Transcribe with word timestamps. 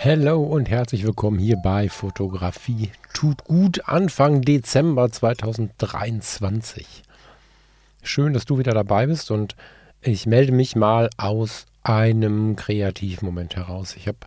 Hallo 0.00 0.40
und 0.40 0.68
herzlich 0.68 1.04
willkommen 1.04 1.40
hier 1.40 1.56
bei 1.56 1.88
Fotografie 1.88 2.92
tut 3.14 3.42
gut 3.42 3.88
Anfang 3.88 4.42
Dezember 4.42 5.10
2023. 5.10 7.02
Schön, 8.04 8.32
dass 8.32 8.44
du 8.44 8.58
wieder 8.58 8.74
dabei 8.74 9.08
bist 9.08 9.32
und 9.32 9.56
ich 10.00 10.24
melde 10.24 10.52
mich 10.52 10.76
mal 10.76 11.10
aus 11.16 11.66
einem 11.82 12.54
Kreativmoment 12.54 13.56
heraus. 13.56 13.96
Ich 13.96 14.06
habe 14.06 14.18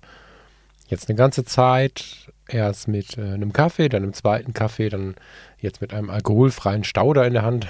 jetzt 0.89 1.07
eine 1.07 1.15
ganze 1.15 1.45
Zeit 1.45 2.29
erst 2.49 2.89
mit 2.89 3.17
äh, 3.17 3.21
einem 3.21 3.53
Kaffee, 3.53 3.87
dann 3.87 4.03
einem 4.03 4.13
zweiten 4.13 4.51
Kaffee, 4.51 4.89
dann 4.89 5.15
jetzt 5.57 5.79
mit 5.79 5.93
einem 5.93 6.09
alkoholfreien 6.09 6.83
Stauder 6.83 7.25
in 7.25 7.31
der 7.31 7.43
Hand 7.43 7.67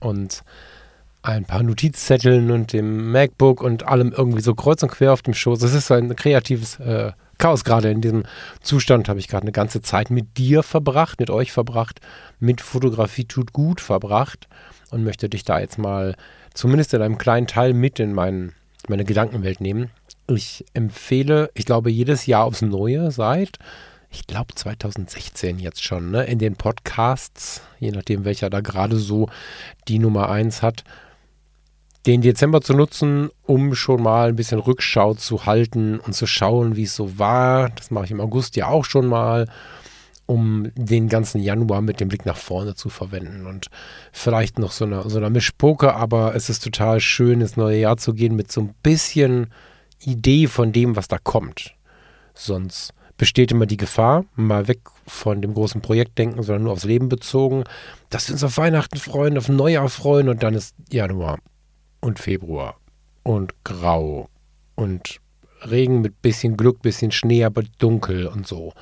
und 0.00 0.42
ein 1.22 1.44
paar 1.44 1.62
Notizzetteln 1.62 2.50
und 2.50 2.72
dem 2.72 3.12
MacBook 3.12 3.62
und 3.62 3.86
allem 3.86 4.12
irgendwie 4.16 4.40
so 4.40 4.54
kreuz 4.54 4.82
und 4.82 4.90
quer 4.90 5.12
auf 5.12 5.22
dem 5.22 5.34
Schoß. 5.34 5.62
Es 5.62 5.74
ist 5.74 5.90
ein 5.90 6.16
kreatives 6.16 6.80
äh, 6.80 7.12
Chaos. 7.38 7.64
Gerade 7.64 7.90
in 7.90 8.00
diesem 8.00 8.24
Zustand 8.62 9.08
habe 9.08 9.18
ich 9.18 9.28
gerade 9.28 9.42
eine 9.42 9.52
ganze 9.52 9.82
Zeit 9.82 10.10
mit 10.10 10.38
dir 10.38 10.62
verbracht, 10.62 11.20
mit 11.20 11.30
euch 11.30 11.52
verbracht, 11.52 12.00
mit 12.38 12.60
Fotografie 12.60 13.24
tut 13.24 13.52
gut 13.52 13.80
verbracht 13.80 14.48
und 14.90 15.04
möchte 15.04 15.28
dich 15.28 15.44
da 15.44 15.60
jetzt 15.60 15.78
mal 15.78 16.16
zumindest 16.54 16.94
in 16.94 17.02
einem 17.02 17.18
kleinen 17.18 17.46
Teil 17.46 17.74
mit 17.74 18.00
in 18.00 18.12
mein, 18.12 18.52
meine 18.88 19.04
Gedankenwelt 19.04 19.60
nehmen. 19.60 19.90
Ich 20.26 20.64
empfehle, 20.74 21.50
ich 21.54 21.66
glaube, 21.66 21.90
jedes 21.90 22.26
Jahr 22.26 22.44
aufs 22.44 22.62
Neue 22.62 23.10
seit 23.10 23.58
ich 24.10 24.26
glaube 24.26 24.54
2016 24.54 25.58
jetzt 25.58 25.84
schon, 25.84 26.10
ne, 26.10 26.24
in 26.24 26.38
den 26.38 26.56
Podcasts, 26.56 27.62
je 27.78 27.92
nachdem 27.92 28.24
welcher 28.24 28.50
da 28.50 28.60
gerade 28.60 28.96
so 28.96 29.28
die 29.86 29.98
Nummer 29.98 30.28
1 30.28 30.62
hat, 30.62 30.84
den 32.06 32.22
Dezember 32.22 32.60
zu 32.62 32.72
nutzen, 32.74 33.30
um 33.44 33.74
schon 33.74 34.02
mal 34.02 34.28
ein 34.28 34.36
bisschen 34.36 34.58
Rückschau 34.58 35.14
zu 35.14 35.44
halten 35.46 36.00
und 36.00 36.14
zu 36.14 36.26
schauen, 36.26 36.76
wie 36.76 36.84
es 36.84 36.96
so 36.96 37.18
war. 37.18 37.68
Das 37.70 37.90
mache 37.90 38.06
ich 38.06 38.10
im 38.10 38.20
August 38.20 38.56
ja 38.56 38.68
auch 38.68 38.84
schon 38.84 39.06
mal, 39.06 39.46
um 40.24 40.70
den 40.74 41.08
ganzen 41.08 41.42
Januar 41.42 41.82
mit 41.82 42.00
dem 42.00 42.08
Blick 42.08 42.24
nach 42.24 42.36
vorne 42.36 42.74
zu 42.74 42.88
verwenden. 42.88 43.46
Und 43.46 43.66
vielleicht 44.12 44.58
noch 44.58 44.72
so 44.72 44.86
eine, 44.86 45.08
so 45.10 45.18
eine 45.18 45.28
Mischpoke, 45.28 45.94
aber 45.94 46.34
es 46.34 46.48
ist 46.48 46.64
total 46.64 47.00
schön, 47.00 47.42
ins 47.42 47.56
neue 47.56 47.78
Jahr 47.78 47.98
zu 47.98 48.14
gehen 48.14 48.34
mit 48.34 48.50
so 48.50 48.62
ein 48.62 48.74
bisschen 48.82 49.52
Idee 50.02 50.46
von 50.46 50.72
dem, 50.72 50.96
was 50.96 51.08
da 51.08 51.18
kommt. 51.18 51.74
Sonst 52.32 52.94
besteht 53.18 53.52
immer 53.52 53.66
die 53.66 53.76
Gefahr, 53.76 54.24
mal 54.34 54.68
weg 54.68 54.80
von 55.06 55.42
dem 55.42 55.52
großen 55.52 55.82
Projekt 55.82 56.16
denken, 56.16 56.42
sondern 56.42 56.62
nur 56.62 56.72
aufs 56.72 56.84
Leben 56.84 57.10
bezogen, 57.10 57.64
dass 58.08 58.28
wir 58.28 58.32
uns 58.32 58.44
auf 58.44 58.56
Weihnachten 58.56 58.96
freuen, 58.96 59.36
auf 59.36 59.50
Neujahr 59.50 59.90
freuen 59.90 60.30
und 60.30 60.42
dann 60.42 60.54
ist 60.54 60.74
Januar 60.90 61.38
und 62.00 62.18
Februar 62.18 62.76
und 63.22 63.52
grau 63.64 64.28
und 64.74 65.20
Regen 65.62 66.00
mit 66.00 66.22
bisschen 66.22 66.56
Glück, 66.56 66.82
bisschen 66.82 67.12
Schnee, 67.12 67.44
aber 67.44 67.62
dunkel 67.78 68.26
und 68.26 68.46
so. 68.46 68.72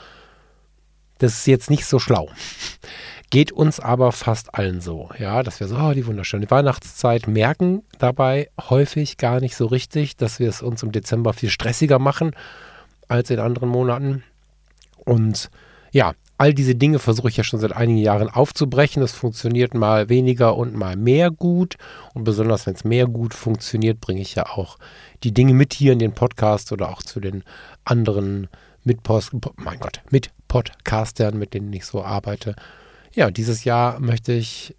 Das 1.19 1.35
ist 1.35 1.47
jetzt 1.47 1.71
nicht 1.71 1.85
so 1.85 1.99
schlau. 1.99 2.31
Geht 3.31 3.53
uns 3.53 3.79
aber 3.79 4.13
fast 4.13 4.55
allen 4.55 4.81
so, 4.81 5.11
ja, 5.19 5.43
dass 5.43 5.61
wir 5.61 5.69
so, 5.69 5.77
oh, 5.77 5.93
die 5.93 6.07
wunderschöne 6.07 6.51
Weihnachtszeit 6.51 7.28
merken 7.28 7.83
dabei 7.99 8.49
häufig 8.71 9.19
gar 9.19 9.41
nicht 9.41 9.55
so 9.55 9.67
richtig, 9.67 10.17
dass 10.17 10.39
wir 10.39 10.49
es 10.49 10.62
uns 10.62 10.83
im 10.83 10.93
Dezember 10.93 11.34
viel 11.34 11.51
stressiger 11.51 11.99
machen 11.99 12.34
als 13.07 13.28
in 13.28 13.39
anderen 13.39 13.69
Monaten. 13.69 14.23
Und 15.05 15.51
ja, 15.93 16.15
all 16.38 16.54
diese 16.54 16.76
Dinge 16.76 17.00
versuche 17.00 17.28
ich 17.28 17.37
ja 17.37 17.44
schon 17.44 17.60
seit 17.60 17.75
einigen 17.75 17.99
Jahren 17.99 18.31
aufzubrechen. 18.31 19.03
Das 19.03 19.12
funktioniert 19.12 19.75
mal 19.75 20.09
weniger 20.09 20.56
und 20.56 20.75
mal 20.75 20.97
mehr 20.97 21.31
gut. 21.31 21.76
Und 22.15 22.25
besonders 22.25 22.66
wenn 22.66 22.75
es 22.75 22.84
mehr 22.84 23.06
gut 23.06 23.34
funktioniert, 23.34 24.00
bringe 24.00 24.21
ich 24.21 24.37
ja 24.37 24.47
auch 24.47 24.78
die 25.25 25.34
Dinge 25.34 25.53
mit 25.53 25.75
hier 25.75 25.93
in 25.93 25.98
den 25.98 26.12
Podcast 26.12 26.72
oder 26.72 26.91
auch 26.91 27.03
zu 27.03 27.21
den 27.21 27.43
anderen 27.84 28.48
mit 28.84 29.03
Post, 29.03 29.32
mein 29.56 29.81
Gott, 29.81 30.00
mit 30.10 30.31
Podcastern, 30.47 31.38
mit 31.38 31.54
denen 31.54 31.72
ich 31.72 31.84
so 31.84 32.03
arbeite. 32.03 32.54
Ja, 33.12 33.31
dieses 33.32 33.65
Jahr 33.65 33.98
möchte 33.98 34.32
ich 34.32 34.77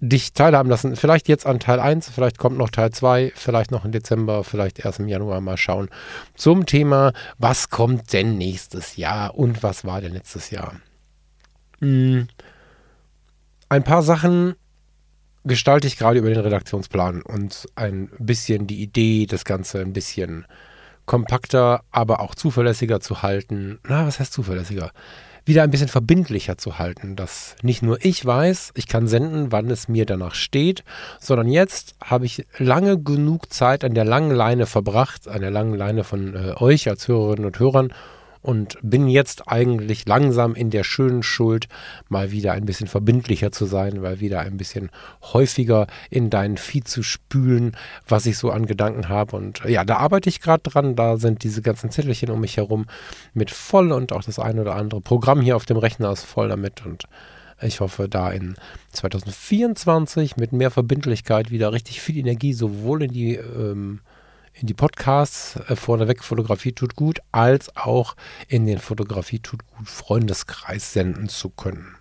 dich 0.00 0.32
teilhaben 0.32 0.68
lassen. 0.68 0.96
Vielleicht 0.96 1.28
jetzt 1.28 1.46
an 1.46 1.60
Teil 1.60 1.80
1, 1.80 2.10
vielleicht 2.10 2.38
kommt 2.38 2.58
noch 2.58 2.70
Teil 2.70 2.90
2, 2.90 3.32
vielleicht 3.34 3.70
noch 3.70 3.84
im 3.84 3.92
Dezember, 3.92 4.44
vielleicht 4.44 4.84
erst 4.84 4.98
im 4.98 5.08
Januar 5.08 5.40
mal 5.40 5.56
schauen. 5.56 5.88
Zum 6.34 6.66
Thema, 6.66 7.12
was 7.38 7.70
kommt 7.70 8.12
denn 8.12 8.36
nächstes 8.36 8.96
Jahr 8.96 9.36
und 9.36 9.62
was 9.62 9.84
war 9.84 10.00
denn 10.00 10.12
letztes 10.12 10.50
Jahr? 10.50 10.74
Hm. 11.80 12.28
Ein 13.68 13.84
paar 13.84 14.02
Sachen 14.02 14.54
gestalte 15.44 15.86
ich 15.86 15.96
gerade 15.96 16.18
über 16.18 16.28
den 16.28 16.40
Redaktionsplan 16.40 17.22
und 17.22 17.66
ein 17.74 18.10
bisschen 18.18 18.66
die 18.66 18.82
Idee, 18.82 19.26
das 19.26 19.44
Ganze 19.44 19.80
ein 19.80 19.92
bisschen 19.92 20.46
kompakter, 21.06 21.82
aber 21.90 22.20
auch 22.20 22.34
zuverlässiger 22.34 23.00
zu 23.00 23.22
halten. 23.22 23.78
Na, 23.88 24.06
was 24.06 24.20
heißt 24.20 24.32
zuverlässiger? 24.32 24.92
Wieder 25.44 25.62
ein 25.62 25.70
bisschen 25.70 25.88
verbindlicher 25.88 26.58
zu 26.58 26.78
halten, 26.78 27.16
dass 27.16 27.56
nicht 27.62 27.82
nur 27.82 28.04
ich 28.04 28.24
weiß, 28.24 28.72
ich 28.74 28.86
kann 28.86 29.08
senden, 29.08 29.50
wann 29.50 29.70
es 29.70 29.88
mir 29.88 30.04
danach 30.04 30.34
steht, 30.34 30.84
sondern 31.18 31.48
jetzt 31.48 31.94
habe 32.04 32.26
ich 32.26 32.46
lange 32.58 32.98
genug 33.02 33.50
Zeit 33.50 33.82
an 33.84 33.94
der 33.94 34.04
langen 34.04 34.30
Leine 34.30 34.66
verbracht, 34.66 35.26
an 35.26 35.40
der 35.40 35.50
langen 35.50 35.74
Leine 35.74 36.04
von 36.04 36.34
äh, 36.34 36.52
euch 36.56 36.88
als 36.90 37.08
Hörerinnen 37.08 37.46
und 37.46 37.58
Hörern, 37.58 37.94
und 38.48 38.78
bin 38.80 39.08
jetzt 39.08 39.46
eigentlich 39.48 40.06
langsam 40.06 40.54
in 40.54 40.70
der 40.70 40.82
schönen 40.82 41.22
Schuld, 41.22 41.68
mal 42.08 42.30
wieder 42.30 42.52
ein 42.52 42.64
bisschen 42.64 42.86
verbindlicher 42.86 43.52
zu 43.52 43.66
sein, 43.66 44.00
mal 44.00 44.20
wieder 44.20 44.40
ein 44.40 44.56
bisschen 44.56 44.88
häufiger 45.34 45.86
in 46.08 46.30
deinen 46.30 46.56
Feed 46.56 46.88
zu 46.88 47.02
spülen, 47.02 47.76
was 48.08 48.24
ich 48.24 48.38
so 48.38 48.50
an 48.50 48.64
Gedanken 48.64 49.10
habe. 49.10 49.36
Und 49.36 49.60
ja, 49.66 49.84
da 49.84 49.98
arbeite 49.98 50.30
ich 50.30 50.40
gerade 50.40 50.62
dran. 50.62 50.96
Da 50.96 51.18
sind 51.18 51.44
diese 51.44 51.60
ganzen 51.60 51.90
Zettelchen 51.90 52.30
um 52.30 52.40
mich 52.40 52.56
herum 52.56 52.86
mit 53.34 53.50
voll 53.50 53.92
und 53.92 54.12
auch 54.12 54.24
das 54.24 54.38
ein 54.38 54.58
oder 54.58 54.76
andere 54.76 55.02
Programm 55.02 55.42
hier 55.42 55.54
auf 55.54 55.66
dem 55.66 55.76
Rechner 55.76 56.10
ist 56.10 56.24
voll 56.24 56.48
damit 56.48 56.86
und 56.86 57.04
ich 57.60 57.80
hoffe, 57.80 58.08
da 58.08 58.30
in 58.30 58.54
2024 58.92 60.38
mit 60.38 60.52
mehr 60.52 60.70
Verbindlichkeit 60.70 61.50
wieder 61.50 61.74
richtig 61.74 62.00
viel 62.00 62.16
Energie 62.16 62.54
sowohl 62.54 63.02
in 63.02 63.12
die 63.12 63.34
ähm, 63.34 64.00
in 64.60 64.66
die 64.66 64.74
Podcasts 64.74 65.56
äh, 65.68 65.76
vorneweg 65.76 66.24
Fotografie 66.24 66.72
tut 66.72 66.96
gut, 66.96 67.20
als 67.32 67.74
auch 67.76 68.16
in 68.48 68.66
den 68.66 68.78
Fotografie 68.78 69.38
tut 69.38 69.66
gut 69.66 69.88
Freundeskreis 69.88 70.92
senden 70.92 71.28
zu 71.28 71.50
können. 71.50 71.94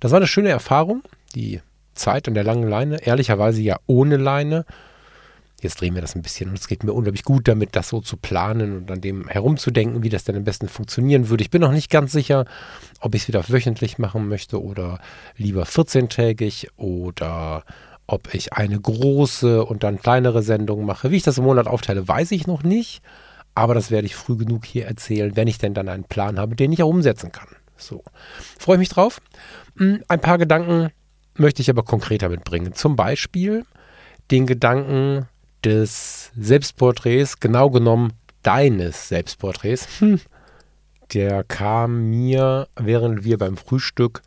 Das 0.00 0.12
war 0.12 0.18
eine 0.18 0.26
schöne 0.26 0.50
Erfahrung, 0.50 1.02
die 1.34 1.60
Zeit 1.94 2.28
an 2.28 2.34
der 2.34 2.44
langen 2.44 2.68
Leine, 2.68 2.98
ehrlicherweise 3.02 3.62
ja 3.62 3.78
ohne 3.86 4.18
Leine. 4.18 4.66
Jetzt 5.62 5.80
drehen 5.80 5.94
wir 5.94 6.02
das 6.02 6.14
ein 6.14 6.22
bisschen 6.22 6.50
und 6.50 6.58
es 6.58 6.68
geht 6.68 6.84
mir 6.84 6.92
unglaublich 6.92 7.24
gut 7.24 7.48
damit, 7.48 7.74
das 7.74 7.88
so 7.88 8.02
zu 8.02 8.18
planen 8.18 8.76
und 8.76 8.90
an 8.90 9.00
dem 9.00 9.26
herumzudenken, 9.26 10.02
wie 10.02 10.10
das 10.10 10.24
denn 10.24 10.36
am 10.36 10.44
besten 10.44 10.68
funktionieren 10.68 11.30
würde. 11.30 11.42
Ich 11.42 11.50
bin 11.50 11.62
noch 11.62 11.72
nicht 11.72 11.90
ganz 11.90 12.12
sicher, 12.12 12.44
ob 13.00 13.14
ich 13.14 13.22
es 13.22 13.28
wieder 13.28 13.48
wöchentlich 13.48 13.96
machen 13.96 14.28
möchte 14.28 14.62
oder 14.62 15.00
lieber 15.38 15.62
14-tägig 15.62 16.68
oder 16.76 17.64
ob 18.06 18.34
ich 18.34 18.52
eine 18.52 18.80
große 18.80 19.64
und 19.64 19.82
dann 19.82 20.00
kleinere 20.00 20.42
Sendung 20.42 20.84
mache. 20.84 21.10
Wie 21.10 21.16
ich 21.16 21.22
das 21.22 21.38
im 21.38 21.44
Monat 21.44 21.66
aufteile, 21.66 22.06
weiß 22.06 22.30
ich 22.32 22.46
noch 22.46 22.62
nicht. 22.62 23.02
Aber 23.54 23.74
das 23.74 23.90
werde 23.90 24.06
ich 24.06 24.14
früh 24.14 24.36
genug 24.36 24.64
hier 24.64 24.86
erzählen, 24.86 25.34
wenn 25.34 25.48
ich 25.48 25.58
denn 25.58 25.74
dann 25.74 25.88
einen 25.88 26.04
Plan 26.04 26.38
habe, 26.38 26.56
den 26.56 26.72
ich 26.72 26.82
auch 26.82 26.90
umsetzen 26.90 27.32
kann. 27.32 27.48
So. 27.76 28.04
Freue 28.58 28.76
ich 28.76 28.80
mich 28.80 28.88
drauf. 28.90 29.20
Hm, 29.78 30.02
ein 30.08 30.20
paar 30.20 30.38
Gedanken 30.38 30.90
möchte 31.34 31.62
ich 31.62 31.70
aber 31.70 31.82
konkreter 31.82 32.28
mitbringen. 32.28 32.74
Zum 32.74 32.96
Beispiel 32.96 33.64
den 34.30 34.46
Gedanken 34.46 35.26
des 35.64 36.32
Selbstporträts, 36.36 37.40
genau 37.40 37.70
genommen 37.70 38.12
deines 38.42 39.08
Selbstporträts. 39.08 40.00
Hm. 40.00 40.20
Der 41.12 41.44
kam 41.44 42.10
mir, 42.10 42.68
während 42.76 43.24
wir 43.24 43.38
beim 43.38 43.56
Frühstück 43.56 44.22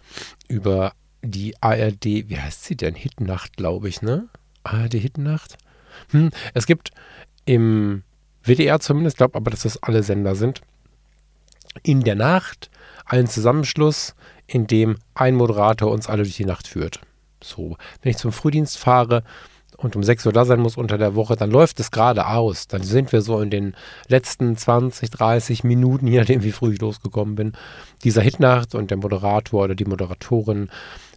über 0.48 0.94
die 1.22 1.56
ARD, 1.62 2.06
wie 2.06 2.40
heißt 2.40 2.64
sie 2.66 2.76
denn? 2.76 2.96
Hitnacht, 2.96 3.58
glaube 3.58 3.90
ich, 3.90 4.02
ne? 4.02 4.30
ARD 4.64 4.94
Hitnacht? 4.94 5.58
Hm, 6.12 6.32
es 6.54 6.66
gibt 6.66 6.92
im 7.46 8.04
WDR 8.44 8.80
zumindest, 8.80 9.18
glaube 9.18 9.36
aber, 9.36 9.52
dass 9.52 9.64
das 9.64 9.82
alle 9.84 10.04
Sender 10.04 10.36
sind, 10.36 10.62
in 11.84 12.02
der 12.02 12.16
Nacht 12.16 12.70
einen 13.06 13.28
Zusammenschluss, 13.28 14.16
in 14.48 14.68
dem 14.68 14.98
ein 15.14 15.36
Moderator 15.36 15.92
uns 15.92 16.08
alle 16.08 16.24
durch 16.24 16.38
die 16.38 16.46
Nacht 16.46 16.68
führt. 16.68 17.02
So, 17.44 17.78
wenn 18.02 18.12
ich 18.12 18.18
zum 18.18 18.32
Frühdienst 18.32 18.78
fahre 18.78 19.24
und 19.78 19.96
um 19.96 20.04
6 20.04 20.26
Uhr 20.26 20.34
da 20.34 20.46
sein 20.46 20.60
muss 20.60 20.78
unter 20.78 20.98
der 20.98 21.16
Woche, 21.16 21.36
dann 21.36 21.52
läuft 21.52 21.80
es 21.80 21.92
gerade 21.92 22.28
aus. 22.28 22.68
Dann 22.68 22.84
sind 22.84 23.12
wir 23.12 23.22
so 23.22 23.40
in 23.40 23.50
den 23.50 23.76
letzten 24.08 24.58
20, 24.58 25.10
30 25.10 25.64
Minuten, 25.64 26.08
je 26.08 26.20
nachdem 26.20 26.44
wie 26.44 26.52
früh 26.52 26.74
ich 26.74 26.82
losgekommen 26.82 27.36
bin, 27.36 27.54
dieser 28.04 28.22
Hitnacht 28.22 28.76
und 28.76 28.92
der 28.92 28.98
Moderator 28.98 29.64
oder 29.64 29.76
die 29.76 29.86
Moderatorin 29.86 30.70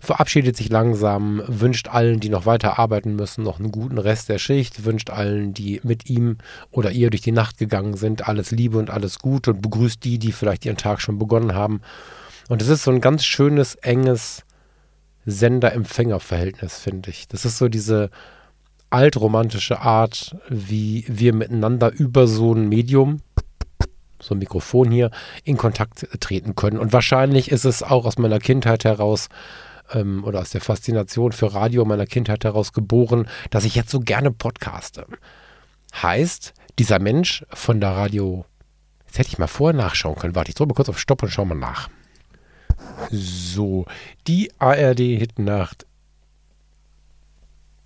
verabschiedet 0.03 0.57
sich 0.57 0.69
langsam, 0.69 1.43
wünscht 1.47 1.87
allen, 1.87 2.19
die 2.19 2.29
noch 2.29 2.45
weiter 2.45 2.77
arbeiten 2.81 3.15
müssen, 3.15 3.45
noch 3.45 3.61
einen 3.61 3.71
guten 3.71 3.99
Rest 3.99 4.29
der 4.29 4.39
Schicht, 4.39 4.85
wünscht 4.85 5.11
allen, 5.11 5.55
die 5.55 5.81
mit 5.85 6.11
ihm 6.11 6.39
oder 6.73 6.91
ihr 6.91 7.09
durch 7.09 7.23
die 7.23 7.31
Nacht 7.31 7.57
gegangen 7.57 7.97
sind, 7.97 8.27
alles 8.27 8.51
Liebe 8.51 8.79
und 8.79 8.91
alles 8.91 9.21
Gute 9.21 9.53
und 9.53 9.63
begrüßt 9.63 10.03
die, 10.03 10.19
die 10.19 10.33
vielleicht 10.33 10.65
ihren 10.65 10.77
Tag 10.77 11.01
schon 11.01 11.21
begonnen 11.21 11.55
haben. 11.55 11.83
Und 12.49 12.61
es 12.61 12.69
ist 12.69 12.83
so 12.83 12.91
ein 12.91 13.01
ganz 13.01 13.25
schönes, 13.25 13.77
enges 13.77 14.43
Sender-Empfänger-Verhältnis, 15.25 16.79
finde 16.79 17.11
ich. 17.11 17.29
Das 17.29 17.45
ist 17.45 17.59
so 17.59 17.69
diese 17.69 18.11
altromantische 18.91 19.83
Art, 19.83 20.37
wie 20.49 21.05
wir 21.07 21.33
miteinander 21.33 21.93
über 21.93 22.27
so 22.27 22.53
ein 22.53 22.69
Medium, 22.69 23.21
so 24.19 24.35
ein 24.35 24.39
Mikrofon 24.39 24.91
hier, 24.91 25.13
in 25.45 25.57
Kontakt 25.57 26.09
treten 26.19 26.57
können. 26.57 26.79
Und 26.79 26.93
wahrscheinlich 26.93 27.53
ist 27.53 27.65
es 27.65 27.85
auch 27.85 28.05
aus 28.05 28.19
meiner 28.19 28.41
Kindheit 28.41 28.85
heraus 28.85 29.29
ähm, 29.93 30.25
oder 30.25 30.41
aus 30.41 30.51
der 30.51 30.61
Faszination 30.61 31.33
für 31.33 31.55
Radio 31.55 31.85
meiner 31.85 32.07
Kindheit 32.07 32.45
heraus 32.45 32.73
geboren, 32.73 33.29
dass 33.51 33.65
ich 33.65 33.75
jetzt 33.75 33.91
so 33.91 34.01
gerne 34.01 34.31
podcaste. 34.31 35.07
Heißt, 35.95 36.55
dieser 36.79 36.99
Mensch 36.99 37.45
von 37.51 37.81
der 37.81 37.91
Radio, 37.91 38.45
jetzt 39.07 39.19
hätte 39.19 39.29
ich 39.29 39.39
mal 39.39 39.47
vorher 39.47 39.77
nachschauen 39.77 40.17
können. 40.17 40.35
Warte, 40.35 40.51
ich 40.51 40.55
drücke 40.55 40.69
mal 40.71 40.75
kurz 40.75 40.89
auf 40.89 40.99
Stopp 40.99 41.23
und 41.23 41.29
schau 41.29 41.45
mal 41.45 41.55
nach. 41.55 41.89
So, 43.11 43.87
die 44.27 44.51
ARD-Hitnacht. 44.59 45.87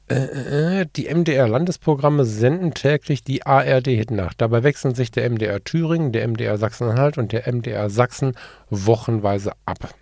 Äh, 0.08 0.82
äh, 0.82 0.86
die 0.94 1.12
MDR-Landesprogramme 1.12 2.24
senden 2.24 2.74
täglich 2.74 3.24
die 3.24 3.44
ARD-Hitnacht. 3.44 4.40
Dabei 4.40 4.62
wechseln 4.62 4.94
sich 4.94 5.10
der 5.10 5.28
MDR 5.28 5.64
Thüringen, 5.64 6.12
der 6.12 6.28
MDR 6.28 6.58
Sachsen-Anhalt 6.58 7.18
und 7.18 7.32
der 7.32 7.52
MDR 7.52 7.90
Sachsen 7.90 8.36
wochenweise 8.70 9.52
ab. 9.64 9.94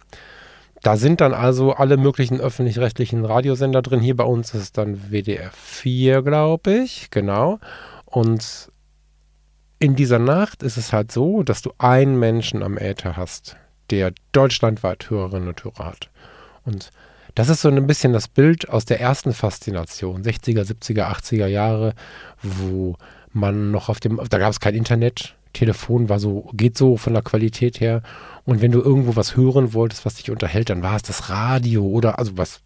Da 0.85 0.97
sind 0.97 1.21
dann 1.21 1.35
also 1.35 1.73
alle 1.73 1.97
möglichen 1.97 2.41
öffentlich-rechtlichen 2.41 3.25
Radiosender 3.25 3.83
drin. 3.83 4.01
Hier 4.01 4.17
bei 4.17 4.25
uns 4.25 4.55
ist 4.55 4.79
dann 4.79 5.11
WDR 5.11 5.51
4, 5.53 6.23
glaube 6.23 6.75
ich. 6.75 7.11
Genau. 7.11 7.59
Und 8.05 8.71
in 9.81 9.97
dieser 9.97 10.21
Nacht 10.21 10.63
ist 10.63 10.77
es 10.77 10.93
halt 10.93 11.11
so, 11.11 11.43
dass 11.43 11.63
du 11.63 11.73
einen 11.79 12.19
Menschen 12.19 12.63
am 12.63 12.79
Äther 12.79 13.17
hast 13.17 13.57
der 13.91 14.13
deutschlandweit 14.33 15.11
Hörerinnen 15.11 15.49
und 15.49 15.65
Hörer 15.65 15.87
hat. 15.87 16.11
Und 16.65 16.91
das 17.35 17.49
ist 17.49 17.63
so 17.63 17.69
ein 17.69 17.87
bisschen 17.87 18.13
das 18.13 18.29
Bild 18.29 18.69
aus 18.69 18.85
der 18.85 19.01
ersten 19.01 19.33
Faszination, 19.33 20.23
60er, 20.23 20.63
70er, 20.63 21.11
80er 21.11 21.47
Jahre, 21.47 21.95
wo 22.43 22.97
man 23.33 23.71
noch 23.71 23.89
auf 23.89 24.01
dem, 24.01 24.21
da 24.31 24.39
gab 24.39 24.51
es 24.51 24.61
kein 24.61 24.75
Internet, 24.75 25.35
Telefon 25.55 26.11
war 26.11 26.19
so, 26.19 26.51
geht 26.53 26.77
so 26.77 26.99
von 26.99 27.15
der 27.15 27.23
Qualität 27.23 27.81
her. 27.81 28.03
Und 28.45 28.61
wenn 28.61 28.73
du 28.73 28.81
irgendwo 28.81 29.17
was 29.17 29.37
hören 29.37 29.73
wolltest, 29.73 30.05
was 30.05 30.17
dich 30.17 30.31
unterhält, 30.31 30.69
dann 30.69 30.83
war 30.83 30.97
es 30.97 31.03
das 31.03 31.31
Radio 31.31 31.87
oder 31.87 32.19
also 32.19 32.37
was 32.37 32.61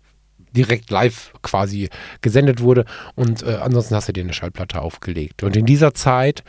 direkt 0.53 0.91
live 0.91 1.33
quasi 1.43 1.89
gesendet 2.21 2.61
wurde. 2.61 2.85
Und 3.15 3.43
äh, 3.43 3.59
ansonsten 3.61 3.95
hast 3.95 4.09
du 4.09 4.13
dir 4.13 4.25
eine 4.25 4.33
Schallplatte 4.33 4.81
aufgelegt. 4.81 5.43
Und 5.43 5.57
in 5.57 5.67
dieser 5.67 5.95
Zeit 5.95 6.43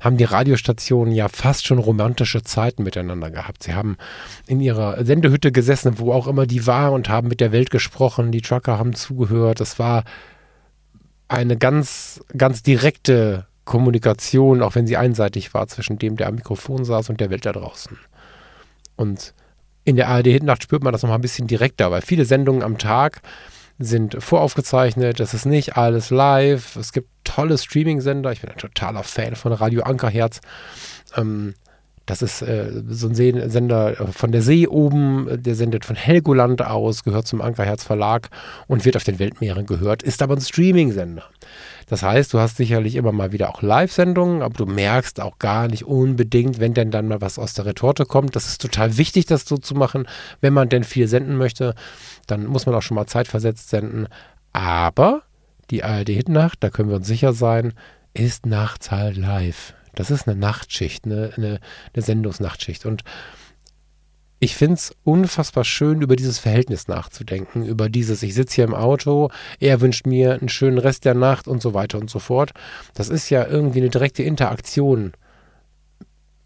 haben 0.00 0.16
die 0.16 0.24
Radiostationen 0.24 1.14
ja 1.14 1.28
fast 1.28 1.66
schon 1.66 1.78
romantische 1.78 2.42
Zeiten 2.42 2.82
miteinander 2.82 3.30
gehabt. 3.30 3.62
Sie 3.62 3.74
haben 3.74 3.96
in 4.46 4.60
ihrer 4.60 5.04
Sendehütte 5.04 5.52
gesessen, 5.52 5.98
wo 5.98 6.12
auch 6.12 6.26
immer 6.26 6.46
die 6.46 6.66
war, 6.66 6.92
und 6.92 7.08
haben 7.08 7.28
mit 7.28 7.40
der 7.40 7.52
Welt 7.52 7.70
gesprochen. 7.70 8.32
Die 8.32 8.42
Trucker 8.42 8.78
haben 8.78 8.94
zugehört. 8.94 9.60
Es 9.60 9.78
war 9.78 10.04
eine 11.28 11.56
ganz, 11.56 12.20
ganz 12.36 12.62
direkte 12.62 13.46
Kommunikation, 13.64 14.62
auch 14.62 14.74
wenn 14.74 14.86
sie 14.86 14.96
einseitig 14.96 15.54
war, 15.54 15.66
zwischen 15.68 15.98
dem, 15.98 16.16
der 16.16 16.28
am 16.28 16.34
Mikrofon 16.36 16.84
saß 16.84 17.10
und 17.10 17.20
der 17.20 17.30
Welt 17.30 17.46
da 17.46 17.52
draußen. 17.52 17.98
Und 18.96 19.34
in 19.84 19.96
der 19.96 20.08
ARD-Hitnacht 20.08 20.62
spürt 20.62 20.82
man 20.82 20.92
das 20.92 21.02
nochmal 21.02 21.18
ein 21.18 21.22
bisschen 21.22 21.46
direkter, 21.46 21.90
weil 21.90 22.02
viele 22.02 22.24
Sendungen 22.24 22.62
am 22.62 22.78
Tag 22.78 23.20
sind 23.78 24.22
voraufgezeichnet, 24.22 25.20
es 25.20 25.34
ist 25.34 25.46
nicht 25.46 25.76
alles 25.76 26.10
live, 26.10 26.76
es 26.76 26.92
gibt 26.92 27.08
tolle 27.24 27.58
Streaming-Sender, 27.58 28.30
ich 28.32 28.40
bin 28.40 28.50
ein 28.50 28.56
totaler 28.56 29.02
Fan 29.02 29.34
von 29.34 29.52
Radio 29.52 29.82
Ankerherz. 29.82 30.40
Ähm, 31.16 31.54
das 32.06 32.22
ist 32.22 32.42
äh, 32.42 32.70
so 32.88 33.08
ein 33.08 33.14
Sender 33.14 33.94
von 34.12 34.30
der 34.30 34.42
See 34.42 34.66
oben, 34.66 35.26
der 35.30 35.54
sendet 35.54 35.84
von 35.84 35.96
Helgoland 35.96 36.62
aus, 36.62 37.02
gehört 37.02 37.26
zum 37.26 37.40
Ankerherz 37.40 37.82
Verlag 37.82 38.28
und 38.66 38.84
wird 38.84 38.96
auf 38.96 39.04
den 39.04 39.18
Weltmeeren 39.18 39.64
gehört, 39.66 40.02
ist 40.02 40.22
aber 40.22 40.36
ein 40.36 40.40
Streaming-Sender. 40.40 41.24
Das 41.94 42.02
heißt, 42.02 42.34
du 42.34 42.40
hast 42.40 42.56
sicherlich 42.56 42.96
immer 42.96 43.12
mal 43.12 43.30
wieder 43.30 43.50
auch 43.50 43.62
Live-Sendungen, 43.62 44.42
aber 44.42 44.54
du 44.54 44.66
merkst 44.66 45.20
auch 45.20 45.38
gar 45.38 45.68
nicht 45.68 45.84
unbedingt, 45.84 46.58
wenn 46.58 46.74
denn 46.74 46.90
dann 46.90 47.06
mal 47.06 47.20
was 47.20 47.38
aus 47.38 47.54
der 47.54 47.66
Retorte 47.66 48.04
kommt. 48.04 48.34
Das 48.34 48.48
ist 48.48 48.60
total 48.60 48.96
wichtig, 48.96 49.26
das 49.26 49.44
so 49.44 49.58
zu 49.58 49.76
machen, 49.76 50.08
wenn 50.40 50.52
man 50.52 50.68
denn 50.68 50.82
viel 50.82 51.06
senden 51.06 51.36
möchte. 51.36 51.76
Dann 52.26 52.46
muss 52.46 52.66
man 52.66 52.74
auch 52.74 52.82
schon 52.82 52.96
mal 52.96 53.06
zeitversetzt 53.06 53.70
senden. 53.70 54.08
Aber 54.52 55.22
die 55.70 55.84
ARD-Hitnacht, 55.84 56.64
da 56.64 56.70
können 56.70 56.88
wir 56.88 56.96
uns 56.96 57.06
sicher 57.06 57.32
sein, 57.32 57.74
ist 58.12 58.44
nachts 58.44 58.90
halt 58.90 59.16
live. 59.16 59.74
Das 59.94 60.10
ist 60.10 60.26
eine 60.26 60.36
Nachtschicht, 60.36 61.04
eine, 61.04 61.30
eine, 61.36 61.60
eine 61.94 62.02
Sendungsnachtschicht. 62.02 62.86
Und 62.86 63.04
ich 64.40 64.56
finde 64.56 64.74
es 64.74 64.94
unfassbar 65.04 65.64
schön, 65.64 66.02
über 66.02 66.16
dieses 66.16 66.38
Verhältnis 66.38 66.88
nachzudenken, 66.88 67.64
über 67.64 67.88
dieses, 67.88 68.22
ich 68.22 68.34
sitze 68.34 68.56
hier 68.56 68.64
im 68.64 68.74
Auto, 68.74 69.30
er 69.60 69.80
wünscht 69.80 70.06
mir 70.06 70.34
einen 70.34 70.48
schönen 70.48 70.78
Rest 70.78 71.04
der 71.04 71.14
Nacht 71.14 71.48
und 71.48 71.62
so 71.62 71.74
weiter 71.74 71.98
und 71.98 72.10
so 72.10 72.18
fort. 72.18 72.52
Das 72.94 73.08
ist 73.08 73.30
ja 73.30 73.46
irgendwie 73.46 73.80
eine 73.80 73.90
direkte 73.90 74.22
Interaktion. 74.22 75.12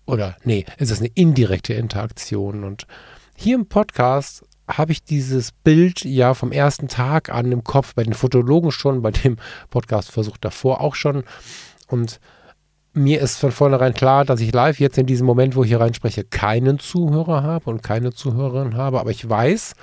Oder, 0.07 0.37
nee, 0.45 0.65
es 0.79 0.91
ist 0.91 1.01
eine 1.01 1.11
indirekte 1.15 1.75
Interaktion. 1.75 2.65
Und 2.65 2.87
hier 3.35 3.57
im 3.57 3.67
Podcast 3.67 4.45
habe 4.69 4.93
ich 4.93 5.03
dieses 5.03 5.53
Bild 5.53 6.05
ja 6.05 6.35
vom 6.35 6.53
ersten 6.53 6.89
Tag 6.89 7.31
an 7.31 7.51
im 7.53 7.65
Kopf, 7.65 7.95
bei 7.95 8.05
den 8.05 8.15
Fotologen 8.15 8.71
schon, 8.71 9.03
bei 9.03 9.11
dem 9.11 9.37
Podcast-Versuch 9.71 10.37
davor 10.37 10.81
auch 10.81 10.95
schon. 10.95 11.25
Und 11.89 12.21
mir 12.99 13.21
ist 13.21 13.39
von 13.39 13.53
vornherein 13.53 13.95
klar, 13.95 14.25
dass 14.25 14.41
ich 14.41 14.53
live 14.53 14.81
jetzt 14.81 14.99
in 14.99 15.07
diesem 15.07 15.27
Moment, 15.27 15.57
wo 15.57 15.63
ich 15.63 15.69
hier 15.69 15.81
reinspreche, 15.81 16.25
keinen 16.25 16.79
Zuhörer 16.79 17.43
habe 17.43 17.71
und 17.71 17.83
keine 17.83 18.13
Zuhörerin 18.13 18.77
habe. 18.77 19.01
Aber 19.01 19.11
ich 19.11 19.29
weiß, 19.29 19.75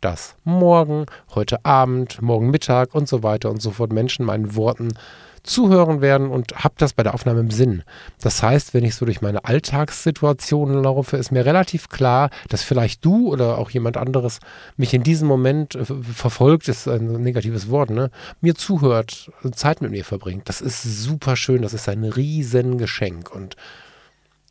dass 0.00 0.36
morgen, 0.44 1.06
heute 1.34 1.64
Abend, 1.64 2.22
morgen 2.22 2.50
Mittag 2.50 2.94
und 2.94 3.08
so 3.08 3.22
weiter 3.22 3.50
und 3.50 3.60
so 3.60 3.72
fort 3.72 3.92
Menschen 3.92 4.24
meinen 4.24 4.54
Worten 4.54 4.90
zuhören 5.42 6.00
werden 6.00 6.30
und 6.30 6.52
habe 6.64 6.74
das 6.78 6.92
bei 6.92 7.02
der 7.02 7.14
Aufnahme 7.14 7.40
im 7.40 7.50
Sinn. 7.50 7.82
Das 8.20 8.42
heißt, 8.42 8.74
wenn 8.74 8.84
ich 8.84 8.94
so 8.94 9.04
durch 9.04 9.20
meine 9.20 9.44
Alltagssituationen 9.44 10.82
laufe, 10.82 11.16
ist 11.16 11.30
mir 11.30 11.44
relativ 11.44 11.88
klar, 11.88 12.30
dass 12.48 12.62
vielleicht 12.62 13.04
du 13.04 13.32
oder 13.32 13.58
auch 13.58 13.70
jemand 13.70 13.96
anderes 13.96 14.40
mich 14.76 14.94
in 14.94 15.02
diesem 15.02 15.28
Moment 15.28 15.74
äh, 15.74 15.84
verfolgt, 15.84 16.68
ist 16.68 16.88
ein 16.88 17.22
negatives 17.22 17.70
Wort, 17.70 17.90
ne? 17.90 18.10
mir 18.40 18.54
zuhört, 18.54 19.30
Zeit 19.52 19.80
mit 19.80 19.90
mir 19.90 20.04
verbringt. 20.04 20.48
Das 20.48 20.60
ist 20.60 20.82
super 20.82 21.36
schön, 21.36 21.62
das 21.62 21.74
ist 21.74 21.88
ein 21.88 22.04
Riesengeschenk 22.04 23.30
und 23.30 23.56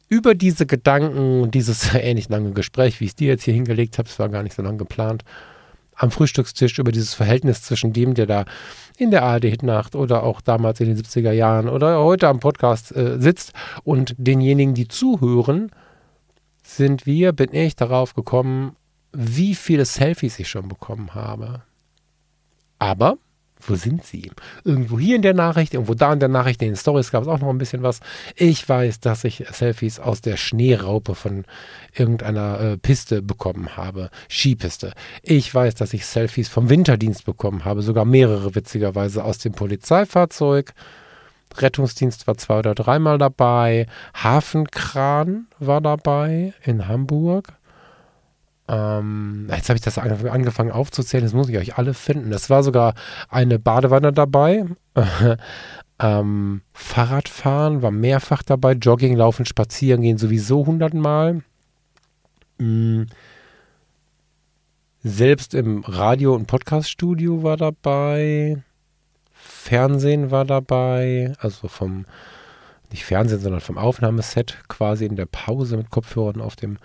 über 0.09 0.35
diese 0.35 0.65
Gedanken, 0.65 1.51
dieses 1.51 1.93
ähnlich 1.93 2.29
lange 2.29 2.51
Gespräch, 2.51 2.99
wie 2.99 3.05
ich 3.05 3.11
es 3.11 3.15
dir 3.15 3.27
jetzt 3.27 3.43
hier 3.43 3.53
hingelegt 3.53 3.97
habe, 3.97 4.07
es 4.07 4.19
war 4.19 4.29
gar 4.29 4.43
nicht 4.43 4.55
so 4.55 4.61
lange 4.61 4.77
geplant, 4.77 5.23
am 5.97 6.11
Frühstückstisch 6.11 6.79
über 6.79 6.91
dieses 6.91 7.13
Verhältnis 7.13 7.63
zwischen 7.63 7.91
dem, 7.91 8.13
der 8.13 8.27
da 8.27 8.45
in 8.97 9.11
der 9.11 9.23
ARD-Hitnacht 9.23 9.95
oder 9.95 10.23
auch 10.23 10.41
damals 10.41 10.79
in 10.79 10.87
den 10.87 10.97
70er 10.97 11.31
Jahren 11.31 11.67
oder 11.67 11.99
heute 11.99 12.27
am 12.27 12.39
Podcast 12.39 12.95
äh, 12.95 13.19
sitzt 13.19 13.53
und 13.83 14.15
denjenigen, 14.17 14.73
die 14.73 14.87
zuhören, 14.87 15.71
sind 16.63 17.05
wir, 17.05 17.33
bin 17.33 17.53
ich 17.53 17.75
darauf 17.75 18.13
gekommen, 18.13 18.75
wie 19.11 19.55
viele 19.55 19.85
Selfies 19.85 20.39
ich 20.39 20.49
schon 20.49 20.67
bekommen 20.67 21.15
habe. 21.15 21.63
Aber 22.77 23.17
wo 23.61 23.75
sind 23.75 24.03
sie? 24.05 24.31
Irgendwo 24.63 24.99
hier 24.99 25.15
in 25.15 25.21
der 25.21 25.33
Nachricht, 25.33 25.73
irgendwo 25.73 25.93
da 25.93 26.13
in 26.13 26.19
der 26.19 26.29
Nachricht, 26.29 26.61
in 26.61 26.69
den 26.69 26.75
Stories 26.75 27.11
gab 27.11 27.23
es 27.23 27.27
auch 27.27 27.39
noch 27.39 27.49
ein 27.49 27.57
bisschen 27.57 27.83
was. 27.83 27.99
Ich 28.35 28.67
weiß, 28.67 28.99
dass 28.99 29.23
ich 29.23 29.43
Selfies 29.51 29.99
aus 29.99 30.21
der 30.21 30.37
Schneeraupe 30.37 31.15
von 31.15 31.45
irgendeiner 31.93 32.59
äh, 32.59 32.77
Piste 32.77 33.21
bekommen 33.21 33.75
habe, 33.75 34.09
Skipiste. 34.29 34.93
Ich 35.23 35.53
weiß, 35.53 35.75
dass 35.75 35.93
ich 35.93 36.05
Selfies 36.05 36.49
vom 36.49 36.69
Winterdienst 36.69 37.25
bekommen 37.25 37.65
habe, 37.65 37.81
sogar 37.81 38.05
mehrere 38.05 38.55
witzigerweise 38.55 39.23
aus 39.23 39.39
dem 39.39 39.53
Polizeifahrzeug. 39.53 40.73
Rettungsdienst 41.55 42.27
war 42.27 42.37
zwei 42.37 42.59
oder 42.59 42.75
dreimal 42.75 43.17
dabei. 43.17 43.87
Hafenkran 44.13 45.47
war 45.59 45.81
dabei 45.81 46.53
in 46.63 46.87
Hamburg. 46.87 47.53
Ähm, 48.67 49.47
jetzt 49.49 49.69
habe 49.69 49.77
ich 49.77 49.83
das 49.83 49.97
angefangen 49.97 50.71
aufzuzählen, 50.71 51.23
das 51.23 51.33
muss 51.33 51.49
ich 51.49 51.57
euch 51.57 51.77
alle 51.77 51.93
finden. 51.93 52.33
Es 52.33 52.49
war 52.49 52.63
sogar 52.63 52.95
eine 53.29 53.59
Badewanne 53.59 54.11
dabei. 54.11 54.65
ähm, 55.99 56.61
Fahrradfahren 56.73 57.81
war 57.81 57.91
mehrfach 57.91 58.43
dabei. 58.43 58.73
Jogging, 58.73 59.15
Laufen, 59.15 59.45
Spazieren 59.45 60.01
gehen 60.01 60.17
sowieso 60.17 60.65
hundertmal. 60.65 61.43
Mhm. 62.57 63.07
Selbst 65.03 65.53
im 65.53 65.83
Radio- 65.85 66.35
und 66.35 66.47
Podcaststudio 66.47 67.43
war 67.43 67.55
dabei. 67.55 68.63
Fernsehen 69.31 70.31
war 70.31 70.43
dabei, 70.43 71.33
also 71.39 71.67
vom, 71.67 72.05
nicht 72.91 73.05
Fernsehen, 73.05 73.39
sondern 73.39 73.61
vom 73.61 73.77
Aufnahmeset 73.77 74.57
quasi 74.67 75.05
in 75.05 75.15
der 75.15 75.27
Pause 75.27 75.77
mit 75.77 75.89
Kopfhörern 75.89 76.41
auf 76.41 76.55
dem 76.55 76.77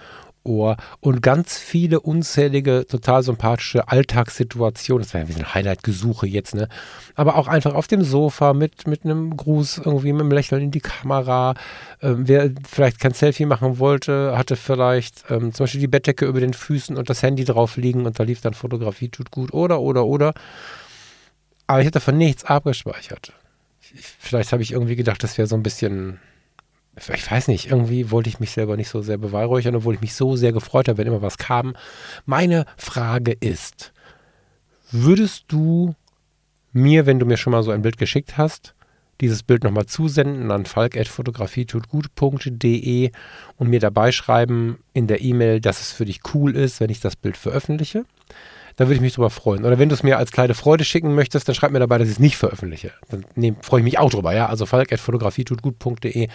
Ohr 0.45 0.77
und 1.01 1.23
ganz 1.23 1.59
viele 1.59 2.01
unzählige, 2.01 2.87
total 2.89 3.23
sympathische 3.23 3.89
Alltagssituationen. 3.89 5.05
Das 5.05 5.15
wäre 5.15 5.29
wie 5.29 5.35
ein 5.35 5.55
Highlight-Gesuche 5.55 6.27
jetzt, 6.27 6.55
ne? 6.55 6.69
Aber 7.15 7.37
auch 7.37 7.49
einfach 7.49 7.75
auf 7.75 7.87
dem 7.87 8.03
Sofa 8.03 8.53
mit, 8.55 8.87
mit 8.87 9.05
einem 9.05 9.37
Gruß, 9.37 9.79
irgendwie 9.85 10.13
mit 10.13 10.23
einem 10.23 10.33
Lächeln 10.33 10.63
in 10.63 10.71
die 10.71 10.81
Kamera. 10.81 11.55
Ähm, 12.01 12.29
wer 12.29 12.51
vielleicht 12.69 13.01
kein 13.01 13.13
Selfie 13.13 13.47
machen 13.47 13.79
wollte, 13.79 14.37
hatte 14.37 14.57
vielleicht 14.57 15.25
ähm, 15.31 15.53
zum 15.53 15.65
Beispiel 15.65 15.81
die 15.81 15.89
Bettdecke 15.89 16.27
über 16.27 16.41
den 16.41 16.55
Füßen 16.55 16.97
und 16.97 17.11
das 17.11 17.23
Handy 17.23 17.45
drauf 17.45 17.77
liegen 17.77 18.07
und 18.07 18.19
da 18.19 18.25
lief 18.25 18.41
dann 18.41 18.55
Fotografie, 18.55 19.09
tut 19.09 19.31
gut. 19.31 19.53
Oder, 19.53 19.81
oder, 19.81 20.07
oder. 20.07 20.35
Aber 21.67 21.81
ich 21.81 21.87
hatte 21.87 22.01
davon 22.01 22.19
nichts 22.19 22.45
abgespeichert. 22.45 23.33
Ich, 23.95 24.07
vielleicht 24.19 24.53
habe 24.53 24.63
ich 24.63 24.73
irgendwie 24.73 24.97
gedacht, 24.97 25.23
das 25.23 25.39
wäre 25.39 25.47
so 25.47 25.57
ein 25.57 25.63
bisschen 25.63 26.19
ich 26.97 27.31
weiß 27.31 27.49
nicht, 27.49 27.71
irgendwie 27.71 28.11
wollte 28.11 28.29
ich 28.29 28.41
mich 28.41 28.51
selber 28.51 28.77
nicht 28.77 28.89
so 28.89 29.03
sehr 29.03 29.19
beweihräuchern, 29.19 29.75
obwohl 29.75 29.95
ich 29.95 30.01
mich 30.01 30.15
so 30.15 30.37
sehr 30.37 30.53
gefreut 30.53 30.89
habe, 30.89 30.99
wenn 30.99 31.07
immer 31.07 31.23
was 31.23 31.39
kam. 31.39 31.75
Meine 32.27 32.67
Frage 32.77 33.33
ist, 33.33 33.93
würdest 34.91 35.45
du 35.49 35.95
mir, 36.73 37.07
wenn 37.07 37.19
du 37.19 37.27
mir 37.27 37.39
schon 37.39 37.53
mal 37.53 37.63
so 37.63 37.71
ein 37.71 37.83
Bild 37.83 37.99
geschickt 37.99 38.37
hast, 38.37 38.75
dieses 39.21 39.43
Bild 39.43 39.65
nochmal 39.65 39.87
zusenden 39.87 40.51
an 40.51 40.67
falk.fotografietutgut.de 40.67 43.13
und 43.57 43.69
mir 43.69 43.81
dabei 43.81 44.13
schreiben 44.13 44.79
in 44.93 45.07
der 45.07 45.23
E-Mail, 45.23 45.61
dass 45.61 45.81
es 45.81 45.93
für 45.93 46.05
dich 46.05 46.21
cool 46.35 46.55
ist, 46.57 46.81
wenn 46.81 46.91
ich 46.91 47.01
das 47.01 47.17
Bild 47.17 47.37
veröffentliche? 47.37 48.05
Da 48.76 48.87
würde 48.87 48.95
ich 48.95 49.00
mich 49.00 49.14
drüber 49.14 49.31
freuen. 49.31 49.64
Oder 49.64 49.79
wenn 49.79 49.88
du 49.88 49.95
es 49.95 50.02
mir 50.02 50.19
als 50.19 50.33
kleine 50.33 50.55
Freude 50.55 50.85
schicken 50.85 51.14
möchtest, 51.14 51.49
dann 51.49 51.55
schreib 51.55 51.73
mir 51.73 51.79
dabei, 51.79 51.99
dass 51.99 52.09
ich 52.09 52.14
es 52.14 52.21
nicht 52.21 52.37
veröffentliche. 52.37 52.93
Dann 53.11 53.25
nee, 53.35 53.55
freue 53.61 53.81
ich 53.81 53.85
mich 53.85 53.99
auch 53.99 54.11
drüber, 54.11 54.35
ja. 54.35 54.47
Also 54.47 54.67
falk.fotografietutgut.de. 54.67 56.29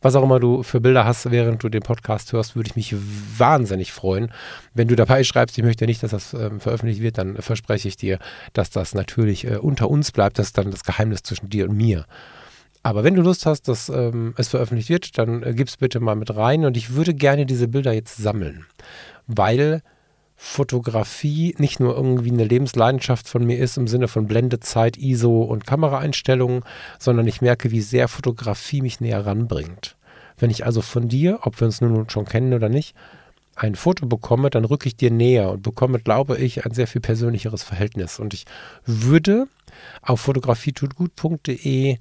Was 0.00 0.14
auch 0.14 0.22
immer 0.22 0.40
du 0.40 0.62
für 0.62 0.80
Bilder 0.80 1.04
hast, 1.04 1.30
während 1.30 1.62
du 1.62 1.68
den 1.68 1.82
Podcast 1.82 2.32
hörst, 2.32 2.56
würde 2.56 2.68
ich 2.68 2.76
mich 2.76 2.94
wahnsinnig 3.38 3.92
freuen. 3.92 4.32
Wenn 4.74 4.88
du 4.88 4.96
dabei 4.96 5.24
schreibst, 5.24 5.58
ich 5.58 5.64
möchte 5.64 5.86
nicht, 5.86 6.02
dass 6.02 6.12
das 6.12 6.34
äh, 6.34 6.50
veröffentlicht 6.58 7.00
wird, 7.00 7.18
dann 7.18 7.36
verspreche 7.36 7.88
ich 7.88 7.96
dir, 7.96 8.18
dass 8.52 8.70
das 8.70 8.94
natürlich 8.94 9.46
äh, 9.46 9.56
unter 9.56 9.90
uns 9.90 10.12
bleibt. 10.12 10.38
Das 10.38 10.48
ist 10.48 10.58
dann 10.58 10.70
das 10.70 10.84
Geheimnis 10.84 11.22
zwischen 11.22 11.48
dir 11.50 11.68
und 11.68 11.76
mir. 11.76 12.06
Aber 12.82 13.04
wenn 13.04 13.14
du 13.14 13.22
Lust 13.22 13.44
hast, 13.44 13.68
dass 13.68 13.88
ähm, 13.90 14.34
es 14.36 14.48
veröffentlicht 14.48 14.88
wird, 14.88 15.18
dann 15.18 15.42
äh, 15.42 15.54
es 15.62 15.76
bitte 15.76 16.00
mal 16.00 16.16
mit 16.16 16.34
rein. 16.34 16.64
Und 16.64 16.76
ich 16.76 16.94
würde 16.94 17.14
gerne 17.14 17.46
diese 17.46 17.68
Bilder 17.68 17.92
jetzt 17.92 18.16
sammeln, 18.16 18.66
weil 19.26 19.82
Fotografie 20.42 21.54
nicht 21.58 21.80
nur 21.80 21.94
irgendwie 21.94 22.30
eine 22.30 22.44
Lebensleidenschaft 22.44 23.28
von 23.28 23.44
mir 23.44 23.58
ist 23.58 23.76
im 23.76 23.86
Sinne 23.86 24.08
von 24.08 24.26
Blendezeit, 24.26 24.96
ISO 24.96 25.42
und 25.42 25.66
Kameraeinstellungen, 25.66 26.64
sondern 26.98 27.26
ich 27.26 27.42
merke, 27.42 27.70
wie 27.72 27.82
sehr 27.82 28.08
Fotografie 28.08 28.80
mich 28.80 29.02
näher 29.02 29.26
ranbringt. 29.26 29.96
Wenn 30.38 30.48
ich 30.48 30.64
also 30.64 30.80
von 30.80 31.08
dir, 31.08 31.40
ob 31.42 31.60
wir 31.60 31.66
uns 31.66 31.82
nun 31.82 32.08
schon 32.08 32.24
kennen 32.24 32.54
oder 32.54 32.70
nicht, 32.70 32.96
ein 33.54 33.74
Foto 33.74 34.06
bekomme, 34.06 34.48
dann 34.48 34.64
rücke 34.64 34.88
ich 34.88 34.96
dir 34.96 35.10
näher 35.10 35.50
und 35.50 35.62
bekomme, 35.62 35.98
glaube 35.98 36.38
ich, 36.38 36.64
ein 36.64 36.72
sehr 36.72 36.86
viel 36.86 37.02
persönlicheres 37.02 37.62
Verhältnis. 37.62 38.18
Und 38.18 38.32
ich 38.32 38.46
würde 38.86 39.46
auf 40.00 40.22
fotografietutgut.de 40.22 41.98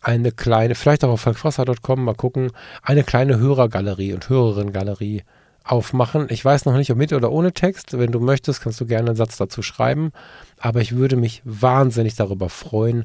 eine 0.00 0.32
kleine, 0.32 0.74
vielleicht 0.74 1.04
auch 1.04 1.10
auf 1.10 1.20
falkfrasser.com 1.20 2.02
mal 2.02 2.14
gucken, 2.14 2.50
eine 2.82 3.04
kleine 3.04 3.38
Hörergalerie 3.38 4.14
und 4.14 4.26
Hörerinnengalerie 4.30 5.22
aufmachen. 5.70 6.26
Ich 6.30 6.44
weiß 6.44 6.64
noch 6.64 6.76
nicht, 6.76 6.90
ob 6.90 6.98
mit 6.98 7.12
oder 7.12 7.30
ohne 7.30 7.52
Text. 7.52 7.98
Wenn 7.98 8.12
du 8.12 8.20
möchtest, 8.20 8.60
kannst 8.60 8.80
du 8.80 8.86
gerne 8.86 9.08
einen 9.08 9.16
Satz 9.16 9.36
dazu 9.36 9.62
schreiben. 9.62 10.12
Aber 10.58 10.80
ich 10.80 10.96
würde 10.96 11.16
mich 11.16 11.42
wahnsinnig 11.44 12.16
darüber 12.16 12.48
freuen, 12.48 13.04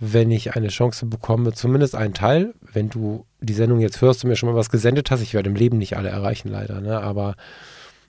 wenn 0.00 0.30
ich 0.30 0.56
eine 0.56 0.68
Chance 0.68 1.06
bekomme, 1.06 1.52
zumindest 1.52 1.94
einen 1.94 2.14
Teil, 2.14 2.54
wenn 2.72 2.90
du 2.90 3.26
die 3.40 3.54
Sendung 3.54 3.80
jetzt 3.80 4.00
hörst 4.00 4.24
und 4.24 4.30
mir 4.30 4.36
schon 4.36 4.48
mal 4.48 4.56
was 4.56 4.70
gesendet 4.70 5.10
hast. 5.10 5.22
Ich 5.22 5.34
werde 5.34 5.50
im 5.50 5.56
Leben 5.56 5.78
nicht 5.78 5.96
alle 5.96 6.08
erreichen, 6.08 6.48
leider. 6.48 6.80
Ne? 6.80 7.00
Aber 7.00 7.36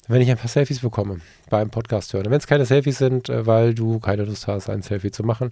wenn 0.08 0.22
ich 0.22 0.30
ein 0.30 0.38
paar 0.38 0.50
Selfies 0.50 0.80
bekomme 0.80 1.20
beim 1.50 1.70
Podcast 1.70 2.14
hören. 2.14 2.26
Wenn 2.26 2.38
es 2.38 2.48
keine 2.48 2.66
Selfies 2.66 2.98
sind, 2.98 3.30
äh, 3.30 3.46
weil 3.46 3.74
du 3.74 4.00
keine 4.00 4.24
Lust 4.24 4.48
hast, 4.48 4.70
ein 4.70 4.82
Selfie 4.82 5.12
zu 5.12 5.24
machen 5.24 5.50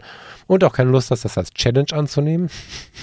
und 0.48 0.64
auch 0.64 0.74
keine 0.74 0.92
Lust 0.92 1.12
hast, 1.12 1.26
das 1.26 1.38
als 1.38 1.52
Challenge 1.52 1.92
anzunehmen, 1.92 2.50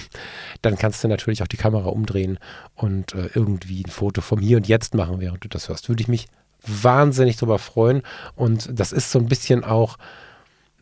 dann 0.61 0.77
kannst 0.77 1.03
du 1.03 1.07
natürlich 1.07 1.41
auch 1.43 1.47
die 1.47 1.57
Kamera 1.57 1.89
umdrehen 1.89 2.37
und 2.75 3.13
äh, 3.13 3.29
irgendwie 3.33 3.83
ein 3.83 3.89
Foto 3.89 4.21
vom 4.21 4.39
Hier 4.39 4.57
und 4.57 4.67
Jetzt 4.67 4.95
machen, 4.95 5.19
während 5.19 5.43
du 5.43 5.49
das 5.49 5.69
hörst. 5.69 5.89
Würde 5.89 6.01
ich 6.01 6.07
mich 6.07 6.27
wahnsinnig 6.65 7.37
drüber 7.37 7.59
freuen. 7.59 8.01
Und 8.35 8.69
das 8.71 8.91
ist 8.91 9.11
so 9.11 9.19
ein 9.19 9.27
bisschen 9.27 9.63
auch 9.63 9.97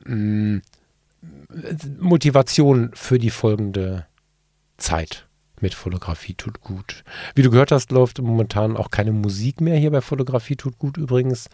mh, 0.05 0.15
mm, 0.15 0.61
Motivation 1.99 2.91
für 2.93 3.19
die 3.19 3.29
folgende 3.29 4.05
Zeit 4.77 5.27
mit 5.61 5.73
Fotografie 5.73 6.35
tut 6.35 6.61
gut. 6.61 7.03
Wie 7.35 7.41
du 7.41 7.49
gehört 7.49 7.71
hast, 7.71 7.91
läuft 7.91 8.21
momentan 8.21 8.77
auch 8.77 8.91
keine 8.91 9.11
Musik 9.11 9.59
mehr 9.59 9.77
hier 9.77 9.91
bei 9.91 10.01
Fotografie 10.01 10.55
tut 10.55 10.77
gut 10.77 10.97
übrigens. 10.97 11.49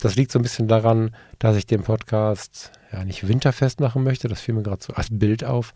Das 0.00 0.14
liegt 0.14 0.30
so 0.30 0.38
ein 0.38 0.42
bisschen 0.42 0.68
daran, 0.68 1.14
dass 1.38 1.56
ich 1.56 1.66
den 1.66 1.82
Podcast 1.82 2.72
ja 2.92 3.04
nicht 3.04 3.26
winterfest 3.26 3.80
machen 3.80 4.04
möchte, 4.04 4.28
das 4.28 4.40
fiel 4.40 4.54
mir 4.54 4.62
gerade 4.62 4.82
so 4.82 4.92
als 4.94 5.08
Bild 5.10 5.44
auf, 5.44 5.74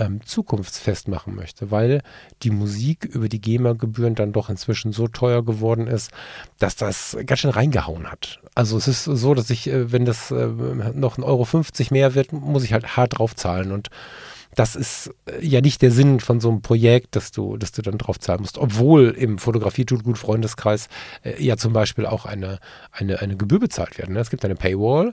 ähm, 0.00 0.20
zukunftsfest 0.24 1.08
machen 1.08 1.34
möchte, 1.34 1.70
weil 1.70 2.02
die 2.42 2.50
Musik 2.50 3.04
über 3.04 3.28
die 3.28 3.40
GEMA-Gebühren 3.40 4.14
dann 4.14 4.32
doch 4.32 4.48
inzwischen 4.48 4.92
so 4.92 5.06
teuer 5.06 5.44
geworden 5.44 5.86
ist, 5.86 6.10
dass 6.58 6.74
das 6.74 7.16
ganz 7.26 7.40
schön 7.40 7.50
reingehauen 7.50 8.10
hat. 8.10 8.40
Also 8.54 8.76
es 8.78 8.88
ist 8.88 9.04
so, 9.04 9.34
dass 9.34 9.50
ich, 9.50 9.68
äh, 9.68 9.92
wenn 9.92 10.04
das 10.04 10.30
äh, 10.30 10.46
noch 10.46 11.18
ein 11.18 11.22
Euro 11.22 11.44
50 11.44 11.90
mehr 11.90 12.14
wird, 12.14 12.32
muss 12.32 12.64
ich 12.64 12.72
halt 12.72 12.96
hart 12.96 13.18
draufzahlen 13.18 13.72
und 13.72 13.90
das 14.54 14.74
ist 14.74 15.14
äh, 15.26 15.44
ja 15.44 15.60
nicht 15.60 15.82
der 15.82 15.90
Sinn 15.90 16.18
von 16.18 16.40
so 16.40 16.48
einem 16.48 16.62
Projekt, 16.62 17.14
dass 17.14 17.30
du, 17.30 17.56
dass 17.56 17.72
du 17.72 17.82
dann 17.82 17.98
drauf 17.98 18.18
zahlen 18.18 18.40
musst. 18.40 18.58
Obwohl 18.58 19.10
im 19.10 19.38
Fotografie 19.38 19.84
tut 19.84 20.02
gut 20.02 20.18
Freundeskreis 20.18 20.88
äh, 21.22 21.42
ja 21.42 21.56
zum 21.56 21.72
Beispiel 21.72 22.06
auch 22.06 22.24
eine, 22.24 22.58
eine, 22.90 23.20
eine 23.20 23.36
Gebühr 23.36 23.60
bezahlt 23.60 23.98
wird. 23.98 24.08
Ne? 24.08 24.18
Es 24.18 24.30
gibt 24.30 24.44
eine 24.44 24.56
Paywall 24.56 25.12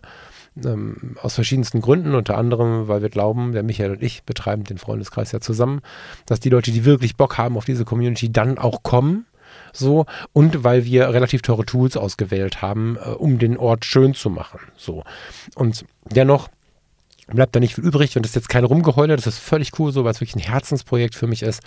ähm, 0.66 1.16
aus 1.22 1.36
verschiedensten 1.36 1.82
Gründen, 1.82 2.16
unter 2.16 2.38
anderem, 2.38 2.88
weil 2.88 3.02
wir 3.02 3.10
glauben, 3.10 3.52
der 3.52 3.64
Michael 3.64 3.92
und 3.92 4.04
ich 4.04 4.24
betreiben 4.24 4.64
den 4.64 4.78
Freundeskreis 4.78 5.32
ja 5.32 5.40
zusammen, 5.40 5.82
dass 6.26 6.40
die 6.40 6.50
Leute, 6.50 6.72
die 6.72 6.86
wirklich 6.86 7.18
Bock 7.18 7.38
haben 7.38 7.58
auf 7.58 7.66
diese 7.66 7.86
Community, 7.86 8.32
dann 8.32 8.58
auch 8.58 8.84
kommen. 8.84 9.26
So, 9.74 10.06
und 10.34 10.64
weil 10.64 10.86
wir 10.86 11.10
relativ 11.14 11.42
teure 11.42 11.66
Tools 11.66 11.98
ausgewählt 11.98 12.62
haben, 12.62 12.98
äh, 12.98 13.10
um 13.10 13.40
den 13.40 13.58
Ort 13.58 13.86
schön 13.86 14.14
zu 14.14 14.30
machen. 14.30 14.60
So. 14.76 15.04
Und 15.56 15.86
dennoch 16.12 16.50
bleibt 17.28 17.56
da 17.56 17.60
nicht 17.60 17.76
viel 17.76 17.84
übrig 17.84 18.16
und 18.16 18.24
das 18.24 18.32
ist 18.32 18.36
jetzt 18.36 18.50
kein 18.50 18.64
Rumgeheule, 18.64 19.16
das 19.16 19.28
ist 19.28 19.40
völlig 19.40 19.78
cool 19.80 19.92
so, 19.92 20.04
weil 20.04 20.12
es 20.12 20.22
wirklich 20.22 20.36
ein 20.36 20.52
Herzensprojekt 20.52 21.14
für 21.14 21.28
mich 21.28 21.44
ist. 21.44 21.62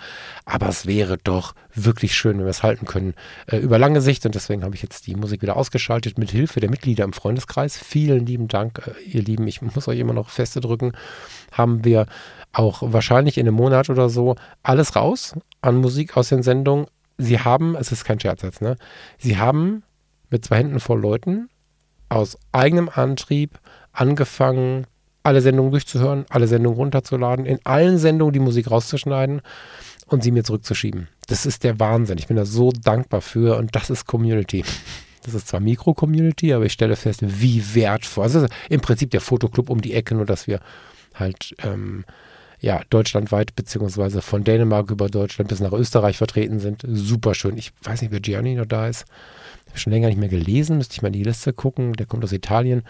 Aber 0.45 0.67
es 0.67 0.87
wäre 0.87 1.17
doch 1.17 1.53
wirklich 1.73 2.15
schön, 2.15 2.37
wenn 2.37 2.45
wir 2.45 2.49
es 2.51 2.63
halten 2.63 2.85
können 2.85 3.13
äh, 3.47 3.57
über 3.57 3.77
lange 3.77 4.01
Sicht 4.01 4.25
und 4.25 4.33
deswegen 4.33 4.63
habe 4.63 4.75
ich 4.75 4.81
jetzt 4.81 5.05
die 5.05 5.15
Musik 5.15 5.41
wieder 5.41 5.55
ausgeschaltet 5.55 6.17
mit 6.17 6.31
Hilfe 6.31 6.59
der 6.59 6.69
Mitglieder 6.69 7.03
im 7.03 7.13
Freundeskreis. 7.13 7.77
Vielen 7.77 8.25
lieben 8.25 8.47
Dank, 8.47 8.81
äh, 8.87 9.01
ihr 9.03 9.21
Lieben. 9.21 9.47
Ich 9.47 9.61
muss 9.61 9.87
euch 9.87 9.99
immer 9.99 10.13
noch 10.13 10.29
feste 10.29 10.61
drücken. 10.61 10.93
Haben 11.51 11.85
wir 11.85 12.07
auch 12.53 12.81
wahrscheinlich 12.81 13.37
in 13.37 13.47
einem 13.47 13.55
Monat 13.55 13.89
oder 13.89 14.09
so 14.09 14.35
alles 14.63 14.95
raus 14.95 15.35
an 15.61 15.75
Musik 15.75 16.17
aus 16.17 16.29
den 16.29 16.43
Sendungen. 16.43 16.87
Sie 17.17 17.39
haben, 17.39 17.75
es 17.75 17.91
ist 17.91 18.03
kein 18.03 18.19
Scherz 18.19 18.41
jetzt, 18.41 18.61
ne? 18.61 18.77
Sie 19.19 19.37
haben 19.37 19.83
mit 20.31 20.43
zwei 20.43 20.57
Händen 20.57 20.79
voll 20.79 20.99
Leuten 20.99 21.49
aus 22.09 22.37
eigenem 22.51 22.89
Antrieb 22.89 23.59
angefangen, 23.93 24.87
alle 25.23 25.41
Sendungen 25.41 25.71
durchzuhören, 25.71 26.25
alle 26.29 26.47
Sendungen 26.47 26.77
runterzuladen, 26.77 27.45
in 27.45 27.59
allen 27.63 27.97
Sendungen 27.97 28.33
die 28.33 28.39
Musik 28.39 28.71
rauszuschneiden 28.71 29.41
und 30.07 30.23
sie 30.23 30.31
mir 30.31 30.43
zurückzuschieben. 30.43 31.07
Das 31.27 31.45
ist 31.45 31.63
der 31.63 31.79
Wahnsinn. 31.79 32.17
Ich 32.17 32.27
bin 32.27 32.37
da 32.37 32.45
so 32.45 32.71
dankbar 32.71 33.21
für 33.21 33.57
und 33.57 33.75
das 33.75 33.89
ist 33.89 34.05
Community. 34.05 34.63
Das 35.23 35.33
ist 35.33 35.47
zwar 35.47 35.59
Mikro-Community, 35.59 36.53
aber 36.53 36.65
ich 36.65 36.73
stelle 36.73 36.95
fest, 36.95 37.21
wie 37.23 37.75
wertvoll. 37.75 38.23
Also 38.23 38.47
im 38.69 38.81
Prinzip 38.81 39.11
der 39.11 39.21
Fotoclub 39.21 39.69
um 39.69 39.79
die 39.79 39.93
Ecke, 39.93 40.15
nur 40.15 40.25
dass 40.25 40.47
wir 40.47 40.59
halt 41.13 41.55
ähm, 41.63 42.05
ja, 42.59 42.81
deutschlandweit 42.89 43.55
beziehungsweise 43.55 44.21
von 44.21 44.43
Dänemark 44.43 44.91
über 44.91 45.09
Deutschland 45.09 45.49
bis 45.49 45.59
nach 45.59 45.73
Österreich 45.73 46.17
vertreten 46.17 46.59
sind. 46.59 46.83
Super 46.87 47.33
schön. 47.33 47.57
Ich 47.57 47.71
weiß 47.83 48.01
nicht, 48.01 48.11
wer 48.11 48.19
Gianni 48.19 48.55
noch 48.55 48.65
da 48.65 48.87
ist. 48.87 49.05
Schon 49.73 49.93
länger 49.93 50.09
nicht 50.09 50.19
mehr 50.19 50.29
gelesen, 50.29 50.77
müsste 50.77 50.93
ich 50.93 51.01
mal 51.01 51.07
in 51.07 51.13
die 51.13 51.23
Liste 51.23 51.53
gucken. 51.53 51.93
Der 51.93 52.05
kommt 52.05 52.23
aus 52.23 52.31
Italien 52.31 52.83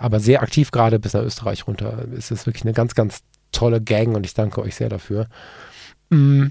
aber 0.00 0.18
sehr 0.18 0.42
aktiv 0.42 0.70
gerade 0.70 0.98
bis 0.98 1.12
nach 1.12 1.22
Österreich 1.22 1.66
runter. 1.66 2.06
Es 2.16 2.30
ist 2.30 2.46
wirklich 2.46 2.64
eine 2.64 2.72
ganz, 2.72 2.94
ganz 2.94 3.20
tolle 3.52 3.82
Gang 3.82 4.16
und 4.16 4.24
ich 4.24 4.32
danke 4.32 4.62
euch 4.62 4.74
sehr 4.74 4.88
dafür. 4.88 5.26
Mm. 6.08 6.46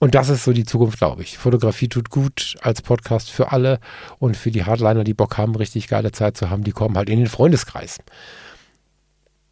Und 0.00 0.16
das 0.16 0.28
ist 0.28 0.42
so 0.42 0.52
die 0.52 0.64
Zukunft, 0.64 0.98
glaube 0.98 1.22
ich. 1.22 1.38
Fotografie 1.38 1.88
tut 1.88 2.10
gut 2.10 2.56
als 2.60 2.82
Podcast 2.82 3.30
für 3.30 3.52
alle 3.52 3.78
und 4.18 4.36
für 4.36 4.50
die 4.50 4.64
Hardliner, 4.64 5.04
die 5.04 5.14
Bock 5.14 5.38
haben, 5.38 5.54
richtig 5.54 5.86
geile 5.86 6.10
Zeit 6.10 6.36
zu 6.36 6.50
haben, 6.50 6.64
die 6.64 6.72
kommen 6.72 6.96
halt 6.96 7.08
in 7.08 7.20
den 7.20 7.28
Freundeskreis. 7.28 8.00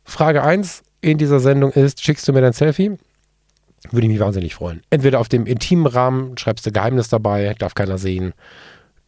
Frage 0.02 0.42
1 0.42 0.82
in 1.02 1.18
dieser 1.18 1.38
Sendung 1.38 1.70
ist, 1.70 2.02
schickst 2.02 2.26
du 2.26 2.32
mir 2.32 2.40
dein 2.40 2.52
Selfie? 2.52 2.96
Würde 3.92 4.06
ich 4.06 4.12
mich 4.12 4.20
wahnsinnig 4.20 4.56
freuen. 4.56 4.82
Entweder 4.90 5.20
auf 5.20 5.28
dem 5.28 5.46
intimen 5.46 5.86
Rahmen, 5.86 6.36
schreibst 6.36 6.66
du 6.66 6.72
Geheimnis 6.72 7.08
dabei, 7.08 7.54
darf 7.56 7.74
keiner 7.74 7.96
sehen 7.96 8.34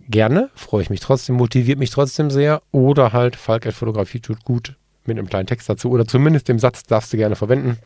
gerne, 0.08 0.50
freue 0.54 0.82
ich 0.82 0.90
mich 0.90 1.00
trotzdem, 1.00 1.36
motiviert 1.36 1.78
mich 1.78 1.90
trotzdem 1.90 2.30
sehr. 2.30 2.62
Oder 2.72 3.12
halt 3.12 3.36
Falk 3.36 3.70
Fotografie 3.72 4.20
tut 4.20 4.44
gut 4.44 4.76
mit 5.04 5.18
einem 5.18 5.28
kleinen 5.28 5.46
Text 5.46 5.68
dazu 5.68 5.90
oder 5.90 6.06
zumindest 6.06 6.48
dem 6.48 6.58
Satz 6.58 6.84
darfst 6.84 7.12
du 7.12 7.16
gerne 7.16 7.36
verwenden. 7.36 7.78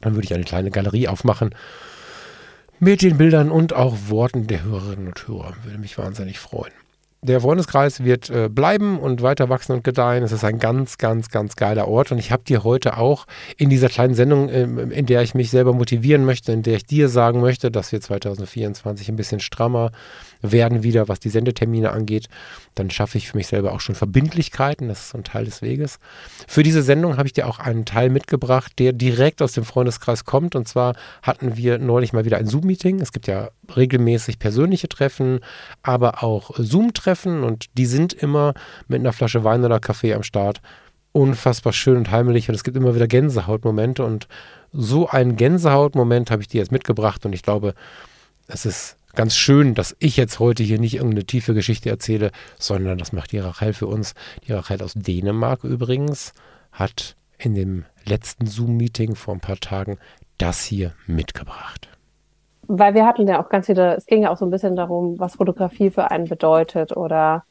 Dann 0.00 0.14
würde 0.14 0.24
ich 0.24 0.34
eine 0.34 0.44
kleine 0.44 0.70
Galerie 0.70 1.08
aufmachen 1.08 1.54
mit 2.78 3.02
den 3.02 3.18
Bildern 3.18 3.50
und 3.50 3.74
auch 3.74 3.96
Worten 4.08 4.46
der 4.46 4.64
Hörerinnen 4.64 5.08
und 5.08 5.28
Hörer. 5.28 5.54
Würde 5.64 5.78
mich 5.78 5.98
wahnsinnig 5.98 6.38
freuen 6.38 6.72
der 7.22 7.40
Freundeskreis 7.42 8.02
wird 8.02 8.30
äh, 8.30 8.48
bleiben 8.48 8.98
und 8.98 9.20
weiter 9.20 9.50
wachsen 9.50 9.72
und 9.72 9.84
gedeihen. 9.84 10.24
Es 10.24 10.32
ist 10.32 10.44
ein 10.44 10.58
ganz, 10.58 10.96
ganz, 10.96 11.28
ganz 11.28 11.56
geiler 11.56 11.86
Ort. 11.86 12.12
Und 12.12 12.18
ich 12.18 12.32
habe 12.32 12.44
dir 12.44 12.64
heute 12.64 12.96
auch 12.96 13.26
in 13.58 13.68
dieser 13.68 13.88
kleinen 13.88 14.14
Sendung, 14.14 14.48
ähm, 14.48 14.90
in 14.90 15.04
der 15.04 15.20
ich 15.22 15.34
mich 15.34 15.50
selber 15.50 15.74
motivieren 15.74 16.24
möchte, 16.24 16.52
in 16.52 16.62
der 16.62 16.76
ich 16.76 16.86
dir 16.86 17.08
sagen 17.08 17.40
möchte, 17.40 17.70
dass 17.70 17.92
wir 17.92 18.00
2024 18.00 19.10
ein 19.10 19.16
bisschen 19.16 19.40
strammer 19.40 19.92
werden 20.42 20.82
wieder, 20.82 21.08
was 21.08 21.20
die 21.20 21.28
Sendetermine 21.28 21.90
angeht. 21.90 22.28
Dann 22.74 22.90
schaffe 22.90 23.18
ich 23.18 23.28
für 23.28 23.36
mich 23.36 23.46
selber 23.46 23.72
auch 23.72 23.80
schon 23.80 23.94
Verbindlichkeiten. 23.94 24.88
Das 24.88 25.00
ist 25.00 25.10
so 25.10 25.18
ein 25.18 25.24
Teil 25.24 25.44
des 25.44 25.62
Weges. 25.62 25.98
Für 26.48 26.62
diese 26.62 26.82
Sendung 26.82 27.16
habe 27.16 27.26
ich 27.26 27.32
dir 27.32 27.46
auch 27.46 27.58
einen 27.58 27.84
Teil 27.84 28.10
mitgebracht, 28.10 28.72
der 28.78 28.92
direkt 28.92 29.42
aus 29.42 29.52
dem 29.52 29.64
Freundeskreis 29.64 30.24
kommt. 30.24 30.54
Und 30.54 30.68
zwar 30.68 30.94
hatten 31.22 31.56
wir 31.56 31.78
neulich 31.78 32.12
mal 32.12 32.24
wieder 32.24 32.38
ein 32.38 32.46
Zoom-Meeting. 32.46 33.00
Es 33.00 33.12
gibt 33.12 33.26
ja 33.26 33.50
regelmäßig 33.74 34.38
persönliche 34.38 34.88
Treffen, 34.88 35.40
aber 35.82 36.22
auch 36.22 36.52
Zoom-Treffen. 36.56 37.42
Und 37.42 37.66
die 37.76 37.86
sind 37.86 38.12
immer 38.12 38.54
mit 38.88 39.00
einer 39.00 39.12
Flasche 39.12 39.44
Wein 39.44 39.64
oder 39.64 39.80
Kaffee 39.80 40.14
am 40.14 40.22
Start 40.22 40.60
unfassbar 41.12 41.72
schön 41.72 41.96
und 41.96 42.10
heimelig 42.10 42.48
und 42.48 42.54
es 42.54 42.64
gibt 42.64 42.76
immer 42.76 42.94
wieder 42.94 43.08
Gänsehautmomente 43.08 44.04
und 44.04 44.28
so 44.72 45.08
einen 45.08 45.36
Gänsehautmoment 45.36 46.30
habe 46.30 46.42
ich 46.42 46.48
dir 46.48 46.58
jetzt 46.58 46.72
mitgebracht 46.72 47.26
und 47.26 47.32
ich 47.32 47.42
glaube, 47.42 47.74
es 48.46 48.64
ist 48.64 48.96
ganz 49.14 49.36
schön, 49.36 49.74
dass 49.74 49.96
ich 49.98 50.16
jetzt 50.16 50.38
heute 50.38 50.62
hier 50.62 50.78
nicht 50.78 50.94
irgendeine 50.94 51.24
tiefe 51.24 51.54
Geschichte 51.54 51.90
erzähle, 51.90 52.30
sondern 52.58 52.98
das 52.98 53.12
macht 53.12 53.32
die 53.32 53.38
Rachel 53.38 53.72
für 53.72 53.86
uns. 53.86 54.14
Die 54.46 54.52
Rachel 54.52 54.82
aus 54.82 54.94
Dänemark 54.94 55.64
übrigens 55.64 56.32
hat 56.72 57.16
in 57.38 57.54
dem 57.54 57.84
letzten 58.06 58.46
Zoom-Meeting 58.46 59.14
vor 59.14 59.34
ein 59.34 59.40
paar 59.40 59.56
Tagen 59.56 59.98
das 60.38 60.64
hier 60.64 60.92
mitgebracht. 61.06 61.88
Weil 62.66 62.94
wir 62.94 63.04
hatten 63.04 63.26
ja 63.26 63.42
auch 63.42 63.48
ganz 63.48 63.66
viele, 63.66 63.96
es 63.96 64.06
ging 64.06 64.22
ja 64.22 64.30
auch 64.30 64.36
so 64.36 64.44
ein 64.44 64.50
bisschen 64.50 64.76
darum, 64.76 65.18
was 65.18 65.36
Fotografie 65.36 65.90
für 65.90 66.10
einen 66.10 66.28
bedeutet 66.28 66.96
oder 66.96 67.44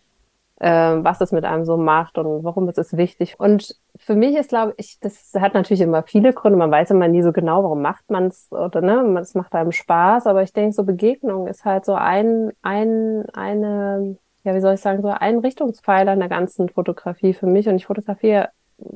was 0.66 1.22
es 1.22 1.32
mit 1.32 1.46
einem 1.46 1.66
so 1.66 1.78
macht 1.78 2.18
und 2.18 2.44
warum 2.44 2.68
es 2.68 2.78
ist 2.78 2.98
wichtig. 2.98 3.39
Und 3.39 3.75
für 3.96 4.16
mich 4.16 4.36
ist, 4.36 4.50
glaube 4.50 4.74
ich, 4.78 5.00
das 5.00 5.34
hat 5.39 5.54
natürlich 5.54 5.82
immer 5.82 6.04
viele 6.04 6.34
Gründe. 6.34 6.58
Man 6.58 6.72
weiß 6.72 6.92
immer 6.92 7.08
nie 7.08 7.22
so 7.22 7.32
genau, 7.32 7.63
warum 7.63 7.82
macht 7.82 8.10
man 8.10 8.28
es 8.28 8.51
oder 8.51 8.82
ne, 8.82 9.20
es 9.20 9.36
macht 9.36 9.54
einem 9.56 9.72
Spaß. 9.72 10.28
Aber 10.28 10.44
ich 10.44 10.54
denke, 10.54 10.74
so 10.74 10.84
Begegnung 10.84 11.48
ist 11.48 11.66
halt 11.66 11.86
so 11.86 11.94
ein, 11.94 12.51
ein, 12.62 13.25
eine, 13.34 14.18
ja, 14.44 14.54
wie 14.54 14.62
soll 14.62 14.74
ich 14.74 14.82
sagen, 14.82 15.01
so 15.01 15.08
ein 15.10 15.39
Richtungspfeiler 15.39 16.13
in 16.13 16.20
der 16.20 16.30
ganzen 16.30 16.70
Fotografie 16.70 17.34
für 17.34 17.48
mich. 17.48 17.70
Und 17.70 17.75
ich 17.75 17.86
fotografiere 17.86 18.50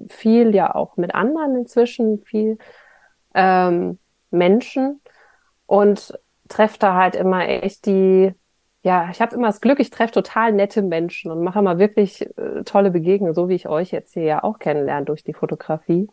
viel 0.10 0.53
ja 0.53 0.75
auch 0.75 0.98
mit 0.98 1.15
anderen 1.15 1.55
inzwischen, 1.55 2.20
viel 2.24 2.58
ähm, 3.34 4.00
Menschen 4.32 5.01
und 5.65 6.20
treffe 6.50 6.77
da 6.79 6.96
halt 6.96 7.15
immer 7.15 7.48
echt 7.48 7.86
die 7.86 8.34
ja, 8.83 9.09
ich 9.09 9.21
habe 9.21 9.35
immer 9.35 9.47
das 9.47 9.61
Glück, 9.61 9.79
ich 9.79 9.89
treffe 9.89 10.13
total 10.13 10.51
nette 10.51 10.81
Menschen 10.81 11.31
und 11.31 11.41
mache 11.41 11.59
immer 11.59 11.79
wirklich 11.79 12.21
äh, 12.37 12.63
tolle 12.65 12.91
Begegnungen, 12.91 13.33
so 13.33 13.47
wie 13.47 13.55
ich 13.55 13.67
euch 13.67 13.91
jetzt 13.91 14.13
hier 14.13 14.23
ja 14.23 14.43
auch 14.43 14.59
kennenlerne 14.59 15.05
durch 15.05 15.23
die 15.23 15.33
Fotografie. 15.33 16.09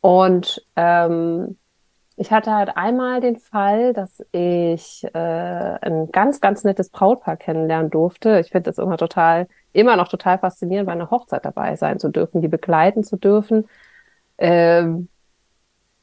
Und 0.00 0.64
ähm, 0.76 1.58
ich 2.16 2.30
hatte 2.30 2.52
halt 2.52 2.76
einmal 2.76 3.20
den 3.20 3.36
Fall, 3.36 3.92
dass 3.94 4.24
ich 4.30 5.04
äh, 5.12 5.18
ein 5.18 6.10
ganz, 6.12 6.40
ganz 6.40 6.62
nettes 6.62 6.90
Brautpaar 6.90 7.36
kennenlernen 7.36 7.90
durfte. 7.90 8.38
Ich 8.40 8.50
finde 8.50 8.70
das 8.70 8.78
immer 8.78 8.96
total, 8.96 9.48
immer 9.72 9.96
noch 9.96 10.08
total 10.08 10.38
faszinierend, 10.38 10.86
bei 10.86 10.92
einer 10.92 11.10
Hochzeit 11.10 11.44
dabei 11.44 11.74
sein 11.74 11.98
zu 11.98 12.10
dürfen, 12.10 12.42
die 12.42 12.48
begleiten 12.48 13.02
zu 13.02 13.16
dürfen. 13.16 13.68
Ähm, 14.38 15.08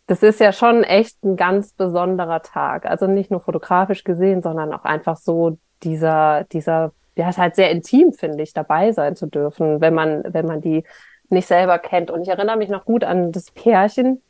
das 0.07 0.23
ist 0.23 0.41
ja 0.41 0.51
schon 0.51 0.83
echt 0.83 1.23
ein 1.23 1.37
ganz 1.37 1.73
besonderer 1.73 2.41
Tag. 2.41 2.85
Also 2.85 3.07
nicht 3.07 3.31
nur 3.31 3.39
fotografisch 3.39 4.03
gesehen, 4.03 4.41
sondern 4.41 4.73
auch 4.73 4.83
einfach 4.83 5.17
so 5.17 5.57
dieser, 5.85 6.43
dieser, 6.45 6.91
ja, 7.15 7.29
ist 7.29 7.37
halt 7.37 7.55
sehr 7.55 7.71
intim, 7.71 8.11
finde 8.11 8.43
ich, 8.43 8.53
dabei 8.53 8.91
sein 8.91 9.15
zu 9.15 9.27
dürfen, 9.27 9.79
wenn 9.79 9.93
man, 9.93 10.23
wenn 10.27 10.45
man 10.45 10.61
die 10.61 10.83
nicht 11.29 11.47
selber 11.47 11.79
kennt. 11.79 12.11
Und 12.11 12.21
ich 12.21 12.27
erinnere 12.29 12.57
mich 12.57 12.69
noch 12.69 12.85
gut 12.85 13.03
an 13.03 13.31
das 13.31 13.51
Pärchen 13.51 14.21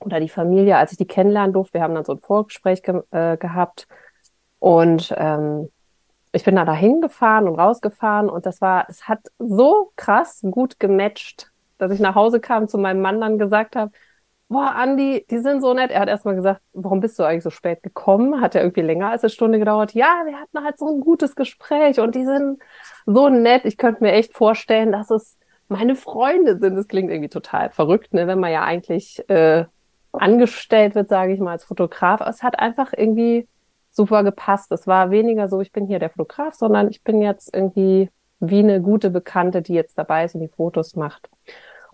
oder 0.00 0.20
die 0.20 0.28
Familie, 0.28 0.76
als 0.76 0.92
ich 0.92 0.98
die 0.98 1.06
kennenlernen 1.06 1.52
durfte. 1.52 1.74
Wir 1.74 1.82
haben 1.82 1.94
dann 1.94 2.04
so 2.04 2.12
ein 2.12 2.20
Vorgespräch 2.20 2.82
ge 2.82 3.02
äh, 3.10 3.36
gehabt 3.36 3.86
und 4.58 5.14
ähm, 5.16 5.70
ich 6.32 6.44
bin 6.44 6.56
da 6.56 6.64
dahin 6.64 7.00
gefahren 7.00 7.48
und 7.48 7.58
rausgefahren 7.58 8.28
und 8.28 8.44
das 8.44 8.60
war, 8.60 8.86
es 8.88 9.08
hat 9.08 9.20
so 9.38 9.92
krass 9.94 10.40
gut 10.42 10.80
gematcht, 10.80 11.52
dass 11.78 11.92
ich 11.92 12.00
nach 12.00 12.16
Hause 12.16 12.40
kam, 12.40 12.66
zu 12.66 12.76
meinem 12.76 13.00
Mann 13.00 13.20
dann 13.20 13.38
gesagt 13.38 13.76
habe, 13.76 13.92
boah, 14.48 14.74
Andi, 14.74 15.26
die 15.30 15.38
sind 15.38 15.60
so 15.60 15.74
nett. 15.74 15.90
Er 15.90 16.00
hat 16.00 16.08
erstmal 16.08 16.34
gesagt, 16.34 16.60
warum 16.72 17.00
bist 17.00 17.18
du 17.18 17.24
eigentlich 17.24 17.44
so 17.44 17.50
spät 17.50 17.82
gekommen? 17.82 18.40
Hat 18.40 18.54
ja 18.54 18.60
irgendwie 18.60 18.82
länger 18.82 19.10
als 19.10 19.22
eine 19.22 19.30
Stunde 19.30 19.58
gedauert. 19.58 19.92
Ja, 19.94 20.22
wir 20.26 20.38
hatten 20.38 20.64
halt 20.64 20.78
so 20.78 20.88
ein 20.88 21.00
gutes 21.00 21.34
Gespräch 21.34 22.00
und 22.00 22.14
die 22.14 22.24
sind 22.24 22.60
so 23.06 23.28
nett. 23.28 23.64
Ich 23.64 23.76
könnte 23.76 24.02
mir 24.02 24.12
echt 24.12 24.34
vorstellen, 24.34 24.92
dass 24.92 25.10
es 25.10 25.38
meine 25.68 25.96
Freunde 25.96 26.58
sind. 26.58 26.76
Das 26.76 26.88
klingt 26.88 27.10
irgendwie 27.10 27.28
total 27.28 27.70
verrückt, 27.70 28.14
ne? 28.14 28.26
wenn 28.26 28.40
man 28.40 28.52
ja 28.52 28.62
eigentlich 28.62 29.28
äh, 29.28 29.64
angestellt 30.12 30.94
wird, 30.94 31.08
sage 31.08 31.32
ich 31.32 31.40
mal, 31.40 31.52
als 31.52 31.64
Fotograf. 31.64 32.20
Aber 32.20 32.30
es 32.30 32.42
hat 32.42 32.58
einfach 32.58 32.92
irgendwie 32.96 33.48
super 33.90 34.24
gepasst. 34.24 34.72
Es 34.72 34.86
war 34.86 35.10
weniger 35.10 35.48
so, 35.48 35.60
ich 35.60 35.72
bin 35.72 35.86
hier 35.86 35.98
der 35.98 36.10
Fotograf, 36.10 36.54
sondern 36.54 36.90
ich 36.90 37.02
bin 37.02 37.22
jetzt 37.22 37.54
irgendwie 37.54 38.10
wie 38.40 38.58
eine 38.58 38.80
gute 38.80 39.10
Bekannte, 39.10 39.62
die 39.62 39.74
jetzt 39.74 39.96
dabei 39.96 40.24
ist 40.24 40.34
und 40.34 40.42
die 40.42 40.48
Fotos 40.48 40.96
macht. 40.96 41.28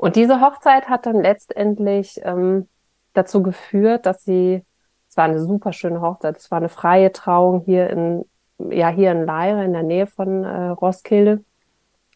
Und 0.00 0.16
diese 0.16 0.40
Hochzeit 0.40 0.88
hat 0.88 1.04
dann 1.04 1.20
letztendlich 1.20 2.18
ähm, 2.24 2.68
dazu 3.12 3.42
geführt, 3.42 4.06
dass 4.06 4.24
sie, 4.24 4.64
es 5.10 5.16
war 5.18 5.24
eine 5.24 5.40
super 5.40 5.74
schöne 5.74 6.00
Hochzeit, 6.00 6.38
es 6.38 6.50
war 6.50 6.56
eine 6.56 6.70
freie 6.70 7.12
Trauung 7.12 7.60
hier 7.66 7.90
in, 7.90 8.24
ja, 8.70 8.88
hier 8.88 9.12
in 9.12 9.26
Leire, 9.26 9.62
in 9.62 9.74
der 9.74 9.82
Nähe 9.82 10.06
von 10.06 10.42
äh, 10.42 10.68
Roskilde, 10.68 11.44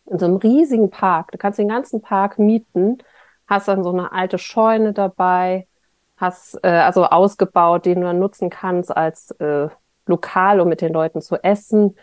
in 0.06 0.18
so 0.18 0.24
einem 0.24 0.36
riesigen 0.36 0.88
Park. 0.88 1.32
Du 1.32 1.36
kannst 1.36 1.58
den 1.58 1.68
ganzen 1.68 2.00
Park 2.00 2.38
mieten, 2.38 3.02
hast 3.46 3.68
dann 3.68 3.84
so 3.84 3.90
eine 3.90 4.12
alte 4.12 4.38
Scheune 4.38 4.94
dabei, 4.94 5.68
hast 6.16 6.58
äh, 6.64 6.68
also 6.68 7.04
ausgebaut, 7.04 7.84
den 7.84 8.00
du 8.00 8.06
dann 8.06 8.18
nutzen 8.18 8.48
kannst 8.48 8.96
als 8.96 9.30
äh, 9.32 9.68
Lokal, 10.06 10.60
um 10.60 10.70
mit 10.70 10.80
den 10.80 10.94
Leuten 10.94 11.20
zu 11.20 11.36
essen. 11.42 11.96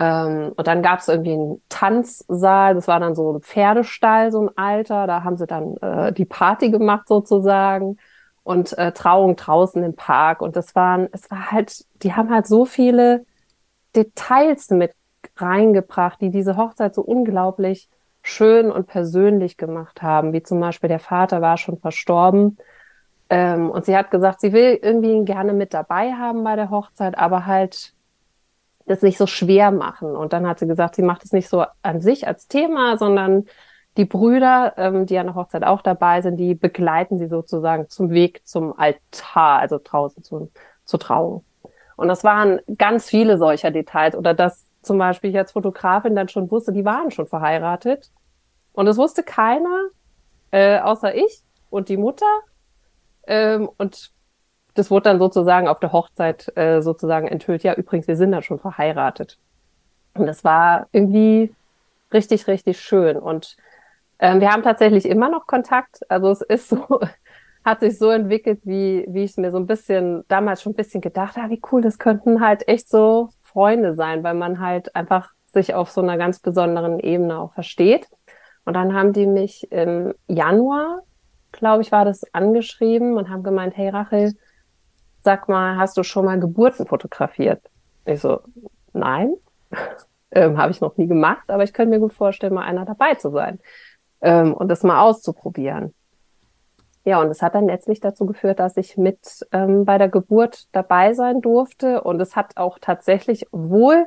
Ähm, 0.00 0.52
und 0.56 0.66
dann 0.66 0.82
gab 0.82 1.00
es 1.00 1.08
irgendwie 1.08 1.34
einen 1.34 1.62
Tanzsaal, 1.68 2.74
das 2.74 2.88
war 2.88 2.98
dann 3.00 3.14
so 3.14 3.34
ein 3.34 3.42
Pferdestall, 3.42 4.32
so 4.32 4.40
ein 4.40 4.50
alter, 4.56 5.06
da 5.06 5.22
haben 5.24 5.36
sie 5.36 5.46
dann 5.46 5.76
äh, 5.76 6.12
die 6.12 6.24
Party 6.24 6.70
gemacht 6.70 7.06
sozusagen 7.06 7.98
und 8.42 8.76
äh, 8.78 8.92
Trauung 8.92 9.36
draußen 9.36 9.84
im 9.84 9.94
Park. 9.94 10.40
Und 10.40 10.56
das 10.56 10.74
waren, 10.74 11.08
es 11.12 11.30
war 11.30 11.52
halt, 11.52 11.84
die 12.02 12.14
haben 12.14 12.30
halt 12.30 12.46
so 12.46 12.64
viele 12.64 13.26
Details 13.94 14.70
mit 14.70 14.92
reingebracht, 15.36 16.20
die 16.22 16.30
diese 16.30 16.56
Hochzeit 16.56 16.94
so 16.94 17.02
unglaublich 17.02 17.90
schön 18.22 18.70
und 18.70 18.86
persönlich 18.86 19.58
gemacht 19.58 20.02
haben, 20.02 20.32
wie 20.32 20.42
zum 20.42 20.60
Beispiel 20.60 20.88
der 20.88 21.00
Vater 21.00 21.42
war 21.42 21.58
schon 21.58 21.78
verstorben. 21.78 22.56
Ähm, 23.28 23.70
und 23.70 23.84
sie 23.84 23.96
hat 23.96 24.10
gesagt, 24.10 24.40
sie 24.40 24.52
will 24.54 24.78
irgendwie 24.80 25.12
ihn 25.12 25.24
gerne 25.26 25.52
mit 25.52 25.74
dabei 25.74 26.12
haben 26.12 26.42
bei 26.42 26.56
der 26.56 26.70
Hochzeit, 26.70 27.18
aber 27.18 27.46
halt 27.46 27.92
das 28.86 29.02
nicht 29.02 29.18
so 29.18 29.26
schwer 29.26 29.70
machen. 29.70 30.16
Und 30.16 30.32
dann 30.32 30.46
hat 30.46 30.58
sie 30.58 30.66
gesagt, 30.66 30.96
sie 30.96 31.02
macht 31.02 31.24
es 31.24 31.32
nicht 31.32 31.48
so 31.48 31.64
an 31.82 32.00
sich 32.00 32.26
als 32.26 32.48
Thema, 32.48 32.98
sondern 32.98 33.46
die 33.96 34.04
Brüder, 34.04 34.74
ähm, 34.76 35.06
die 35.06 35.18
an 35.18 35.26
der 35.26 35.34
Hochzeit 35.34 35.64
auch 35.64 35.82
dabei 35.82 36.22
sind, 36.22 36.36
die 36.36 36.54
begleiten 36.54 37.18
sie 37.18 37.28
sozusagen 37.28 37.88
zum 37.88 38.10
Weg 38.10 38.46
zum 38.46 38.78
Altar, 38.78 39.58
also 39.58 39.80
draußen 39.82 40.22
zu, 40.22 40.50
zur 40.84 41.00
Trauung. 41.00 41.44
Und 41.96 42.08
das 42.08 42.24
waren 42.24 42.60
ganz 42.78 43.08
viele 43.08 43.36
solcher 43.36 43.70
Details. 43.70 44.16
Oder 44.16 44.32
dass 44.32 44.66
zum 44.82 44.96
Beispiel 44.98 45.30
ich 45.30 45.38
als 45.38 45.52
Fotografin 45.52 46.16
dann 46.16 46.28
schon 46.28 46.50
wusste, 46.50 46.72
die 46.72 46.84
waren 46.84 47.10
schon 47.10 47.26
verheiratet. 47.26 48.10
Und 48.72 48.86
es 48.86 48.96
wusste 48.96 49.22
keiner, 49.22 49.88
äh, 50.50 50.78
außer 50.78 51.14
ich 51.14 51.42
und 51.68 51.88
die 51.88 51.96
Mutter. 51.96 52.26
Ähm, 53.26 53.68
und 53.76 54.12
das 54.74 54.90
wurde 54.90 55.04
dann 55.04 55.18
sozusagen 55.18 55.68
auf 55.68 55.80
der 55.80 55.92
Hochzeit 55.92 56.52
äh, 56.56 56.80
sozusagen 56.80 57.28
enthüllt. 57.28 57.62
Ja, 57.62 57.74
übrigens, 57.74 58.08
wir 58.08 58.16
sind 58.16 58.32
dann 58.32 58.42
schon 58.42 58.58
verheiratet. 58.58 59.38
Und 60.14 60.26
das 60.26 60.44
war 60.44 60.88
irgendwie 60.92 61.54
richtig, 62.12 62.46
richtig 62.46 62.80
schön. 62.80 63.16
Und 63.16 63.56
ähm, 64.18 64.40
wir 64.40 64.50
haben 64.50 64.62
tatsächlich 64.62 65.06
immer 65.06 65.28
noch 65.28 65.46
Kontakt. 65.46 66.00
Also 66.10 66.30
es 66.30 66.42
ist 66.42 66.68
so, 66.68 67.00
hat 67.64 67.80
sich 67.80 67.98
so 67.98 68.10
entwickelt, 68.10 68.60
wie, 68.64 69.04
wie 69.08 69.24
ich 69.24 69.32
es 69.32 69.36
mir 69.36 69.50
so 69.50 69.58
ein 69.58 69.66
bisschen, 69.66 70.24
damals 70.28 70.62
schon 70.62 70.72
ein 70.72 70.76
bisschen 70.76 71.00
gedacht 71.00 71.36
habe, 71.36 71.50
wie 71.50 71.62
cool, 71.72 71.82
das 71.82 71.98
könnten 71.98 72.40
halt 72.40 72.66
echt 72.68 72.88
so 72.88 73.28
Freunde 73.42 73.94
sein, 73.94 74.22
weil 74.22 74.34
man 74.34 74.60
halt 74.60 74.94
einfach 74.94 75.30
sich 75.46 75.74
auf 75.74 75.90
so 75.90 76.00
einer 76.00 76.16
ganz 76.16 76.38
besonderen 76.38 77.00
Ebene 77.00 77.38
auch 77.38 77.52
versteht. 77.52 78.06
Und 78.64 78.74
dann 78.74 78.94
haben 78.94 79.12
die 79.12 79.26
mich 79.26 79.70
im 79.72 80.14
Januar, 80.28 81.02
glaube 81.52 81.82
ich, 81.82 81.90
war 81.92 82.04
das 82.04 82.22
angeschrieben 82.32 83.16
und 83.16 83.28
haben 83.28 83.42
gemeint, 83.42 83.76
hey 83.76 83.88
Rachel, 83.88 84.34
sag 85.22 85.48
mal, 85.48 85.76
hast 85.76 85.96
du 85.96 86.02
schon 86.02 86.24
mal 86.24 86.40
Geburten 86.40 86.86
fotografiert? 86.86 87.62
Ich 88.04 88.20
so, 88.20 88.40
nein, 88.92 89.34
ähm, 90.32 90.58
habe 90.58 90.72
ich 90.72 90.80
noch 90.80 90.96
nie 90.96 91.06
gemacht, 91.06 91.50
aber 91.50 91.64
ich 91.64 91.72
könnte 91.72 91.90
mir 91.90 92.00
gut 92.00 92.14
vorstellen, 92.14 92.54
mal 92.54 92.64
einer 92.64 92.84
dabei 92.86 93.14
zu 93.16 93.30
sein. 93.30 93.60
ähm, 94.22 94.54
und 94.54 94.68
das 94.68 94.84
mal 94.84 95.02
auszuprobieren. 95.02 95.94
Ja, 97.04 97.20
und 97.20 97.28
es 97.30 97.40
hat 97.42 97.54
dann 97.54 97.66
letztlich 97.66 98.00
dazu 98.00 98.26
geführt, 98.26 98.58
dass 98.60 98.76
ich 98.76 98.96
mit 98.98 99.46
ähm, 99.52 99.84
bei 99.86 99.96
der 99.98 100.08
Geburt 100.10 100.66
dabei 100.72 101.14
sein 101.14 101.40
durfte. 101.40 102.02
Und 102.02 102.20
es 102.20 102.36
hat 102.36 102.56
auch 102.56 102.78
tatsächlich, 102.78 103.46
obwohl 103.52 104.06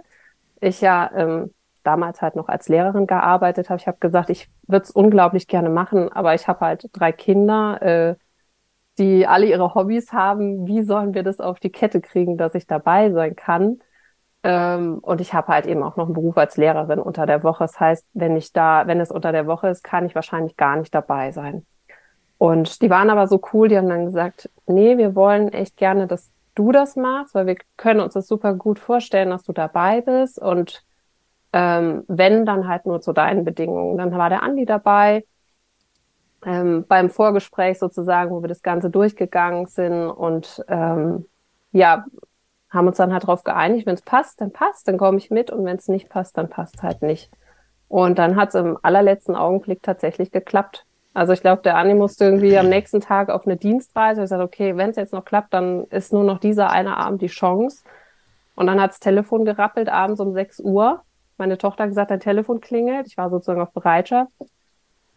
ich 0.62 0.82
ja 0.82 1.12
ähm, 1.16 1.54
damals 1.84 2.22
halt 2.22 2.36
noch 2.36 2.50
als 2.50 2.70
Lehrerin 2.70 3.08
gearbeitet 3.08 3.70
habe, 3.70 3.80
ich 3.80 3.88
habe 3.88 3.98
gesagt, 4.00 4.30
ich 4.30 4.50
würde 4.68 4.84
es 4.84 4.92
unglaublich 4.92 5.48
gerne 5.48 5.70
machen, 5.70 6.12
aber 6.12 6.36
ich 6.36 6.48
habe 6.48 6.62
halt 6.62 6.90
drei 6.94 7.12
Kinder, 7.12 7.82
äh, 7.82 8.16
die 8.98 9.28
alle 9.28 9.46
ihre 9.48 9.74
Hobbys 9.76 10.14
haben. 10.14 10.68
Wie 10.68 10.84
sollen 10.84 11.14
wir 11.14 11.24
das 11.24 11.40
auf 11.40 11.60
die 11.60 11.72
Kette 11.72 12.02
kriegen, 12.02 12.38
dass 12.38 12.56
ich 12.56 12.68
dabei 12.68 13.12
sein 13.12 13.36
kann? 13.36 13.80
Ähm, 14.44 15.00
und 15.02 15.22
ich 15.22 15.34
habe 15.34 15.48
halt 15.48 15.66
eben 15.66 15.84
auch 15.84 15.96
noch 15.96 16.06
einen 16.06 16.14
Beruf 16.14 16.38
als 16.38 16.58
Lehrerin 16.58 17.00
unter 17.00 17.26
der 17.26 17.44
Woche. 17.44 17.64
Das 17.64 17.80
heißt, 17.80 18.08
wenn 18.14 18.36
ich 18.36 18.52
da, 18.54 18.88
wenn 18.88 19.00
es 19.00 19.12
unter 19.12 19.32
der 19.32 19.48
Woche 19.48 19.70
ist, 19.70 19.84
kann 19.84 20.06
ich 20.06 20.16
wahrscheinlich 20.16 20.58
gar 20.58 20.76
nicht 20.76 20.94
dabei 20.94 21.32
sein. 21.32 21.66
Und 22.38 22.82
die 22.82 22.90
waren 22.90 23.10
aber 23.10 23.28
so 23.28 23.42
cool, 23.54 23.70
die 23.70 23.78
haben 23.78 23.90
dann 23.90 24.06
gesagt, 24.06 24.50
nee, 24.68 24.98
wir 24.98 25.16
wollen 25.16 25.50
echt 25.54 25.78
gerne, 25.78 26.08
dass 26.08 26.32
du 26.56 26.72
das 26.72 26.96
machst, 26.96 27.34
weil 27.36 27.48
wir 27.48 27.56
können 27.78 28.02
uns 28.02 28.14
das 28.14 28.28
super 28.28 28.54
gut 28.54 28.80
vorstellen, 28.80 29.30
dass 29.30 29.44
du 29.44 29.54
dabei 29.54 30.02
bist. 30.02 30.40
Und 30.40 30.84
ähm, 31.54 32.04
wenn, 32.08 32.46
dann 32.46 32.68
halt 32.68 32.86
nur 32.86 33.02
zu 33.02 33.14
deinen 33.14 33.46
Bedingungen. 33.46 33.98
Dann 33.98 34.12
war 34.12 34.30
der 34.30 34.44
Andi 34.44 34.66
dabei 34.66 35.24
ähm, 36.46 36.86
beim 36.88 37.10
Vorgespräch 37.10 37.80
sozusagen, 37.80 38.32
wo 38.32 38.42
wir 38.42 38.50
das 38.50 38.62
Ganze 38.62 38.90
durchgegangen 38.90 39.68
sind 39.68 40.10
und 40.10 40.64
ähm, 40.68 41.26
ja, 41.72 42.06
haben 42.70 42.88
uns 42.88 42.98
dann 42.98 43.14
halt 43.14 43.24
darauf 43.24 43.44
geeinigt, 43.44 43.86
wenn 43.86 43.96
es 43.96 44.02
passt, 44.02 44.42
dann 44.42 44.52
passt, 44.52 44.88
dann 44.88 44.98
komme 44.98 45.18
ich 45.18 45.30
mit 45.30 45.52
und 45.52 45.64
wenn 45.66 45.78
es 45.78 45.88
nicht 45.88 46.10
passt, 46.10 46.38
dann 46.38 46.50
passt 46.50 46.82
halt 46.82 47.02
nicht. 47.02 47.30
Und 47.88 48.18
dann 48.18 48.36
hat 48.36 48.50
es 48.50 48.56
im 48.56 48.78
allerletzten 48.82 49.36
Augenblick 49.36 49.84
tatsächlich 49.84 50.32
geklappt. 50.32 50.86
Also 51.14 51.34
ich 51.34 51.42
glaube, 51.42 51.62
der 51.62 51.78
Anni 51.78 51.94
musste 51.94 52.26
irgendwie 52.26 52.58
am 52.58 52.70
nächsten 52.70 53.02
Tag 53.02 53.30
auf 53.30 53.46
eine 53.46 53.56
Dienstreise. 53.56 54.24
Ich 54.24 54.30
sagte, 54.30 54.44
okay, 54.44 54.78
wenn 54.78 54.90
es 54.90 54.96
jetzt 54.96 55.14
noch 55.14 55.26
klappt, 55.26 55.54
dann 55.54 55.86
ist 55.86 56.12
nur 56.12 56.24
noch 56.24 56.40
dieser 56.40 56.72
eine 56.72 56.98
Abend 56.98 57.22
die 57.22 57.28
Chance. 57.28 57.84
Und 58.56 58.66
dann 58.66 58.82
hat 58.82 58.92
das 58.92 59.00
Telefon 59.00 59.46
gerappelt, 59.46 59.90
abends 59.90 60.20
um 60.20 60.34
6 60.34 60.60
Uhr. 60.62 61.04
Meine 61.38 61.60
Tochter 61.60 61.84
hat 61.84 61.92
gesagt, 61.92 62.10
dein 62.10 62.20
Telefon 62.20 62.62
klingelt. 62.62 63.06
Ich 63.06 63.18
war 63.18 63.30
sozusagen 63.30 63.62
auf 63.62 63.72
Bereitschaft. 63.72 64.32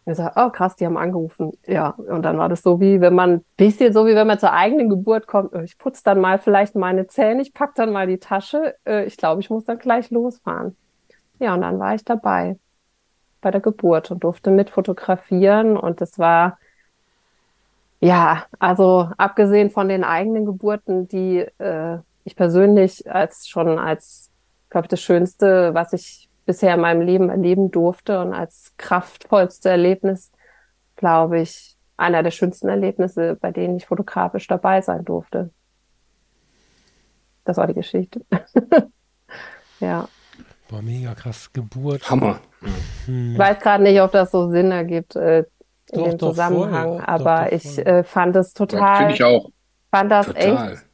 Und 0.07 0.13
ich 0.13 0.19
sage, 0.19 0.35
oh 0.37 0.49
krass, 0.51 0.77
die 0.77 0.85
haben 0.85 0.95
angerufen. 0.95 1.51
Ja, 1.65 1.89
und 1.89 2.21
dann 2.21 2.37
war 2.37 2.47
das 2.47 2.63
so 2.63 2.79
wie, 2.79 3.01
wenn 3.01 3.13
man, 3.13 3.43
bisschen 3.57 3.91
so 3.91 4.05
wie 4.05 4.15
wenn 4.15 4.25
man 4.25 4.39
zur 4.39 4.53
eigenen 4.53 4.87
Geburt 4.87 5.27
kommt. 5.27 5.53
Oh, 5.53 5.59
ich 5.59 5.77
putze 5.77 6.01
dann 6.05 6.21
mal 6.21 6.39
vielleicht 6.39 6.75
meine 6.75 7.07
Zähne, 7.07 7.41
ich 7.41 7.53
pack 7.53 7.75
dann 7.75 7.91
mal 7.91 8.07
die 8.07 8.17
Tasche. 8.17 8.75
Äh, 8.85 9.03
ich 9.03 9.17
glaube, 9.17 9.41
ich 9.41 9.49
muss 9.49 9.65
dann 9.65 9.79
gleich 9.79 10.09
losfahren. 10.09 10.77
Ja, 11.39 11.53
und 11.55 11.59
dann 11.61 11.77
war 11.77 11.93
ich 11.93 12.05
dabei 12.05 12.57
bei 13.41 13.51
der 13.51 13.59
Geburt 13.59 14.09
und 14.09 14.23
durfte 14.23 14.49
mit 14.49 14.69
fotografieren 14.69 15.75
und 15.75 15.99
es 16.01 16.17
war, 16.17 16.57
ja, 17.99 18.45
also 18.59 19.09
abgesehen 19.17 19.71
von 19.71 19.89
den 19.89 20.05
eigenen 20.05 20.45
Geburten, 20.45 21.09
die 21.09 21.39
äh, 21.57 21.97
ich 22.23 22.37
persönlich 22.37 23.11
als 23.13 23.49
schon 23.49 23.77
als, 23.77 24.31
glaube 24.69 24.85
ich, 24.85 24.89
das 24.89 25.01
Schönste, 25.01 25.73
was 25.73 25.91
ich 25.91 26.26
bisher 26.47 26.73
in 26.73 26.81
meinem 26.81 27.01
Leben 27.01 27.29
erleben 27.29 27.69
durfte 27.69 28.19
und 28.21 28.33
als 28.33 28.73
kraftvollste 28.77 29.69
Erlebnis, 29.69 30.31
glaube 30.95 31.41
ich, 31.41 31.77
einer 31.97 32.23
der 32.23 32.31
schönsten 32.31 32.69
Erlebnisse, 32.69 33.35
bei 33.35 33.51
denen 33.51 33.77
ich 33.77 33.85
fotografisch 33.85 34.47
dabei 34.47 34.81
sein 34.81 35.05
durfte. 35.05 35.51
Das 37.43 37.57
war 37.57 37.67
die 37.67 37.73
Geschichte. 37.73 38.21
ja. 39.79 40.07
Boah, 40.69 40.81
mega 40.81 41.13
krass. 41.13 41.51
Geburt. 41.53 42.09
Hammer. 42.09 42.39
Hm. 43.05 43.33
Ich 43.33 43.37
weiß 43.37 43.59
gerade 43.59 43.83
nicht, 43.83 44.01
ob 44.01 44.11
das 44.11 44.31
so 44.31 44.49
Sinn 44.49 44.71
ergibt 44.71 45.15
äh, 45.15 45.39
in 45.39 45.45
doch, 45.93 46.09
dem 46.09 46.17
doch, 46.17 46.29
Zusammenhang, 46.29 46.97
voll. 46.97 47.03
aber 47.05 47.45
doch, 47.45 47.51
ich 47.51 47.77
äh, 47.85 48.03
fand 48.03 48.35
es 48.35 48.53
total. 48.53 48.97
Finde 48.97 49.13
ich 49.13 49.23
auch. 49.23 49.49
Fand 49.91 50.11
das 50.11 50.27
total. 50.27 50.73
echt 50.73 50.85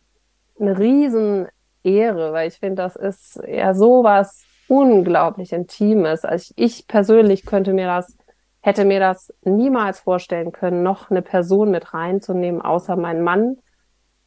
eine 0.59 0.77
riesen 0.77 1.47
Ehre, 1.83 2.33
weil 2.33 2.47
ich 2.47 2.57
finde, 2.57 2.83
das 2.83 2.95
ist 2.95 3.41
ja 3.47 3.73
sowas 3.73 4.45
unglaublich 4.67 5.53
Intimes. 5.53 6.25
Also 6.25 6.53
ich, 6.55 6.79
ich 6.79 6.87
persönlich 6.87 7.45
könnte 7.45 7.73
mir 7.73 7.87
das, 7.87 8.17
hätte 8.61 8.85
mir 8.85 8.99
das 8.99 9.33
niemals 9.43 9.99
vorstellen 9.99 10.51
können, 10.51 10.83
noch 10.83 11.09
eine 11.09 11.21
Person 11.21 11.71
mit 11.71 11.93
reinzunehmen, 11.93 12.61
außer 12.61 12.95
mein 12.95 13.21
Mann. 13.21 13.57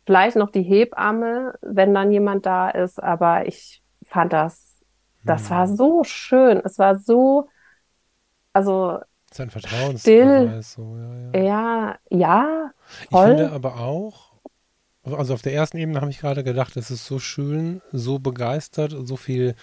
Vielleicht 0.05 0.37
noch 0.37 0.51
die 0.51 0.63
Hebamme, 0.63 1.55
wenn 1.63 1.93
dann 1.95 2.13
jemand 2.13 2.47
da 2.47 2.71
ist, 2.71 3.03
aber 3.03 3.47
ich 3.47 3.83
fand 4.05 4.33
das 4.33 4.77
das 5.27 5.51
war 5.51 5.67
hm. 5.67 5.77
so 5.77 6.05
schön. 6.05 6.63
Es 6.65 6.79
war 6.79 6.99
so, 6.99 7.49
also 8.53 9.01
sein 9.31 9.51
Vertrauen 9.51 9.99
still. 9.99 10.63
So, 10.63 10.97
ja, 11.35 11.41
ja. 11.41 11.41
ja, 11.41 11.99
ja 12.11 12.71
voll. 13.11 13.33
Ich 13.33 13.37
finde 13.37 13.53
aber 13.53 13.81
auch, 13.81 14.33
also 15.03 15.35
auf 15.35 15.43
der 15.43 15.53
ersten 15.53 15.77
Ebene 15.77 16.01
habe 16.01 16.11
ich 16.11 16.21
gerade 16.21 16.45
gedacht, 16.45 16.77
es 16.77 16.91
ist 16.91 17.05
so 17.05 17.19
schön, 17.19 17.83
so 17.93 18.19
begeistert, 18.19 18.95
so 19.05 19.17
viel 19.17 19.55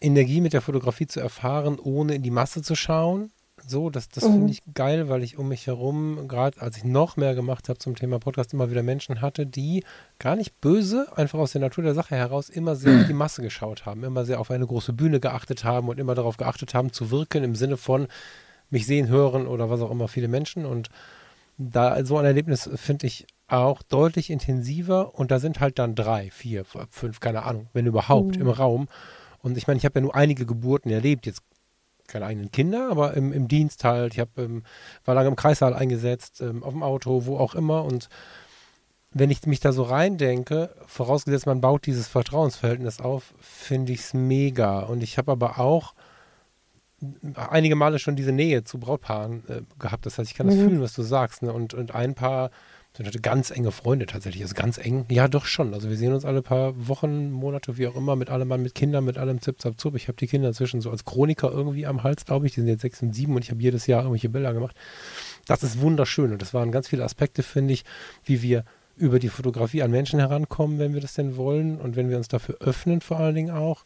Energie 0.00 0.40
mit 0.40 0.52
der 0.52 0.62
Fotografie 0.62 1.06
zu 1.06 1.20
erfahren, 1.20 1.78
ohne 1.78 2.14
in 2.14 2.22
die 2.22 2.30
Masse 2.30 2.62
zu 2.62 2.74
schauen. 2.74 3.30
So, 3.66 3.90
das, 3.90 4.08
das 4.08 4.24
mhm. 4.24 4.32
finde 4.32 4.52
ich 4.52 4.62
geil, 4.74 5.08
weil 5.08 5.22
ich 5.22 5.36
um 5.36 5.48
mich 5.48 5.66
herum, 5.66 6.28
gerade 6.28 6.60
als 6.62 6.78
ich 6.78 6.84
noch 6.84 7.16
mehr 7.16 7.34
gemacht 7.34 7.68
habe 7.68 7.78
zum 7.78 7.94
Thema 7.94 8.18
Podcast, 8.18 8.54
immer 8.54 8.70
wieder 8.70 8.82
Menschen 8.82 9.20
hatte, 9.20 9.46
die 9.46 9.84
gar 10.18 10.34
nicht 10.34 10.60
böse, 10.60 11.08
einfach 11.14 11.38
aus 11.38 11.52
der 11.52 11.60
Natur 11.60 11.84
der 11.84 11.94
Sache 11.94 12.14
heraus, 12.16 12.48
immer 12.48 12.74
sehr 12.74 13.00
auf 13.00 13.06
die 13.06 13.12
Masse 13.12 13.42
geschaut 13.42 13.84
haben, 13.84 14.02
immer 14.02 14.24
sehr 14.24 14.40
auf 14.40 14.50
eine 14.50 14.66
große 14.66 14.92
Bühne 14.94 15.20
geachtet 15.20 15.64
haben 15.64 15.88
und 15.88 16.00
immer 16.00 16.14
darauf 16.14 16.38
geachtet 16.38 16.74
haben, 16.74 16.92
zu 16.92 17.10
wirken 17.10 17.44
im 17.44 17.54
Sinne 17.54 17.76
von 17.76 18.08
mich 18.70 18.86
sehen, 18.86 19.08
hören 19.08 19.46
oder 19.46 19.68
was 19.68 19.82
auch 19.82 19.90
immer 19.90 20.08
viele 20.08 20.28
Menschen. 20.28 20.64
Und 20.64 20.88
da 21.58 22.02
so 22.04 22.16
ein 22.16 22.24
Erlebnis 22.24 22.70
finde 22.76 23.06
ich 23.06 23.26
auch 23.46 23.82
deutlich 23.82 24.30
intensiver 24.30 25.14
und 25.18 25.30
da 25.30 25.38
sind 25.38 25.60
halt 25.60 25.78
dann 25.78 25.94
drei, 25.94 26.30
vier, 26.30 26.64
fünf, 26.90 27.20
keine 27.20 27.42
Ahnung, 27.42 27.68
wenn 27.72 27.86
überhaupt, 27.86 28.36
mhm. 28.36 28.42
im 28.42 28.48
Raum. 28.48 28.88
Und 29.42 29.56
ich 29.56 29.66
meine, 29.66 29.78
ich 29.78 29.84
habe 29.84 29.98
ja 29.98 30.02
nur 30.02 30.14
einige 30.14 30.46
Geburten 30.46 30.90
erlebt, 30.90 31.26
jetzt 31.26 31.42
keine 32.10 32.26
eigenen 32.26 32.50
Kinder, 32.50 32.90
aber 32.90 33.14
im, 33.14 33.32
im 33.32 33.48
Dienst 33.48 33.84
halt. 33.84 34.14
Ich 34.14 34.20
hab, 34.20 34.36
ähm, 34.36 34.64
war 35.04 35.14
lange 35.14 35.28
im 35.28 35.36
Kreissaal 35.36 35.74
eingesetzt, 35.74 36.40
ähm, 36.40 36.62
auf 36.62 36.72
dem 36.72 36.82
Auto, 36.82 37.26
wo 37.26 37.38
auch 37.38 37.54
immer. 37.54 37.84
Und 37.84 38.08
wenn 39.12 39.30
ich 39.30 39.46
mich 39.46 39.60
da 39.60 39.72
so 39.72 39.84
reindenke, 39.84 40.74
vorausgesetzt 40.86 41.46
man 41.46 41.60
baut 41.60 41.86
dieses 41.86 42.08
Vertrauensverhältnis 42.08 43.00
auf, 43.00 43.34
finde 43.40 43.92
ich 43.92 44.00
es 44.00 44.14
mega. 44.14 44.80
Und 44.80 45.02
ich 45.02 45.18
habe 45.18 45.32
aber 45.32 45.58
auch 45.58 45.94
einige 47.34 47.76
Male 47.76 47.98
schon 47.98 48.16
diese 48.16 48.32
Nähe 48.32 48.62
zu 48.62 48.78
Brautpaaren 48.78 49.42
äh, 49.48 49.62
gehabt. 49.78 50.04
Das 50.04 50.18
heißt, 50.18 50.30
ich 50.30 50.36
kann 50.36 50.46
mhm. 50.46 50.50
das 50.50 50.58
fühlen, 50.58 50.80
was 50.80 50.92
du 50.92 51.02
sagst. 51.02 51.42
Ne? 51.42 51.52
Und, 51.52 51.74
und 51.74 51.94
ein 51.94 52.14
paar 52.14 52.50
sind 52.96 53.06
heute 53.06 53.20
ganz 53.20 53.50
enge 53.50 53.70
Freunde 53.70 54.06
tatsächlich. 54.06 54.42
Also 54.42 54.54
ganz 54.54 54.76
eng. 54.76 55.06
Ja, 55.10 55.28
doch 55.28 55.46
schon. 55.46 55.74
Also 55.74 55.88
wir 55.88 55.96
sehen 55.96 56.12
uns 56.12 56.24
alle 56.24 56.42
paar 56.42 56.88
Wochen, 56.88 57.30
Monate, 57.30 57.78
wie 57.78 57.86
auch 57.86 57.94
immer, 57.94 58.16
mit 58.16 58.30
allem 58.30 58.48
Mann, 58.48 58.62
mit 58.62 58.74
Kindern, 58.74 59.04
mit 59.04 59.16
allem 59.16 59.40
Zip, 59.40 59.60
Zap, 59.60 59.80
Zup. 59.80 59.94
Ich 59.94 60.08
habe 60.08 60.16
die 60.16 60.26
Kinder 60.26 60.48
inzwischen 60.48 60.80
so 60.80 60.90
als 60.90 61.04
Chroniker 61.04 61.50
irgendwie 61.50 61.86
am 61.86 62.02
Hals, 62.02 62.24
glaube 62.24 62.46
ich. 62.46 62.54
Die 62.54 62.60
sind 62.60 62.68
jetzt 62.68 62.82
sechs 62.82 63.00
und 63.02 63.14
sieben 63.14 63.34
und 63.34 63.44
ich 63.44 63.50
habe 63.50 63.62
jedes 63.62 63.86
Jahr 63.86 64.02
irgendwelche 64.02 64.28
Bilder 64.28 64.52
gemacht. 64.52 64.76
Das 65.46 65.62
ist 65.62 65.80
wunderschön 65.80 66.32
und 66.32 66.42
das 66.42 66.52
waren 66.52 66.72
ganz 66.72 66.88
viele 66.88 67.04
Aspekte, 67.04 67.42
finde 67.42 67.74
ich, 67.74 67.84
wie 68.24 68.42
wir 68.42 68.64
über 68.96 69.18
die 69.18 69.28
Fotografie 69.28 69.82
an 69.82 69.90
Menschen 69.90 70.18
herankommen, 70.18 70.78
wenn 70.78 70.92
wir 70.92 71.00
das 71.00 71.14
denn 71.14 71.36
wollen 71.36 71.78
und 71.80 71.96
wenn 71.96 72.10
wir 72.10 72.18
uns 72.18 72.28
dafür 72.28 72.56
öffnen 72.60 73.00
vor 73.00 73.18
allen 73.18 73.34
Dingen 73.34 73.50
auch 73.50 73.84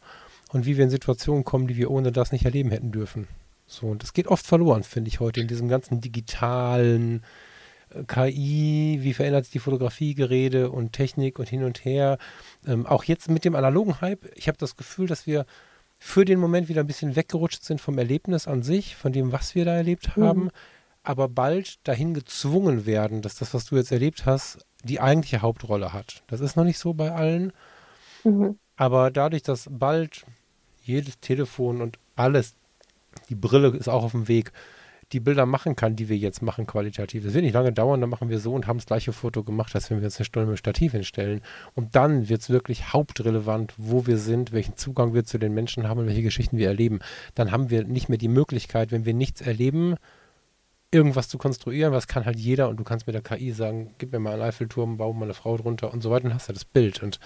und 0.53 0.67
wie 0.67 0.77
wir 0.77 0.85
in 0.85 0.91
Situationen 0.91 1.45
kommen, 1.45 1.69
die 1.69 1.77
wir 1.77 1.91
ohne 1.91 2.11
das 2.11 2.33
nicht 2.33 2.45
erleben 2.45 2.71
hätten 2.71 2.91
dürfen. 2.91 3.29
So, 3.67 3.87
und 3.87 4.03
das 4.03 4.13
geht 4.13 4.27
oft 4.27 4.47
verloren, 4.47 4.83
finde 4.83 5.09
ich 5.09 5.21
heute 5.21 5.41
in 5.41 5.49
diesem 5.49 5.69
ganzen 5.69 6.01
digitalen, 6.01 7.23
KI, 8.07 8.99
wie 9.01 9.15
verändert 9.15 9.45
sich 9.45 9.53
die 9.53 9.59
Fotografiegerede 9.59 10.71
und 10.71 10.93
Technik 10.93 11.39
und 11.39 11.49
hin 11.49 11.65
und 11.65 11.85
her. 11.85 12.19
Ähm, 12.67 12.87
auch 12.87 13.05
jetzt 13.05 13.31
mit 13.31 13.45
dem 13.45 13.55
analogen 13.55 14.01
Hype, 14.01 14.31
ich 14.35 14.49
habe 14.49 14.59
das 14.59 14.77
Gefühl, 14.77 15.07
dass 15.07 15.27
wir 15.27 15.47
für 15.99 16.25
den 16.25 16.39
Moment 16.39 16.69
wieder 16.69 16.81
ein 16.81 16.87
bisschen 16.87 17.17
weggerutscht 17.17 17.63
sind 17.65 17.81
vom 17.81 17.97
Erlebnis 17.99 18.47
an 18.47 18.63
sich, 18.63 18.97
von 18.97 19.13
dem, 19.13 19.33
was 19.33 19.55
wir 19.55 19.65
da 19.65 19.75
erlebt 19.75 20.17
mhm. 20.17 20.25
haben, 20.25 20.43
mhm. 20.45 20.51
aber 21.03 21.29
bald 21.29 21.79
dahin 21.89 22.15
gezwungen 22.15 22.85
werden, 22.87 23.23
dass 23.23 23.37
das, 23.37 23.55
was 23.55 23.67
du 23.67 23.77
jetzt 23.77 23.93
erlebt 23.93 24.27
hast, 24.27 24.59
die 24.83 25.01
eigentliche 25.01 25.41
Hauptrolle 25.41 25.93
hat. 25.93 26.23
Das 26.27 26.41
ist 26.41 26.57
noch 26.57 26.65
nicht 26.65 26.79
so 26.79 26.93
bei 26.93 27.13
allen, 27.13 27.53
mhm. 28.23 28.59
aber 28.77 29.11
dadurch, 29.11 29.43
dass 29.43 29.69
bald 29.71 30.27
jedes 30.83 31.21
Telefon 31.21 31.81
und 31.81 31.99
alles, 32.17 32.55
die 33.31 33.35
Brille 33.35 33.69
ist 33.69 33.89
auch 33.89 34.05
auf 34.05 34.13
dem 34.13 34.29
Weg, 34.29 34.53
die 35.13 35.21
Bilder 35.21 35.47
machen 35.47 35.77
kann, 35.77 35.97
die 35.97 36.09
wir 36.09 36.17
jetzt 36.17 36.43
machen, 36.43 36.67
qualitativ. 36.67 37.25
Das 37.25 37.35
wird 37.35 37.45
nicht 37.45 37.55
lange 37.55 37.73
dauern, 37.73 38.01
dann 38.01 38.11
machen 38.11 38.29
wir 38.29 38.39
so 38.39 38.53
und 38.53 38.67
haben 38.67 38.79
das 38.79 38.87
gleiche 38.87 39.13
Foto 39.13 39.43
gemacht, 39.43 39.75
als 39.75 39.91
wenn 39.91 39.99
wir 39.99 40.05
uns 40.05 40.19
eine 40.19 40.25
Stunde 40.25 40.49
mit 40.49 40.59
Stativ 40.59 40.93
hinstellen. 40.93 41.41
Und 41.75 41.95
dann 41.95 42.29
wird 42.29 42.43
es 42.43 42.51
wirklich 42.51 42.93
hauptrelevant, 42.93 43.75
wo 43.77 44.07
wir 44.07 44.19
sind, 44.19 44.53
welchen 44.53 44.77
Zugang 44.77 45.15
wir 45.15 45.25
zu 45.25 45.39
den 45.39 45.55
Menschen 45.55 45.89
haben 45.89 46.01
und 46.01 46.07
welche 46.07 46.23
Geschichten 46.23 46.59
wir 46.59 46.69
erleben. 46.69 47.01
Dann 47.35 47.51
haben 47.51 47.71
wir 47.71 47.85
nicht 47.85 48.09
mehr 48.09 48.19
die 48.19 48.29
Möglichkeit, 48.29 48.93
wenn 48.93 49.05
wir 49.05 49.15
nichts 49.15 49.41
erleben, 49.41 49.97
irgendwas 50.91 51.29
zu 51.29 51.39
konstruieren, 51.39 51.93
was 51.93 52.07
kann 52.07 52.25
halt 52.25 52.39
jeder 52.39 52.69
und 52.69 52.77
du 52.77 52.85
kannst 52.85 53.07
mit 53.07 53.15
der 53.15 53.23
KI 53.23 53.51
sagen, 53.51 53.95
gib 53.99 54.13
mir 54.13 54.21
mal 54.21 54.35
einen 54.35 54.43
Eiffelturm, 54.43 54.97
bau 54.97 55.13
mal 55.13 55.25
eine 55.25 55.35
Frau 55.35 55.57
drunter 55.57 55.93
und 55.93 56.03
so 56.03 56.11
weiter, 56.11 56.29
dann 56.29 56.35
hast 56.35 56.49
du 56.49 56.53
das 56.53 56.65
Bild. 56.65 57.03
Und 57.03 57.19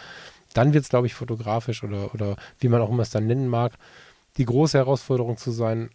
dann 0.54 0.72
wird 0.72 0.84
es, 0.84 0.90
glaube 0.90 1.06
ich, 1.06 1.14
fotografisch 1.14 1.84
oder, 1.84 2.14
oder 2.14 2.36
wie 2.58 2.68
man 2.68 2.80
auch 2.80 2.90
immer 2.90 3.02
es 3.02 3.10
dann 3.10 3.26
nennen 3.26 3.46
mag, 3.46 3.74
die 4.38 4.46
große 4.46 4.78
Herausforderung 4.78 5.36
zu 5.36 5.50
sein, 5.50 5.90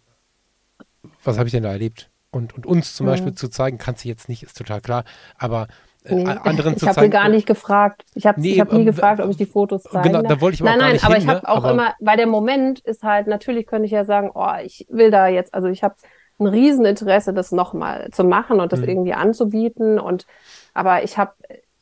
was 1.24 1.38
habe 1.38 1.48
ich 1.48 1.52
denn 1.52 1.62
da 1.62 1.70
erlebt? 1.70 2.10
Und, 2.30 2.54
und 2.54 2.66
uns 2.66 2.94
zum 2.94 3.06
mhm. 3.06 3.10
Beispiel 3.10 3.34
zu 3.34 3.48
zeigen, 3.48 3.78
kannst 3.78 4.04
du 4.04 4.08
jetzt 4.08 4.28
nicht, 4.28 4.42
ist 4.42 4.58
total 4.58 4.80
klar. 4.80 5.04
Aber 5.38 5.68
äh, 6.04 6.14
nee, 6.16 6.24
anderen 6.26 6.76
zu 6.76 6.86
ich 6.86 6.96
habe 6.96 7.08
gar 7.08 7.28
nicht 7.28 7.46
gefragt. 7.46 8.04
Ich 8.14 8.26
habe 8.26 8.40
nee, 8.40 8.58
hab 8.60 8.72
nie 8.72 8.82
äh, 8.82 8.84
gefragt, 8.84 9.20
ob 9.20 9.30
ich 9.30 9.36
die 9.36 9.46
Fotos 9.46 9.84
zeige. 9.84 10.08
Genau, 10.08 10.22
da 10.22 10.40
wollte 10.40 10.56
ich 10.56 10.60
Nein, 10.60 10.78
nein, 10.78 10.98
aber 11.02 11.14
hin, 11.14 11.22
ich 11.22 11.28
habe 11.28 11.40
ne? 11.40 11.48
auch 11.48 11.64
immer, 11.64 11.94
weil 12.00 12.16
der 12.16 12.26
Moment 12.26 12.80
ist 12.80 13.02
halt, 13.02 13.26
natürlich 13.26 13.66
könnte 13.66 13.86
ich 13.86 13.92
ja 13.92 14.04
sagen, 14.04 14.30
oh, 14.34 14.52
ich 14.62 14.86
will 14.90 15.10
da 15.10 15.28
jetzt, 15.28 15.54
also 15.54 15.68
ich 15.68 15.82
habe 15.82 15.94
ein 16.38 16.46
Rieseninteresse, 16.46 17.32
das 17.32 17.52
nochmal 17.52 18.10
zu 18.10 18.24
machen 18.24 18.60
und 18.60 18.72
das 18.72 18.80
mhm. 18.80 18.88
irgendwie 18.88 19.14
anzubieten. 19.14 19.98
Und 19.98 20.26
aber 20.74 21.04
ich 21.04 21.16
habe 21.16 21.32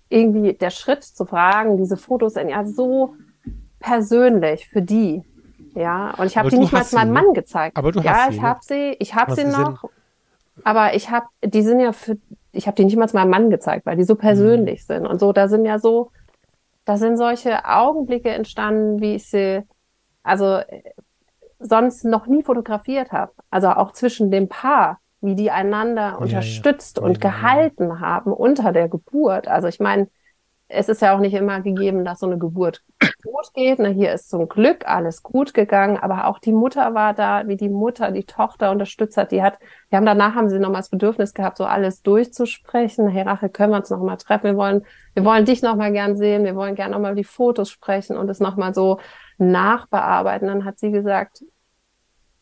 irgendwie 0.09 0.53
der 0.53 0.71
Schritt 0.71 1.03
zu 1.03 1.25
fragen, 1.25 1.79
diese 1.79 1.97
Fotos 1.97 2.35
sind 2.35 2.51
ja 2.51 2.65
so 2.65 3.15
persönlich 3.81 4.69
für 4.69 4.83
die. 4.83 5.23
Ja, 5.75 6.15
und 6.19 6.27
ich 6.27 6.37
habe 6.37 6.51
die 6.51 6.59
nicht 6.59 6.73
mal 6.73 6.85
meinem 6.93 7.13
ne? 7.13 7.23
Mann 7.23 7.35
gezeigt. 7.35 7.77
Aber 7.77 7.93
du 7.93 8.01
ja, 8.01 8.13
hast 8.13 8.33
sie. 8.33 8.37
Ja, 8.37 8.37
ich 8.37 8.43
habe 8.43 8.61
sie, 8.63 8.97
ich 8.99 9.15
habe 9.15 9.35
sie 9.35 9.45
noch. 9.45 9.83
Sind? 9.83 9.93
Aber 10.65 10.95
ich 10.95 11.11
habe, 11.11 11.27
die 11.43 11.63
sind 11.63 11.81
ja 11.81 11.93
für, 11.93 12.19
ich 12.53 12.67
habe 12.67 12.77
die 12.77 12.85
nicht 12.85 12.97
mal 12.97 13.09
meinem 13.13 13.31
Mann 13.31 13.51
gezeigt, 13.51 13.87
weil 13.87 13.97
die 13.97 14.05
so 14.05 14.15
persönlich 14.15 14.81
mhm. 14.83 14.95
sind 14.95 15.07
und 15.07 15.19
so. 15.19 15.33
Da 15.33 15.49
sind 15.49 15.65
ja 15.65 15.79
so, 15.79 16.11
da 16.85 16.97
sind 16.99 17.17
solche 17.17 17.65
Augenblicke 17.65 18.31
entstanden, 18.31 19.01
wie 19.01 19.15
ich 19.15 19.29
sie, 19.29 19.63
also 20.23 20.61
sonst 21.59 22.05
noch 22.05 22.27
nie 22.27 22.43
fotografiert 22.43 23.13
habe. 23.13 23.33
Also 23.51 23.69
auch 23.69 23.93
zwischen 23.93 24.31
dem 24.31 24.49
Paar, 24.49 24.99
wie 25.21 25.37
die 25.37 25.51
einander 25.51 26.21
unterstützt 26.21 26.97
ja, 26.99 27.03
ja. 27.03 27.09
und 27.09 27.21
gehalten 27.21 28.01
haben 28.01 28.33
unter 28.33 28.73
der 28.73 28.89
Geburt. 28.89 29.49
Also 29.49 29.69
ich 29.69 29.81
meine, 29.81 30.09
es 30.73 30.89
ist 30.89 31.03
ja 31.03 31.15
auch 31.15 31.21
nicht 31.21 31.35
immer 31.35 31.61
gegeben, 31.61 32.05
dass 32.05 32.21
so 32.21 32.27
eine 32.27 32.39
Geburt 32.39 32.83
gut 33.23 33.53
geht. 33.55 33.79
Na, 33.79 33.89
hier 33.89 34.13
ist 34.13 34.31
zum 34.31 34.49
Glück 34.49 34.87
alles 34.87 35.23
gut 35.23 35.55
gegangen, 35.55 35.97
aber 35.97 36.27
auch 36.27 36.39
die 36.39 36.53
Mutter 36.53 36.95
war 36.95 37.15
da, 37.15 37.47
wie 37.47 37.57
die 37.57 37.69
Mutter 37.69 38.11
die 38.11 38.25
Tochter 38.25 38.71
unterstützt 38.71 39.17
hat. 39.17 39.33
Die 39.33 39.43
hat, 39.43 39.59
wir 39.91 39.99
haben 39.99 40.07
danach 40.07 40.35
haben 40.35 40.49
sie 40.49 40.59
nochmal 40.59 40.81
das 40.81 40.91
Bedürfnis 40.91 41.35
gehabt, 41.35 41.59
so 41.59 41.65
alles 41.65 42.03
durchzusprechen. 42.03 43.09
Hey 43.09 43.23
Rache, 43.23 43.49
können 43.49 43.73
wir 43.73 43.79
uns 43.79 43.91
nochmal 43.91 44.17
treffen? 44.17 44.45
Wir 44.45 44.57
wollen, 44.57 44.85
wir 45.15 45.25
wollen 45.25 45.45
dich 45.45 45.63
nochmal 45.63 45.93
gern 45.93 46.17
sehen. 46.17 46.45
Wir 46.45 46.57
wollen 46.57 46.75
gern 46.75 46.91
nochmal 46.91 47.15
die 47.15 47.25
Fotos 47.25 47.71
sprechen 47.71 48.17
und 48.17 48.29
es 48.29 48.41
nochmal 48.41 48.75
so 48.75 48.99
nachbearbeiten. 49.39 50.49
Dann 50.49 50.65
hat 50.65 50.79
sie 50.79 50.91
gesagt, 50.91 51.45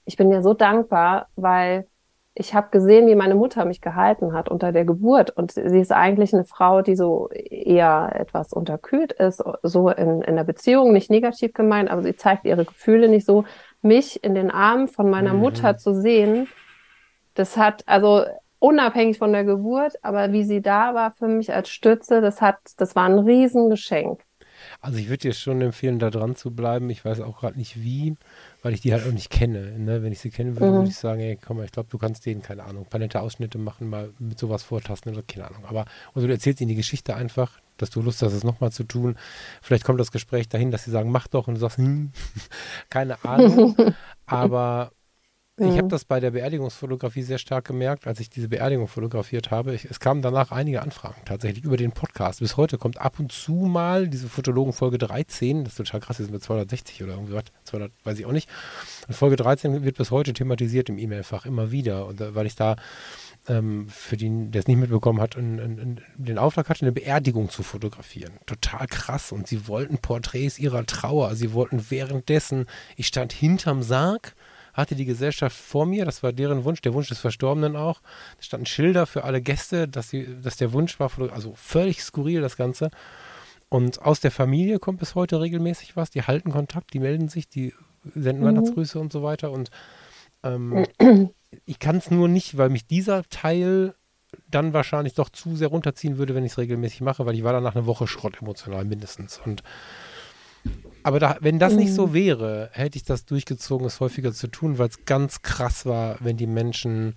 ich 0.05 0.17
bin 0.17 0.31
dir 0.31 0.43
so 0.43 0.55
dankbar, 0.55 1.29
weil 1.37 1.87
ich 2.35 2.55
habe 2.55 2.69
gesehen, 2.71 3.09
wie 3.09 3.17
meine 3.17 3.35
Mutter 3.35 3.65
mich 3.65 3.81
gehalten 3.81 4.33
hat 4.33 4.49
unter 4.49 4.73
der 4.73 4.85
Geburt. 4.85 5.31
Und 5.31 5.53
sie 5.53 5.81
ist 5.81 5.93
eigentlich 5.93 6.33
eine 6.33 6.45
Frau, 6.45 6.81
die 6.81 6.95
so 6.95 7.29
eher 7.31 8.13
etwas 8.15 8.53
unterkühlt 8.53 9.13
ist, 9.13 9.43
so 9.63 9.91
in, 9.91 10.23
in 10.23 10.37
der 10.37 10.45
Beziehung, 10.45 10.93
nicht 10.93 11.11
negativ 11.11 11.53
gemeint, 11.53 11.91
aber 11.91 12.03
sie 12.03 12.15
zeigt 12.15 12.45
ihre 12.47 12.65
Gefühle 12.65 13.09
nicht 13.09 13.27
so. 13.27 13.45
Mich 13.83 14.23
in 14.23 14.35
den 14.35 14.51
Armen 14.51 14.89
von 14.89 15.11
meiner 15.11 15.35
mhm. 15.35 15.41
Mutter 15.41 15.77
zu 15.77 15.95
sehen, 15.95 16.47
das 17.35 17.57
hat, 17.57 17.83
also 17.87 18.25
unabhängig 18.59 19.19
von 19.19 19.33
der 19.33 19.45
Geburt, 19.45 19.95
aber 20.03 20.33
wie 20.33 20.45
sie 20.45 20.61
da 20.61 20.95
war 20.95 21.13
für 21.13 21.29
mich 21.29 21.53
als 21.53 21.71
Stütze, 21.71 22.21
das 22.21 22.41
hat, 22.41 22.59
das 22.77 22.95
war 22.95 23.07
ein 23.07 23.19
Riesengeschenk. 23.19 24.21
Also 24.81 24.99
ich 24.99 25.09
würde 25.09 25.23
dir 25.23 25.33
schon 25.33 25.61
empfehlen, 25.61 25.99
da 25.99 26.11
dran 26.11 26.37
zu 26.37 26.55
bleiben. 26.55 26.91
Ich 26.91 27.05
weiß 27.05 27.21
auch 27.21 27.39
gerade 27.41 27.59
nicht 27.59 27.83
wie, 27.83 28.17
weil 28.63 28.75
ich 28.75 28.81
die 28.81 28.93
halt 28.93 29.07
auch 29.07 29.13
nicht 29.13 29.31
kenne. 29.31 29.79
Ne? 29.79 30.03
Wenn 30.03 30.13
ich 30.13 30.21
sie 30.21 30.31
kennen 30.31 30.55
würde, 30.55 30.73
mhm. 30.73 30.77
würde 30.77 30.89
ich 30.89 30.97
sagen, 30.97 31.21
ey, 31.21 31.37
komm 31.37 31.59
mal, 31.59 31.65
ich 31.65 31.73
glaube, 31.73 31.89
du 31.91 31.99
kannst 31.99 32.27
denen, 32.27 32.43
keine 32.43 32.65
Ahnung, 32.65 32.85
ein 32.85 32.89
paar 32.89 33.01
nette 33.01 33.21
Ausschnitte 33.21 33.59
machen, 33.59 33.89
mal 33.89 34.11
mit 34.19 34.39
sowas 34.39 34.63
vortasten 34.63 35.13
oder 35.13 35.23
keine 35.23 35.47
Ahnung. 35.49 35.65
Aber 35.67 35.87
also 36.15 36.27
du 36.27 36.33
erzählst 36.33 36.61
ihnen 36.61 36.69
die 36.69 36.75
Geschichte 36.75 37.15
einfach, 37.15 37.59
dass 37.77 37.91
du 37.91 38.03
Lust 38.03 38.23
hast, 38.23 38.33
es 38.33 38.45
nochmal 38.45 38.73
zu 38.73 38.85
tun. 38.85 39.17
Vielleicht 39.63 39.85
kommt 39.85 40.01
das 40.01 40.13
Gespräch 40.13 40.49
dahin, 40.49 40.71
dass 40.71 40.85
sie 40.85 40.91
sagen, 40.91 41.11
mach 41.11 41.29
doch 41.29 41.49
und 41.49 41.55
du 41.55 41.61
sagst, 41.61 41.79
hm, 41.79 42.13
keine 42.91 43.25
Ahnung. 43.25 43.77
Aber 44.27 44.93
ich 45.57 45.77
habe 45.77 45.85
mhm. 45.85 45.89
das 45.91 46.07
bei 46.07 46.21
der 46.21 46.31
Beerdigungsfotografie 46.31 47.23
sehr 47.23 47.37
stark 47.37 47.67
gemerkt, 47.67 48.07
als 48.07 48.19
ich 48.19 48.31
diese 48.31 48.49
Beerdigung 48.49 48.89
fotografiert 48.89 49.51
habe. 49.51 49.75
Ich, 49.75 49.85
es 49.85 50.01
kamen 50.01 50.23
danach 50.23 50.53
einige 50.53 50.81
Anfragen 50.81 51.21
tatsächlich 51.27 51.65
über 51.65 51.77
den 51.77 51.93
Podcast. 51.93 52.41
Bis 52.41 52.57
heute 52.57 52.79
kommt 52.79 52.99
ab 52.99 53.19
und 53.19 53.31
zu 53.31 53.53
mal 53.53 54.09
diese 54.09 54.31
Fotologen 54.31 54.73
Folge 54.73 54.97
13. 54.97 55.65
Das 55.65 55.75
ist 55.75 55.77
total 55.77 56.01
krass, 56.01 56.17
die 56.17 56.23
sind 56.23 56.33
mit 56.33 56.43
260 56.43 57.03
oder 57.03 57.13
irgendwie 57.13 57.35
was, 57.35 57.45
200, 57.65 57.93
weiß 58.05 58.19
ich 58.19 58.25
auch 58.25 58.33
nicht. 58.33 58.49
Und 59.07 59.15
Folge 59.15 59.37
13 59.37 59.85
wird 59.85 59.99
bis 59.99 60.11
heute 60.11 60.33
thematisiert 60.33 60.89
im 60.89 60.99
E-Mail-Fach 60.99 61.45
immer 61.45 61.71
wieder. 61.71 62.07
Und 62.07 62.23
weil 62.35 62.47
ich 62.47 62.57
da 62.57 62.77
ähm, 63.47 63.87
für 63.91 64.17
den, 64.17 64.53
der 64.53 64.61
es 64.61 64.67
nicht 64.67 64.79
mitbekommen 64.79 65.21
hat, 65.21 65.37
in, 65.37 65.59
in, 65.59 65.79
in 65.79 66.01
den 66.17 66.39
Auftrag 66.39 66.71
hatte, 66.71 66.83
eine 66.83 66.93
Beerdigung 66.93 67.51
zu 67.51 67.63
fotografieren. 67.63 68.33
Total 68.47 68.87
krass. 68.87 69.31
Und 69.31 69.47
sie 69.47 69.69
wollten 69.69 69.99
Porträts 69.99 70.59
ihrer 70.59 70.87
Trauer. 70.87 71.35
Sie 71.35 71.53
wollten 71.53 71.91
währenddessen, 71.91 72.65
ich 72.97 73.07
stand 73.07 73.33
hinterm 73.33 73.83
Sarg 73.83 74.35
hatte 74.75 74.95
die 74.95 75.05
Gesellschaft 75.05 75.57
vor 75.57 75.87
mir, 75.87 76.05
das 76.05 76.23
war 76.23 76.33
deren 76.33 76.65
Wunsch, 76.65 76.81
der 76.81 76.95
Wunsch 76.95 77.09
des 77.09 77.19
Verstorbenen 77.19 77.77
auch. 77.77 78.01
Da 78.37 78.43
standen 78.43 78.67
Schilder 78.67 79.07
für 79.07 79.25
alle 79.25 79.41
Gäste, 79.41 79.89
dass, 79.89 80.11
sie, 80.11 80.41
dass 80.41 80.57
der 80.57 80.73
Wunsch 80.73 81.01
war, 81.01 81.11
also 81.33 81.55
völlig 81.55 82.03
skurril 82.03 82.41
das 82.41 82.57
Ganze. 82.57 82.91
Und 83.69 84.03
aus 84.03 84.21
der 84.21 84.31
Familie 84.33 84.79
kommt 84.79 84.99
bis 84.99 85.15
heute 85.15 85.41
regelmäßig 85.41 85.97
was. 85.97 86.11
Die 86.11 86.23
halten 86.23 86.51
Kontakt, 86.51 86.93
die 86.93 86.99
melden 86.99 87.29
sich, 87.29 87.49
die 87.49 87.73
senden 88.15 88.43
mhm. 88.43 88.49
Weihnachtsgrüße 88.49 88.99
und 88.99 89.13
so 89.13 89.23
weiter. 89.23 89.53
Und 89.53 89.71
ähm, 90.43 90.87
ich 91.67 91.79
kann 91.79 91.97
es 91.97 92.11
nur 92.11 92.29
nicht, 92.29 92.57
weil 92.57 92.69
mich 92.69 92.87
dieser 92.87 93.23
Teil 93.25 93.95
dann 94.49 94.73
wahrscheinlich 94.73 95.15
doch 95.15 95.29
zu 95.29 95.57
sehr 95.57 95.69
runterziehen 95.69 96.19
würde, 96.19 96.35
wenn 96.35 96.45
ich 96.45 96.53
es 96.53 96.59
regelmäßig 96.59 97.01
mache, 97.01 97.27
weil 97.27 97.35
ich 97.35 97.45
war 97.45 97.53
dann 97.53 97.63
nach 97.63 97.75
einer 97.75 97.87
Woche 97.87 98.07
Schrott 98.07 98.41
emotional 98.41 98.85
mindestens. 98.85 99.41
Und 99.45 99.63
aber 101.03 101.19
da, 101.19 101.37
wenn 101.41 101.59
das 101.59 101.75
nicht 101.75 101.93
so 101.93 102.09
mhm. 102.09 102.15
wäre, 102.15 102.71
hätte 102.73 102.97
ich 102.97 103.05
das 103.05 103.25
durchgezogen, 103.25 103.87
es 103.87 104.01
häufiger 104.01 104.33
zu 104.33 104.49
tun, 104.49 104.79
weil 104.79 104.89
es 104.89 105.05
ganz 105.05 105.43
krass 105.43 105.87
war, 105.87 106.17
wenn 106.21 106.37
die 106.37 106.47
Menschen 106.47 107.17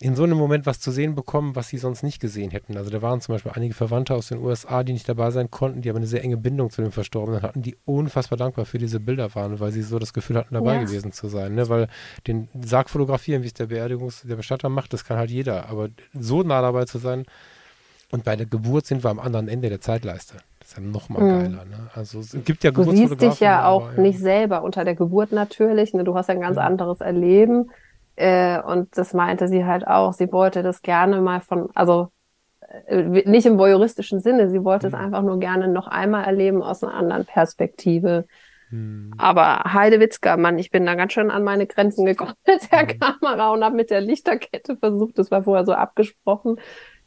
in 0.00 0.16
so 0.16 0.24
einem 0.24 0.36
Moment 0.36 0.66
was 0.66 0.80
zu 0.80 0.90
sehen 0.90 1.14
bekommen, 1.14 1.56
was 1.56 1.68
sie 1.68 1.78
sonst 1.78 2.02
nicht 2.02 2.20
gesehen 2.20 2.50
hätten. 2.50 2.76
Also 2.76 2.90
da 2.90 3.00
waren 3.00 3.20
zum 3.20 3.34
Beispiel 3.34 3.52
einige 3.54 3.74
Verwandte 3.74 4.14
aus 4.14 4.28
den 4.28 4.38
USA, 4.38 4.82
die 4.82 4.92
nicht 4.92 5.08
dabei 5.08 5.30
sein 5.30 5.50
konnten, 5.50 5.82
die 5.82 5.88
aber 5.88 5.98
eine 5.98 6.06
sehr 6.06 6.22
enge 6.22 6.36
Bindung 6.36 6.70
zu 6.70 6.82
dem 6.82 6.92
Verstorbenen 6.92 7.42
hatten, 7.42 7.62
die 7.62 7.76
unfassbar 7.84 8.36
dankbar 8.36 8.66
für 8.66 8.78
diese 8.78 9.00
Bilder 9.00 9.34
waren, 9.34 9.60
weil 9.60 9.72
sie 9.72 9.82
so 9.82 9.98
das 9.98 10.12
Gefühl 10.12 10.36
hatten, 10.36 10.54
dabei 10.54 10.74
ja. 10.74 10.80
gewesen 10.82 11.12
zu 11.12 11.28
sein. 11.28 11.54
Ne? 11.54 11.68
Weil 11.68 11.88
den 12.26 12.48
Sarg 12.60 12.90
fotografieren, 12.90 13.42
wie 13.44 13.46
es 13.46 13.54
der 13.54 13.68
Beerdigungs-, 13.68 14.26
der 14.26 14.36
Bestatter 14.36 14.68
macht, 14.68 14.92
das 14.92 15.04
kann 15.04 15.16
halt 15.16 15.30
jeder. 15.30 15.70
Aber 15.70 15.88
so 16.12 16.42
nah 16.42 16.60
dabei 16.60 16.84
zu 16.84 16.98
sein 16.98 17.24
und 18.10 18.24
bei 18.24 18.36
der 18.36 18.46
Geburt 18.46 18.86
sind 18.86 19.04
wir 19.04 19.10
am 19.10 19.20
anderen 19.20 19.48
Ende 19.48 19.68
der 19.68 19.80
Zeitleiste. 19.80 20.36
Das 20.64 20.70
ist 20.70 20.78
ja 20.78 20.82
noch 20.82 21.10
mal 21.10 21.22
mhm. 21.22 21.28
geiler. 21.28 21.64
Ne? 21.66 21.90
Also 21.94 22.20
es 22.20 22.36
gibt 22.44 22.64
ja 22.64 22.70
Du 22.70 22.84
siehst 22.84 23.20
dich 23.20 23.38
ja 23.40 23.66
auch 23.68 23.88
aber, 23.88 23.96
ja. 23.96 24.00
nicht 24.00 24.18
selber 24.18 24.62
unter 24.62 24.84
der 24.84 24.94
Geburt 24.94 25.30
natürlich. 25.30 25.92
Ne? 25.92 26.04
Du 26.04 26.14
hast 26.14 26.28
ja 26.28 26.34
ein 26.34 26.40
ganz 26.40 26.56
ja. 26.56 26.62
anderes 26.62 27.02
Erleben. 27.02 27.70
Äh, 28.16 28.62
und 28.62 28.96
das 28.96 29.12
meinte 29.12 29.46
sie 29.48 29.66
halt 29.66 29.86
auch. 29.86 30.14
Sie 30.14 30.32
wollte 30.32 30.62
das 30.62 30.80
gerne 30.80 31.20
mal 31.20 31.40
von, 31.40 31.68
also 31.74 32.08
äh, 32.86 33.02
nicht 33.28 33.44
im 33.44 33.58
voyeuristischen 33.58 34.20
Sinne. 34.20 34.48
Sie 34.48 34.64
wollte 34.64 34.88
mhm. 34.88 34.94
es 34.94 35.00
einfach 35.00 35.22
nur 35.22 35.38
gerne 35.38 35.68
noch 35.68 35.86
einmal 35.86 36.24
erleben 36.24 36.62
aus 36.62 36.82
einer 36.82 36.94
anderen 36.94 37.26
Perspektive. 37.26 38.24
Mhm. 38.70 39.12
Aber 39.18 39.64
Heidewitzka, 39.64 40.38
Mann, 40.38 40.58
ich 40.58 40.70
bin 40.70 40.86
da 40.86 40.94
ganz 40.94 41.12
schön 41.12 41.30
an 41.30 41.44
meine 41.44 41.66
Grenzen 41.66 42.06
gekommen 42.06 42.32
mit 42.46 42.68
der 42.72 42.84
mhm. 42.84 42.98
Kamera 42.98 43.50
und 43.50 43.62
habe 43.62 43.76
mit 43.76 43.90
der 43.90 44.00
Lichterkette 44.00 44.78
versucht, 44.78 45.18
das 45.18 45.30
war 45.30 45.42
vorher 45.42 45.66
so 45.66 45.74
abgesprochen, 45.74 46.56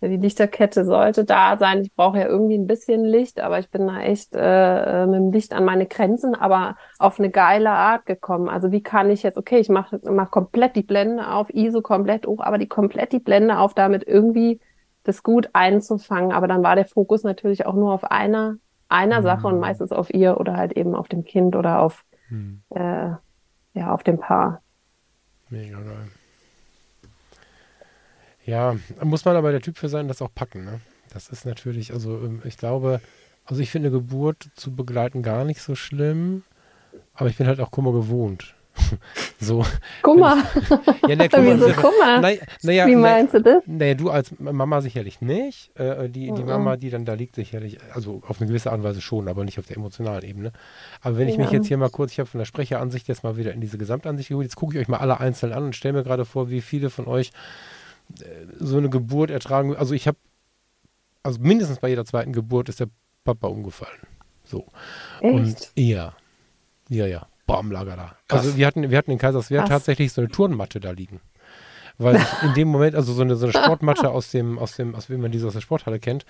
die 0.01 0.17
Lichterkette 0.17 0.85
sollte 0.85 1.25
da 1.25 1.57
sein. 1.57 1.81
Ich 1.81 1.93
brauche 1.93 2.19
ja 2.19 2.27
irgendwie 2.27 2.57
ein 2.57 2.67
bisschen 2.67 3.03
Licht, 3.03 3.39
aber 3.39 3.57
ich 3.57 3.69
bin 3.71 3.87
da 3.87 3.99
echt 3.99 4.29
äh, 4.33 5.07
mit 5.07 5.15
dem 5.15 5.31
Licht 5.31 5.53
an 5.53 5.65
meine 5.65 5.87
Grenzen, 5.87 6.35
aber 6.35 6.77
auf 6.99 7.19
eine 7.19 7.31
geile 7.31 7.71
Art 7.71 8.05
gekommen. 8.05 8.47
Also 8.47 8.71
wie 8.71 8.83
kann 8.83 9.09
ich 9.09 9.23
jetzt, 9.23 9.37
okay, 9.37 9.57
ich 9.57 9.69
mache 9.69 9.99
mach 10.03 10.29
komplett 10.29 10.75
die 10.75 10.83
Blende 10.83 11.27
auf, 11.27 11.49
ISO 11.49 11.81
komplett 11.81 12.27
hoch, 12.27 12.41
aber 12.41 12.59
die 12.59 12.67
komplett 12.67 13.11
die 13.11 13.19
Blende 13.19 13.57
auf, 13.57 13.73
damit 13.73 14.03
irgendwie 14.07 14.59
das 15.03 15.23
gut 15.23 15.49
einzufangen. 15.53 16.31
Aber 16.31 16.47
dann 16.47 16.63
war 16.63 16.75
der 16.75 16.85
Fokus 16.85 17.23
natürlich 17.23 17.65
auch 17.65 17.73
nur 17.73 17.91
auf 17.91 18.03
einer, 18.03 18.57
einer 18.89 19.21
mhm. 19.21 19.23
Sache 19.23 19.47
und 19.47 19.59
meistens 19.59 19.91
auf 19.91 20.13
ihr 20.13 20.39
oder 20.39 20.57
halt 20.57 20.73
eben 20.73 20.93
auf 20.93 21.07
dem 21.07 21.23
Kind 21.23 21.55
oder 21.55 21.79
auf, 21.79 22.05
mhm. 22.29 22.61
äh, 22.69 23.11
ja, 23.73 23.93
auf 23.93 24.03
dem 24.03 24.19
Paar. 24.19 24.61
Mega 25.49 25.77
geil. 25.77 26.07
Ja, 28.47 28.77
muss 29.03 29.25
man 29.25 29.35
aber 29.35 29.51
der 29.51 29.61
Typ 29.61 29.77
für 29.77 29.89
sein, 29.89 30.07
das 30.07 30.21
auch 30.21 30.33
packen, 30.33 30.63
ne? 30.63 30.79
Das 31.13 31.27
ist 31.27 31.45
natürlich, 31.45 31.91
also 31.93 32.15
ähm, 32.17 32.41
ich 32.45 32.57
glaube, 32.57 33.01
also 33.45 33.61
ich 33.61 33.69
finde 33.69 33.91
Geburt 33.91 34.49
zu 34.55 34.73
begleiten 34.73 35.21
gar 35.21 35.43
nicht 35.43 35.61
so 35.61 35.75
schlimm, 35.75 36.43
aber 37.13 37.29
ich 37.29 37.37
bin 37.37 37.45
halt 37.45 37.59
auch 37.59 37.71
Kummer 37.71 37.91
gewohnt. 37.91 38.55
so. 39.39 39.65
Kummer? 40.01 40.43
ja, 41.07 41.15
ne, 41.15 41.27
Kummer 41.33 41.55
Wieso 41.55 41.71
Kummer? 41.73 42.21
Na, 42.21 42.29
na 42.61 42.71
ja, 42.71 42.87
Wie 42.87 42.95
meinst 42.95 43.33
na, 43.33 43.39
du 43.39 43.43
das? 43.43 43.63
Naja, 43.65 43.95
du 43.95 44.11
als 44.11 44.31
Mama 44.39 44.79
sicherlich 44.79 45.19
nicht. 45.19 45.77
Äh, 45.77 46.07
die, 46.07 46.31
die 46.31 46.43
Mama, 46.43 46.77
die 46.77 46.89
dann 46.89 47.03
da 47.03 47.15
liegt, 47.15 47.35
sicherlich, 47.35 47.79
also 47.93 48.21
auf 48.27 48.39
eine 48.39 48.47
gewisse 48.47 48.71
Art 48.71 48.79
und 48.79 48.85
Weise 48.85 49.01
schon, 49.01 49.27
aber 49.27 49.43
nicht 49.43 49.59
auf 49.59 49.65
der 49.65 49.77
emotionalen 49.77 50.23
Ebene. 50.23 50.53
Aber 51.01 51.17
wenn 51.17 51.27
ich 51.27 51.35
ja. 51.35 51.41
mich 51.41 51.51
jetzt 51.51 51.67
hier 51.67 51.77
mal 51.77 51.89
kurz, 51.89 52.13
ich 52.13 52.19
habe 52.19 52.29
von 52.29 52.39
der 52.39 52.45
Sprecheransicht 52.45 53.09
jetzt 53.09 53.23
mal 53.23 53.35
wieder 53.35 53.51
in 53.51 53.59
diese 53.59 53.77
Gesamtansicht 53.77 54.29
geholt, 54.29 54.45
jetzt 54.45 54.55
gucke 54.55 54.75
ich 54.75 54.81
euch 54.81 54.87
mal 54.87 54.99
alle 54.99 55.19
einzeln 55.19 55.51
an 55.51 55.63
und 55.63 55.75
stelle 55.75 55.95
mir 55.95 56.03
gerade 56.03 56.23
vor, 56.23 56.49
wie 56.49 56.61
viele 56.61 56.89
von 56.89 57.07
euch 57.07 57.31
so 58.59 58.77
eine 58.77 58.89
Geburt 58.89 59.29
ertragen. 59.29 59.75
Also 59.75 59.93
ich 59.93 60.07
habe, 60.07 60.17
also 61.23 61.39
mindestens 61.39 61.79
bei 61.79 61.89
jeder 61.89 62.05
zweiten 62.05 62.33
Geburt 62.33 62.69
ist 62.69 62.79
der 62.79 62.89
Papa 63.23 63.47
umgefallen. 63.47 63.99
So. 64.43 64.65
Echt? 65.21 65.33
Und 65.33 65.71
ja, 65.75 66.15
ja, 66.89 67.05
ja, 67.05 67.27
Baumlager 67.45 67.95
da. 67.95 68.15
Krass. 68.27 68.45
Also 68.45 68.57
wir 68.57 68.65
hatten, 68.65 68.89
wir 68.89 68.97
hatten 68.97 69.11
in 69.11 69.17
Kaiserswerth 69.17 69.67
Krass. 69.67 69.79
tatsächlich 69.79 70.13
so 70.13 70.21
eine 70.21 70.29
Turnmatte 70.29 70.79
da 70.79 70.91
liegen. 70.91 71.19
weil 71.97 72.23
in 72.43 72.53
dem 72.53 72.67
Moment, 72.67 72.95
also 72.95 73.13
so 73.13 73.21
eine, 73.21 73.35
so 73.35 73.45
eine 73.47 73.53
Sportmatte 73.53 74.09
aus 74.11 74.31
dem, 74.31 74.59
aus 74.59 74.75
dem, 74.75 74.95
aus 74.95 75.09
wie 75.09 75.17
man 75.17 75.31
diese 75.31 75.47
aus 75.47 75.53
der 75.53 75.61
Sporthalle 75.61 75.99
kennt, 75.99 76.25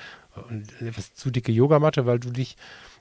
etwas 0.79 1.13
zu 1.13 1.29
dicke 1.29 1.51
Yogamatte, 1.51 2.05
weil 2.05 2.19
du 2.19 2.31
dich, 2.31 2.57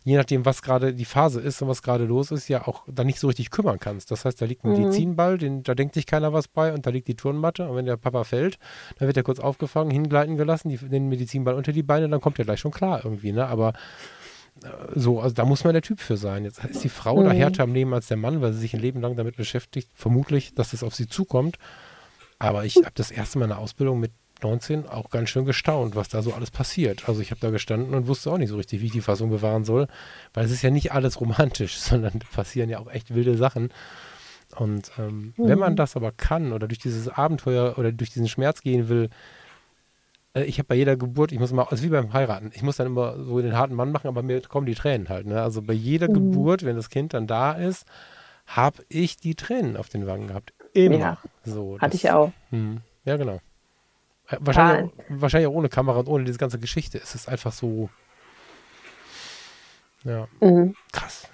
je 0.07 0.17
nachdem, 0.17 0.45
was 0.45 0.63
gerade 0.63 0.95
die 0.95 1.05
Phase 1.05 1.41
ist 1.41 1.61
und 1.63 1.69
was 1.69 1.83
gerade 1.83 2.05
los 2.05 2.31
ist, 2.31 2.47
ja 2.47 2.69
auch 2.69 2.85
da 2.87 3.03
nicht 3.03 3.19
so 3.19 3.27
richtig 3.27 3.51
kümmern 3.51 3.81
kannst. 3.81 4.13
Das 4.13 4.25
heißt, 4.25 4.41
da 4.41 4.47
liegt 4.47 4.65
ein 4.65 4.71
mhm. 4.71 4.85
Medizinball, 4.85 5.37
den, 5.37 5.65
da 5.65 5.75
denkt 5.75 5.95
sich 5.95 6.07
keiner 6.07 6.33
was 6.33 6.47
bei 6.47 6.73
und 6.73 6.87
da 6.87 6.91
liegt 6.91 7.09
die 7.09 7.17
Turnmatte 7.17 7.69
und 7.69 7.75
wenn 7.75 7.87
der 7.87 7.97
Papa 7.97 8.23
fällt, 8.23 8.61
dann 8.99 9.09
wird 9.09 9.17
er 9.17 9.25
kurz 9.25 9.41
aufgefangen, 9.41 9.91
hingleiten 9.91 10.37
gelassen, 10.37 10.69
die, 10.69 10.77
den 10.77 11.09
Medizinball 11.09 11.55
unter 11.55 11.73
die 11.73 11.83
Beine, 11.83 12.09
dann 12.09 12.21
kommt 12.21 12.39
er 12.39 12.45
gleich 12.45 12.61
schon 12.61 12.71
klar 12.71 13.01
irgendwie, 13.03 13.33
ne? 13.33 13.49
Aber 13.49 13.73
so, 14.95 15.21
also 15.21 15.35
da 15.35 15.45
muss 15.45 15.65
man 15.65 15.73
der 15.73 15.83
Typ 15.83 15.99
für 15.99 16.17
sein. 16.17 16.45
Jetzt 16.45 16.65
ist 16.65 16.85
die 16.85 16.89
Frau 16.89 17.21
mhm. 17.21 17.25
da 17.25 17.33
härter 17.33 17.65
am 17.65 17.75
Leben 17.75 17.93
als 17.93 18.07
der 18.07 18.17
Mann, 18.17 18.41
weil 18.41 18.53
sie 18.53 18.61
sich 18.61 18.75
ein 18.75 18.81
Leben 18.81 19.01
lang 19.01 19.17
damit 19.17 19.37
beschäftigt, 19.37 19.91
vermutlich, 19.93 20.55
dass 20.55 20.71
das 20.71 20.85
auf 20.85 20.95
sie 20.95 21.09
zukommt. 21.09 21.57
Aber 22.39 22.65
ich 22.65 22.77
habe 22.85 22.93
das 22.95 23.11
erste 23.11 23.41
Mal 23.41 23.47
eine 23.47 23.59
Ausbildung 23.59 23.99
mit 23.99 24.13
19 24.43 24.87
auch 24.87 25.11
ganz 25.11 25.31
schön 25.31 25.45
gestaunt, 25.45 25.97
was 25.97 26.09
da 26.09 26.23
so 26.23 26.33
alles 26.33 26.51
passiert. 26.51 27.09
Also 27.09 27.21
ich 27.21 27.31
habe 27.31 27.41
da 27.41 27.51
gestanden 27.51 27.95
und 27.95 28.07
wusste 28.07 28.31
auch 28.31 28.39
nicht 28.39 28.51
so 28.51 28.57
richtig, 28.57 28.81
wie 28.81 28.87
ich 28.87 28.93
die 28.93 29.01
Fassung 29.01 29.31
bewahren 29.31 29.65
soll, 29.65 29.89
weil 30.35 30.45
es 30.45 30.51
ist 30.51 30.63
ja 30.63 30.71
nicht 30.71 30.93
alles 30.93 31.21
romantisch, 31.21 31.77
sondern 31.79 32.19
passieren 32.35 32.71
ja 32.71 32.79
auch 32.79 32.91
echt 32.91 33.15
wilde 33.15 33.37
Sachen. 33.37 33.71
Und 34.57 34.93
ähm, 34.99 35.35
mhm. 35.37 35.49
wenn 35.49 35.59
man 35.59 35.73
mhm. 35.73 35.77
das 35.77 35.97
aber 35.97 36.13
kann 36.13 36.53
oder 36.53 36.69
durch 36.69 36.79
dieses 36.79 37.09
Abenteuer 37.09 37.79
oder 37.79 37.93
durch 37.93 38.11
diesen 38.11 38.29
Schmerz 38.29 38.61
gehen 38.61 38.89
will, 38.89 39.11
äh, 40.35 40.45
ich 40.45 40.59
habe 40.59 40.69
bei 40.69 40.75
jeder 40.75 40.97
Geburt, 40.97 41.33
ich 41.33 41.39
muss 41.39 41.53
mal, 41.53 41.65
also 41.65 41.83
wie 41.83 41.89
beim 41.89 42.13
Heiraten, 42.13 42.51
ich 42.55 42.63
muss 42.63 42.77
dann 42.77 42.87
immer 42.87 43.23
so 43.25 43.41
den 43.41 43.57
harten 43.57 43.75
Mann 43.75 43.91
machen, 43.91 44.09
aber 44.09 44.23
mir 44.23 44.41
kommen 44.43 44.67
die 44.67 44.75
Tränen 44.75 45.09
halt. 45.09 45.27
Ne? 45.27 45.43
Also 45.43 45.63
bei 45.63 45.73
jeder 45.73 46.09
mhm. 46.09 46.15
Geburt, 46.15 46.65
wenn 46.65 46.77
das 46.77 46.91
Kind 46.91 47.15
dann 47.15 47.27
da 47.27 47.53
ist, 47.53 47.87
habe 48.47 48.85
ich 48.89 49.17
die 49.17 49.35
Tränen 49.35 49.77
auf 49.77 49.89
den 49.89 50.07
Wangen 50.07 50.29
gehabt. 50.29 50.53
Immer. 50.73 50.99
Ja, 50.99 51.19
so, 51.45 51.79
hatte 51.81 51.93
das, 51.93 52.05
ich 52.05 52.11
auch. 52.11 52.33
Mh, 52.51 52.79
ja, 53.05 53.17
genau. 53.17 53.41
Wahrscheinlich, 54.41 54.93
auch, 54.93 55.05
wahrscheinlich 55.09 55.49
auch 55.49 55.55
ohne 55.55 55.69
Kamera 55.69 56.01
und 56.01 56.09
ohne 56.09 56.25
diese 56.25 56.39
ganze 56.39 56.59
Geschichte. 56.59 56.99
Es 56.99 57.15
ist 57.15 57.29
einfach 57.29 57.53
so. 57.53 57.89
Ja. 60.05 60.27
Mhm. 60.41 60.75
Krass. 60.93 61.29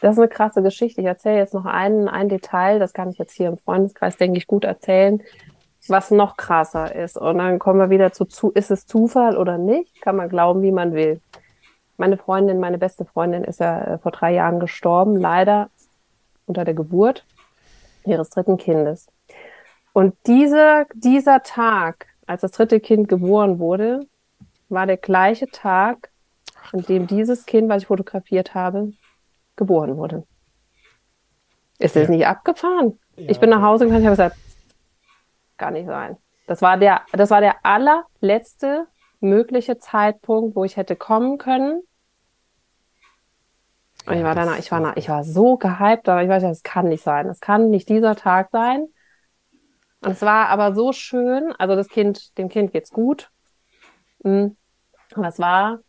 Das 0.00 0.12
ist 0.12 0.18
eine 0.18 0.28
krasse 0.28 0.62
Geschichte. 0.62 1.00
Ich 1.00 1.06
erzähle 1.06 1.38
jetzt 1.38 1.54
noch 1.54 1.66
ein, 1.66 2.08
ein 2.08 2.28
Detail, 2.28 2.78
das 2.78 2.92
kann 2.92 3.10
ich 3.10 3.18
jetzt 3.18 3.32
hier 3.32 3.48
im 3.48 3.58
Freundeskreis, 3.58 4.16
denke 4.16 4.38
ich, 4.38 4.46
gut 4.46 4.64
erzählen 4.64 5.22
was 5.88 6.10
noch 6.10 6.36
krasser 6.36 6.94
ist. 6.94 7.16
Und 7.16 7.38
dann 7.38 7.58
kommen 7.58 7.78
wir 7.78 7.90
wieder 7.90 8.12
zu, 8.12 8.24
zu, 8.24 8.50
ist 8.50 8.70
es 8.70 8.86
Zufall 8.86 9.36
oder 9.36 9.58
nicht? 9.58 10.00
Kann 10.02 10.16
man 10.16 10.28
glauben, 10.28 10.62
wie 10.62 10.72
man 10.72 10.92
will. 10.94 11.20
Meine 11.96 12.16
Freundin, 12.16 12.60
meine 12.60 12.78
beste 12.78 13.04
Freundin 13.04 13.44
ist 13.44 13.60
ja 13.60 13.82
äh, 13.82 13.98
vor 13.98 14.12
drei 14.12 14.32
Jahren 14.32 14.60
gestorben, 14.60 15.16
leider 15.16 15.70
unter 16.46 16.64
der 16.64 16.74
Geburt 16.74 17.24
ihres 18.04 18.30
dritten 18.30 18.56
Kindes. 18.56 19.08
Und 19.92 20.14
dieser, 20.26 20.86
dieser 20.94 21.42
Tag, 21.42 22.06
als 22.26 22.42
das 22.42 22.52
dritte 22.52 22.80
Kind 22.80 23.08
geboren 23.08 23.58
wurde, 23.58 24.06
war 24.68 24.86
der 24.86 24.96
gleiche 24.96 25.46
Tag, 25.48 26.10
an 26.72 26.82
dem 26.82 27.06
dieses 27.06 27.46
Kind, 27.46 27.68
was 27.68 27.82
ich 27.82 27.88
fotografiert 27.88 28.54
habe, 28.54 28.92
geboren 29.56 29.96
wurde. 29.96 30.24
Ist 31.78 31.96
das 31.96 32.04
ja. 32.04 32.10
nicht 32.10 32.26
abgefahren? 32.26 32.98
Ja, 33.16 33.30
ich 33.30 33.40
bin 33.40 33.50
nach 33.50 33.62
Hause 33.62 33.84
gegangen 33.84 34.02
und 34.02 34.06
habe 34.06 34.16
gesagt, 34.16 34.36
gar 35.58 35.70
nicht 35.70 35.86
sein. 35.86 36.16
Das 36.46 36.62
war 36.62 36.76
der, 36.76 37.02
das 37.12 37.30
war 37.30 37.40
der 37.40 37.64
allerletzte 37.64 38.86
mögliche 39.20 39.78
Zeitpunkt, 39.78 40.56
wo 40.56 40.64
ich 40.64 40.76
hätte 40.76 40.96
kommen 40.96 41.38
können. 41.38 41.82
Und 44.06 44.16
ich 44.16 44.24
war 44.24 44.34
danach, 44.34 44.58
ich 44.58 44.70
war, 44.72 44.96
ich 44.96 45.08
war 45.08 45.24
so 45.24 45.56
gehypt, 45.56 46.08
aber 46.08 46.22
ich 46.22 46.28
weiß 46.28 46.42
ja, 46.42 46.48
das 46.48 46.62
kann 46.62 46.88
nicht 46.88 47.04
sein. 47.04 47.26
Das 47.26 47.40
kann 47.40 47.70
nicht 47.70 47.88
dieser 47.88 48.16
Tag 48.16 48.48
sein. 48.50 48.88
Und 50.02 50.12
es 50.12 50.22
war 50.22 50.48
aber 50.48 50.74
so 50.74 50.92
schön. 50.92 51.52
Also 51.58 51.76
das 51.76 51.88
Kind, 51.88 52.36
dem 52.38 52.48
Kind 52.48 52.72
geht's 52.72 52.90
gut. 52.90 53.30
Mhm. 54.22 54.56
Es 55.22 55.38
war, 55.38 55.80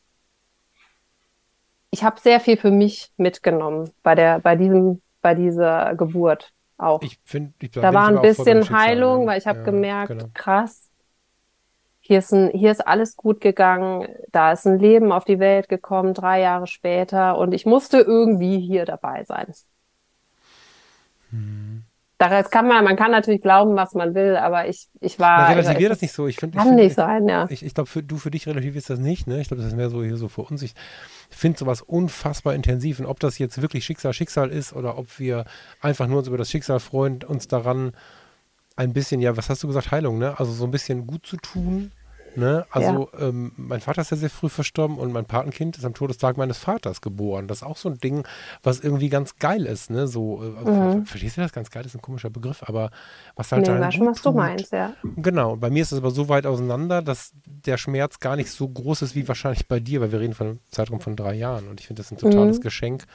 ich 1.92 2.04
habe 2.04 2.20
sehr 2.20 2.40
viel 2.40 2.58
für 2.58 2.72
mich 2.72 3.12
mitgenommen 3.18 3.92
bei 4.04 4.16
der, 4.16 4.40
bei 4.40 4.56
diesem, 4.56 5.02
bei 5.22 5.36
dieser 5.36 5.96
Geburt 5.96 6.52
auch. 6.78 7.02
Ich 7.04 7.20
finde, 7.24 7.54
da 7.70 7.94
war 7.94 8.08
ein 8.08 8.22
bisschen 8.22 8.70
Heilung, 8.72 9.28
weil 9.28 9.38
ich 9.38 9.48
habe 9.48 9.60
ja, 9.60 9.66
gemerkt, 9.66 10.10
genau. 10.10 10.26
krass, 10.34 10.90
hier 12.00 12.20
ist, 12.20 12.34
ein, 12.34 12.50
hier 12.50 12.72
ist 12.72 12.86
alles 12.86 13.16
gut 13.16 13.40
gegangen, 13.40 14.08
da 14.32 14.52
ist 14.52 14.66
ein 14.66 14.80
Leben 14.80 15.12
auf 15.12 15.24
die 15.24 15.40
Welt 15.40 15.70
gekommen, 15.70 16.14
drei 16.14 16.42
Jahre 16.42 16.68
später 16.68 17.38
und 17.38 17.54
ich 17.54 17.66
musste 17.66 18.00
irgendwie 18.00 18.60
hier 18.60 18.86
dabei 18.86 19.24
sein. 19.24 19.54
Hm. 21.30 21.81
Daraus 22.22 22.52
kann 22.52 22.68
man, 22.68 22.84
man 22.84 22.96
kann 22.96 23.10
natürlich 23.10 23.42
glauben, 23.42 23.76
was 23.76 23.96
man 23.96 24.14
will, 24.14 24.38
aber 24.38 24.68
ich, 24.68 24.90
ich 25.00 25.18
war. 25.18 25.40
Na, 25.40 25.54
relativier 25.54 25.90
das 25.90 26.04
nicht 26.04 26.14
so. 26.14 26.28
Ich 26.28 26.36
finde, 26.36 26.56
kann 26.56 26.68
ich 26.68 26.74
find, 26.74 26.84
nicht 26.84 26.96
sein, 26.96 27.28
ja. 27.28 27.48
Ich, 27.50 27.66
ich 27.66 27.74
glaube, 27.74 27.90
du 28.04 28.18
für 28.18 28.30
dich 28.30 28.46
relativierst 28.46 28.92
das 28.92 29.00
nicht, 29.00 29.26
ne? 29.26 29.42
Ich 29.42 29.48
glaube, 29.48 29.64
das 29.64 29.72
ist 29.72 29.76
mehr 29.76 29.90
so 29.90 30.04
hier 30.04 30.18
so 30.18 30.28
für 30.28 30.44
uns. 30.44 30.62
Ich 30.62 30.76
finde 31.32 31.58
sowas 31.58 31.82
unfassbar 31.82 32.54
intensiv. 32.54 33.00
Und 33.00 33.08
ob 33.08 33.20
das 33.20 33.40
jetzt 33.40 33.60
wirklich 33.60 33.86
Schicksal, 33.86 34.14
Schicksal 34.14 34.52
ist 34.52 34.72
oder 34.74 35.00
ob 35.00 35.18
wir 35.18 35.46
einfach 35.82 36.06
nur 36.06 36.20
uns 36.20 36.28
über 36.28 36.38
das 36.38 36.52
Schicksal 36.52 36.80
freuen, 36.80 37.24
uns 37.24 37.48
daran 37.48 37.94
ein 38.76 38.94
bisschen, 38.94 39.20
ja, 39.20 39.36
was 39.36 39.50
hast 39.50 39.64
du 39.64 39.68
gesagt, 39.68 39.90
Heilung, 39.90 40.20
ne? 40.20 40.40
Also 40.40 40.52
so 40.52 40.66
ein 40.66 40.72
bisschen 40.72 41.08
gut 41.08 41.26
zu 41.26 41.38
tun 41.38 41.92
Ne? 42.36 42.66
Also 42.72 43.10
ja. 43.14 43.28
ähm, 43.28 43.52
mein 43.58 43.82
Vater 43.82 44.02
ist 44.02 44.12
ja 44.12 44.18
sehr 44.18 44.30
früh 44.30 44.50
verstorben 44.50 44.98
und 44.98 45.12
mein 45.12 45.26
Patenkind 45.26 45.78
ist 45.78 45.86
am 45.86 45.94
Todestag 45.94 46.38
meines 46.38 46.58
Vaters 46.58 47.02
geboren. 47.02 47.48
Das 47.48 47.60
ist 47.60 47.64
auch 47.64 47.78
so 47.78 47.90
ein 47.90 47.98
Ding, 47.98 48.26
was 48.64 48.80
irgendwie 48.80 49.10
ganz 49.10 49.38
geil 49.38 49.66
ist. 49.66 49.90
Ne? 49.90 50.08
So, 50.08 50.44
äh, 50.44 50.58
also, 50.58 50.72
mhm. 50.72 51.06
Verstehst 51.06 51.38
du 51.38 51.42
das? 51.42 51.52
Ganz 51.52 51.70
geil 51.70 51.86
ist 51.86 51.96
ein 51.96 52.02
komischer 52.02 52.30
Begriff, 52.30 52.64
aber 52.64 52.92
was 53.36 53.52
halt 53.52 53.68
nee, 53.68 53.74
dann 53.74 53.92
schon, 53.92 54.08
was 54.08 54.22
tut. 54.22 54.34
du 54.34 54.38
meinst, 54.38 54.72
ja. 54.72 54.94
Genau. 55.18 55.56
Bei 55.58 55.70
mir 55.70 55.82
ist 55.82 55.92
es 55.92 55.98
aber 55.98 56.12
so 56.12 56.30
weit 56.30 56.46
auseinander, 56.46 57.02
dass 57.02 57.34
der 57.46 57.78
Schmerz 57.78 58.20
gar 58.20 58.36
nicht 58.36 58.50
so 58.50 58.68
groß 58.68 59.02
ist 59.02 59.16
wie 59.16 59.28
wahrscheinlich 59.28 59.68
bei 59.68 59.80
dir, 59.80 60.02
weil 60.02 60.12
wir 60.12 60.20
reden 60.20 60.34
von 60.34 60.48
einem 60.48 60.60
Zeitraum 60.70 61.02
von 61.02 61.16
drei 61.16 61.34
Jahren 61.34 61.68
und 61.68 61.80
ich 61.80 61.88
finde 61.88 62.02
das 62.02 62.12
ein 62.12 62.18
totales 62.18 62.60
mhm. 62.60 62.62
Geschenk, 62.62 63.06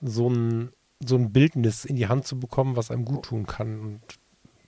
so 0.00 0.28
ein 0.28 0.70
so 1.06 1.16
ein 1.16 1.32
Bildnis 1.32 1.84
in 1.84 1.96
die 1.96 2.08
Hand 2.08 2.26
zu 2.26 2.38
bekommen, 2.38 2.76
was 2.76 2.90
einem 2.90 3.04
gut 3.04 3.24
tun 3.26 3.46
kann. 3.46 3.80
Und 3.80 4.00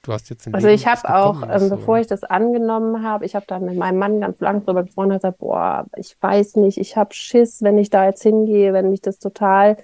Du 0.06 0.12
hast 0.12 0.30
jetzt 0.30 0.46
Also 0.54 0.68
ich 0.68 0.86
habe 0.86 1.12
auch, 1.12 1.42
ähm, 1.50 1.68
bevor 1.68 1.98
ich 1.98 2.06
das 2.06 2.22
angenommen 2.22 3.02
habe, 3.02 3.24
ich 3.24 3.34
habe 3.34 3.44
dann 3.48 3.64
mit 3.64 3.76
meinem 3.76 3.98
Mann 3.98 4.20
ganz 4.20 4.38
lang 4.38 4.64
drüber 4.64 4.84
gesprochen 4.84 5.10
und 5.10 5.16
gesagt, 5.16 5.38
boah, 5.38 5.84
ich 5.96 6.16
weiß 6.20 6.56
nicht, 6.56 6.78
ich 6.78 6.96
habe 6.96 7.12
Schiss, 7.12 7.60
wenn 7.62 7.76
ich 7.76 7.90
da 7.90 8.04
jetzt 8.04 8.22
hingehe, 8.22 8.72
wenn 8.72 8.90
mich 8.90 9.00
das 9.00 9.18
total 9.18 9.76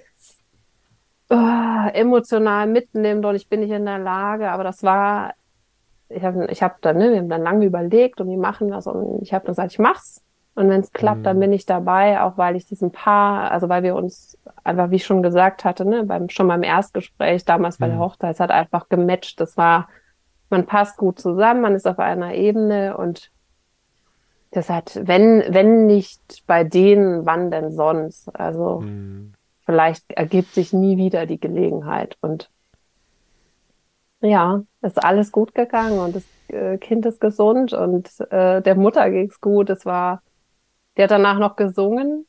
oh, 1.29 1.89
emotional 1.93 2.67
mitnimmt 2.67 3.25
und 3.25 3.35
ich 3.35 3.49
bin 3.49 3.59
nicht 3.59 3.71
in 3.71 3.83
der 3.83 3.99
Lage. 3.99 4.49
Aber 4.49 4.63
das 4.63 4.81
war, 4.81 5.33
ich 6.07 6.23
habe 6.23 6.47
ich 6.49 6.63
hab 6.63 6.81
dann, 6.81 6.99
ne, 6.99 7.11
wir 7.11 7.17
haben 7.17 7.27
dann 7.27 7.43
lange 7.43 7.65
überlegt 7.65 8.21
und 8.21 8.29
wie 8.29 8.37
machen 8.37 8.69
das 8.69 8.87
und 8.87 9.21
ich 9.21 9.33
habe 9.33 9.43
dann 9.45 9.51
gesagt, 9.51 9.73
ich 9.73 9.79
mach's. 9.79 10.21
Und 10.55 10.69
wenn 10.69 10.79
es 10.79 10.93
klappt, 10.93 11.19
mhm. 11.19 11.23
dann 11.23 11.39
bin 11.41 11.51
ich 11.51 11.65
dabei, 11.65 12.21
auch 12.21 12.37
weil 12.37 12.55
ich 12.55 12.65
diesem 12.65 12.91
Paar, 12.91 13.51
also 13.51 13.67
weil 13.67 13.83
wir 13.83 13.95
uns 13.95 14.37
einfach, 14.63 14.89
wie 14.89 14.97
ich 14.97 15.05
schon 15.05 15.21
gesagt 15.21 15.65
hatte, 15.65 15.83
ne, 15.83 16.05
beim, 16.05 16.29
schon 16.29 16.47
beim 16.47 16.63
Erstgespräch 16.63 17.43
damals 17.43 17.77
bei 17.77 17.87
mhm. 17.87 17.91
der 17.91 17.99
Hochzeit, 17.99 18.35
es 18.35 18.39
hat 18.39 18.51
einfach 18.51 18.87
gematcht. 18.87 19.41
Das 19.41 19.57
war 19.57 19.89
man 20.49 20.65
passt 20.65 20.97
gut 20.97 21.19
zusammen, 21.19 21.61
man 21.61 21.75
ist 21.75 21.87
auf 21.87 21.99
einer 21.99 22.35
Ebene 22.35 22.95
und 22.97 23.31
das 24.53 24.69
hat, 24.69 24.99
wenn, 25.03 25.43
wenn 25.49 25.85
nicht 25.87 26.43
bei 26.45 26.63
denen, 26.63 27.25
wann 27.25 27.51
denn 27.51 27.71
sonst? 27.71 28.29
Also 28.35 28.81
mhm. 28.81 29.33
vielleicht 29.65 30.11
ergibt 30.11 30.53
sich 30.53 30.73
nie 30.73 30.97
wieder 30.97 31.25
die 31.25 31.39
Gelegenheit. 31.39 32.17
Und 32.21 32.49
ja, 34.21 34.61
ist 34.81 35.03
alles 35.03 35.31
gut 35.31 35.55
gegangen 35.55 35.99
und 35.99 36.15
das 36.15 36.23
äh, 36.47 36.77
Kind 36.77 37.05
ist 37.05 37.19
gesund 37.19 37.73
und 37.73 38.09
äh, 38.31 38.61
der 38.61 38.75
Mutter 38.75 39.09
ging's 39.09 39.41
gut. 39.41 39.69
Es 39.69 39.85
war, 39.85 40.21
die 40.97 41.03
hat 41.03 41.11
danach 41.11 41.39
noch 41.39 41.55
gesungen. 41.55 42.27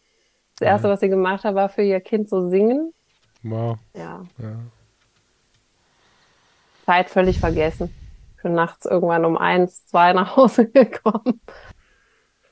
Das 0.58 0.66
erste, 0.66 0.88
was 0.88 1.00
sie 1.00 1.08
gemacht 1.08 1.44
hat, 1.44 1.54
war 1.54 1.68
für 1.68 1.82
ihr 1.82 2.00
Kind 2.00 2.28
so 2.28 2.48
singen. 2.48 2.94
Wow. 3.42 3.76
Ja. 3.92 4.22
ja. 4.38 4.56
Zeit 6.86 7.10
völlig 7.10 7.38
vergessen 7.38 7.92
bin 8.44 8.54
nachts 8.54 8.86
irgendwann 8.86 9.24
um 9.24 9.36
eins, 9.36 9.84
zwei 9.86 10.12
nach 10.12 10.36
Hause 10.36 10.68
gekommen. 10.70 11.40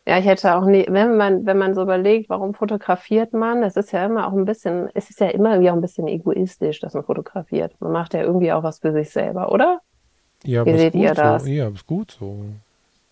Ja, 0.04 0.18
ich 0.18 0.24
hätte 0.24 0.56
auch 0.56 0.64
nie, 0.64 0.84
wenn 0.88 1.16
man, 1.16 1.46
wenn 1.46 1.58
man 1.58 1.76
so 1.76 1.82
überlegt, 1.82 2.28
warum 2.28 2.54
fotografiert 2.54 3.32
man, 3.32 3.62
es 3.62 3.76
ist 3.76 3.92
ja 3.92 4.04
immer 4.04 4.26
auch 4.26 4.32
ein 4.32 4.44
bisschen, 4.44 4.88
es 4.94 5.10
ist 5.10 5.20
ja 5.20 5.28
immer 5.28 5.50
irgendwie 5.52 5.70
auch 5.70 5.76
ein 5.76 5.80
bisschen 5.80 6.08
egoistisch, 6.08 6.80
dass 6.80 6.94
man 6.94 7.04
fotografiert. 7.04 7.80
Man 7.80 7.92
macht 7.92 8.12
ja 8.14 8.22
irgendwie 8.22 8.52
auch 8.52 8.64
was 8.64 8.80
für 8.80 8.92
sich 8.92 9.10
selber, 9.10 9.52
oder? 9.52 9.80
Ja, 10.42 10.66
Wie 10.66 10.76
seht 10.76 10.96
ihr 10.96 11.14
das? 11.14 11.44
So. 11.44 11.50
Ja, 11.50 11.68
ist 11.68 11.86
gut 11.86 12.16
so. 12.18 12.46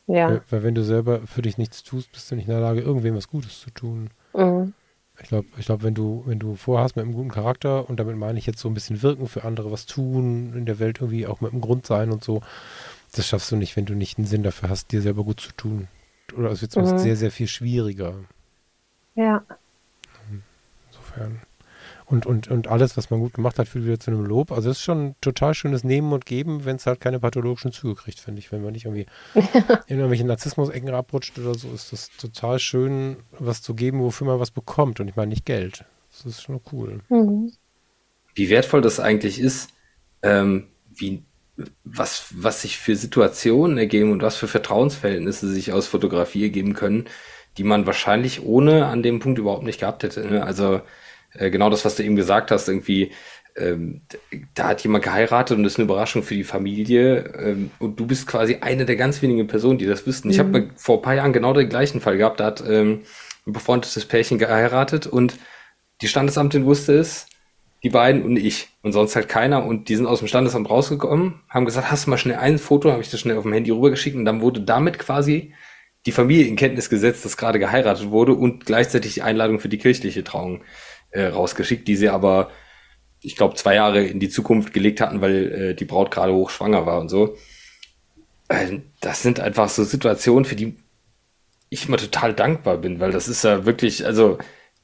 Ja. 0.08 0.30
Weil, 0.30 0.40
weil, 0.50 0.62
wenn 0.64 0.74
du 0.74 0.82
selber 0.82 1.20
für 1.26 1.42
dich 1.42 1.58
nichts 1.58 1.84
tust, 1.84 2.10
bist 2.10 2.28
du 2.28 2.34
nicht 2.34 2.48
in 2.48 2.54
der 2.54 2.60
Lage, 2.60 2.80
irgendwem 2.80 3.14
was 3.14 3.28
Gutes 3.28 3.60
zu 3.60 3.70
tun. 3.70 4.10
Mhm. 4.34 4.74
Ich 5.22 5.28
glaube, 5.28 5.46
ich 5.58 5.66
glaub, 5.66 5.82
wenn 5.82 5.94
du, 5.94 6.22
wenn 6.26 6.38
du 6.38 6.54
vorhast 6.54 6.96
mit 6.96 7.04
einem 7.04 7.14
guten 7.14 7.30
Charakter, 7.30 7.88
und 7.88 8.00
damit 8.00 8.16
meine 8.16 8.38
ich 8.38 8.46
jetzt 8.46 8.60
so 8.60 8.68
ein 8.68 8.74
bisschen 8.74 9.02
wirken 9.02 9.28
für 9.28 9.44
andere, 9.44 9.70
was 9.70 9.86
tun, 9.86 10.54
in 10.54 10.66
der 10.66 10.78
Welt 10.78 11.00
irgendwie 11.00 11.26
auch 11.26 11.40
mit 11.40 11.52
einem 11.52 11.60
Grund 11.60 11.86
sein 11.86 12.10
und 12.10 12.24
so, 12.24 12.42
das 13.12 13.26
schaffst 13.26 13.50
du 13.52 13.56
nicht, 13.56 13.76
wenn 13.76 13.86
du 13.86 13.94
nicht 13.94 14.18
einen 14.18 14.26
Sinn 14.26 14.42
dafür 14.42 14.70
hast, 14.70 14.92
dir 14.92 15.02
selber 15.02 15.24
gut 15.24 15.40
zu 15.40 15.52
tun. 15.52 15.88
Oder 16.36 16.50
es 16.50 16.62
wird 16.62 16.74
mhm. 16.76 16.98
sehr, 16.98 17.16
sehr 17.16 17.30
viel 17.30 17.48
schwieriger. 17.48 18.14
Ja. 19.14 19.44
Insofern. 20.90 21.40
Und, 22.10 22.26
und, 22.26 22.48
und 22.48 22.66
alles, 22.66 22.96
was 22.96 23.10
man 23.10 23.20
gut 23.20 23.34
gemacht 23.34 23.58
hat, 23.58 23.68
führt 23.68 23.84
wieder 23.84 24.00
zu 24.00 24.10
einem 24.10 24.24
Lob. 24.24 24.50
Also 24.50 24.68
es 24.68 24.78
ist 24.78 24.82
schon 24.82 25.10
ein 25.10 25.14
total 25.20 25.54
schönes 25.54 25.84
Nehmen 25.84 26.12
und 26.12 26.26
Geben, 26.26 26.64
wenn 26.64 26.74
es 26.74 26.86
halt 26.86 27.00
keine 27.00 27.20
pathologischen 27.20 27.70
Züge 27.70 27.94
kriegt, 27.94 28.18
finde 28.18 28.40
ich. 28.40 28.50
Wenn 28.50 28.62
man 28.62 28.72
nicht 28.72 28.86
irgendwie 28.86 29.06
in 29.86 29.98
irgendwelche 29.98 30.26
Narzissmus-Ecken 30.26 30.90
abrutscht 30.90 31.38
oder 31.38 31.54
so, 31.54 31.70
ist 31.72 31.92
das 31.92 32.10
total 32.16 32.58
schön, 32.58 33.18
was 33.38 33.62
zu 33.62 33.74
geben, 33.74 34.00
wofür 34.00 34.26
man 34.26 34.40
was 34.40 34.50
bekommt. 34.50 34.98
Und 34.98 35.06
ich 35.06 35.14
meine 35.14 35.28
nicht 35.28 35.46
Geld. 35.46 35.84
Das 36.10 36.26
ist 36.26 36.42
schon 36.42 36.60
cool. 36.72 36.98
Mhm. 37.10 37.52
Wie 38.34 38.50
wertvoll 38.50 38.80
das 38.80 38.98
eigentlich 38.98 39.38
ist, 39.38 39.70
ähm, 40.22 40.66
wie, 40.92 41.22
was, 41.84 42.26
was 42.34 42.62
sich 42.62 42.76
für 42.76 42.96
Situationen 42.96 43.78
ergeben 43.78 44.10
und 44.10 44.22
was 44.22 44.34
für 44.34 44.48
Vertrauensverhältnisse 44.48 45.46
sich 45.48 45.72
aus 45.72 45.86
Fotografie 45.86 46.42
ergeben 46.42 46.74
können, 46.74 47.04
die 47.56 47.64
man 47.64 47.86
wahrscheinlich 47.86 48.42
ohne 48.42 48.86
an 48.86 49.04
dem 49.04 49.20
Punkt 49.20 49.38
überhaupt 49.38 49.62
nicht 49.62 49.78
gehabt 49.78 50.02
hätte. 50.02 50.26
Ne? 50.26 50.42
Also 50.42 50.80
äh, 51.34 51.50
genau 51.50 51.70
das, 51.70 51.84
was 51.84 51.96
du 51.96 52.02
eben 52.02 52.16
gesagt 52.16 52.50
hast, 52.50 52.68
irgendwie, 52.68 53.12
ähm, 53.56 54.02
da 54.54 54.68
hat 54.68 54.82
jemand 54.82 55.04
geheiratet 55.04 55.56
und 55.56 55.64
das 55.64 55.74
ist 55.74 55.78
eine 55.78 55.84
Überraschung 55.84 56.22
für 56.22 56.34
die 56.34 56.44
Familie 56.44 57.32
ähm, 57.38 57.70
und 57.78 57.98
du 57.98 58.06
bist 58.06 58.26
quasi 58.26 58.58
eine 58.60 58.86
der 58.86 58.96
ganz 58.96 59.22
wenigen 59.22 59.46
Personen, 59.46 59.78
die 59.78 59.86
das 59.86 60.06
wüssten. 60.06 60.28
Mhm. 60.28 60.32
Ich 60.32 60.38
habe 60.38 60.70
vor 60.76 60.98
ein 60.98 61.02
paar 61.02 61.14
Jahren 61.14 61.32
genau 61.32 61.52
den 61.52 61.68
gleichen 61.68 62.00
Fall 62.00 62.16
gehabt, 62.16 62.40
da 62.40 62.46
hat 62.46 62.62
ähm, 62.66 63.02
ein 63.46 63.52
befreundetes 63.52 64.04
Pärchen 64.04 64.38
geheiratet 64.38 65.06
und 65.06 65.36
die 66.02 66.08
Standesamtin 66.08 66.64
wusste 66.64 66.94
es, 66.94 67.26
die 67.82 67.90
beiden 67.90 68.22
und 68.22 68.36
ich 68.36 68.68
und 68.82 68.92
sonst 68.92 69.16
halt 69.16 69.28
keiner 69.28 69.64
und 69.64 69.88
die 69.88 69.96
sind 69.96 70.06
aus 70.06 70.18
dem 70.18 70.28
Standesamt 70.28 70.68
rausgekommen, 70.68 71.40
haben 71.48 71.64
gesagt, 71.64 71.90
hast 71.90 72.06
du 72.06 72.10
mal 72.10 72.18
schnell 72.18 72.36
ein 72.36 72.58
Foto, 72.58 72.90
habe 72.90 73.02
ich 73.02 73.10
das 73.10 73.20
schnell 73.20 73.36
auf 73.36 73.44
dem 73.44 73.52
Handy 73.52 73.70
rübergeschickt 73.70 74.16
und 74.16 74.24
dann 74.24 74.42
wurde 74.42 74.60
damit 74.60 74.98
quasi 74.98 75.54
die 76.06 76.12
Familie 76.12 76.46
in 76.46 76.56
Kenntnis 76.56 76.88
gesetzt, 76.88 77.24
dass 77.24 77.36
gerade 77.36 77.58
geheiratet 77.58 78.10
wurde 78.10 78.32
und 78.34 78.64
gleichzeitig 78.66 79.14
die 79.14 79.22
Einladung 79.22 79.60
für 79.60 79.68
die 79.68 79.78
kirchliche 79.78 80.24
Trauung 80.24 80.62
äh, 81.10 81.26
rausgeschickt, 81.26 81.86
die 81.88 81.96
sie 81.96 82.08
aber, 82.08 82.50
ich 83.22 83.36
glaube, 83.36 83.54
zwei 83.54 83.74
Jahre 83.74 84.02
in 84.04 84.20
die 84.20 84.28
Zukunft 84.28 84.72
gelegt 84.72 85.00
hatten, 85.00 85.20
weil 85.20 85.52
äh, 85.52 85.74
die 85.74 85.84
Braut 85.84 86.10
gerade 86.10 86.32
hochschwanger 86.32 86.86
war 86.86 87.00
und 87.00 87.08
so. 87.08 87.36
Äh, 88.48 88.78
das 89.00 89.22
sind 89.22 89.40
einfach 89.40 89.68
so 89.68 89.84
Situationen, 89.84 90.44
für 90.44 90.56
die 90.56 90.76
ich 91.70 91.86
immer 91.86 91.98
total 91.98 92.34
dankbar 92.34 92.78
bin, 92.78 93.00
weil 93.00 93.12
das 93.12 93.28
ist 93.28 93.44
ja 93.44 93.64
wirklich, 93.64 94.04
also 94.04 94.38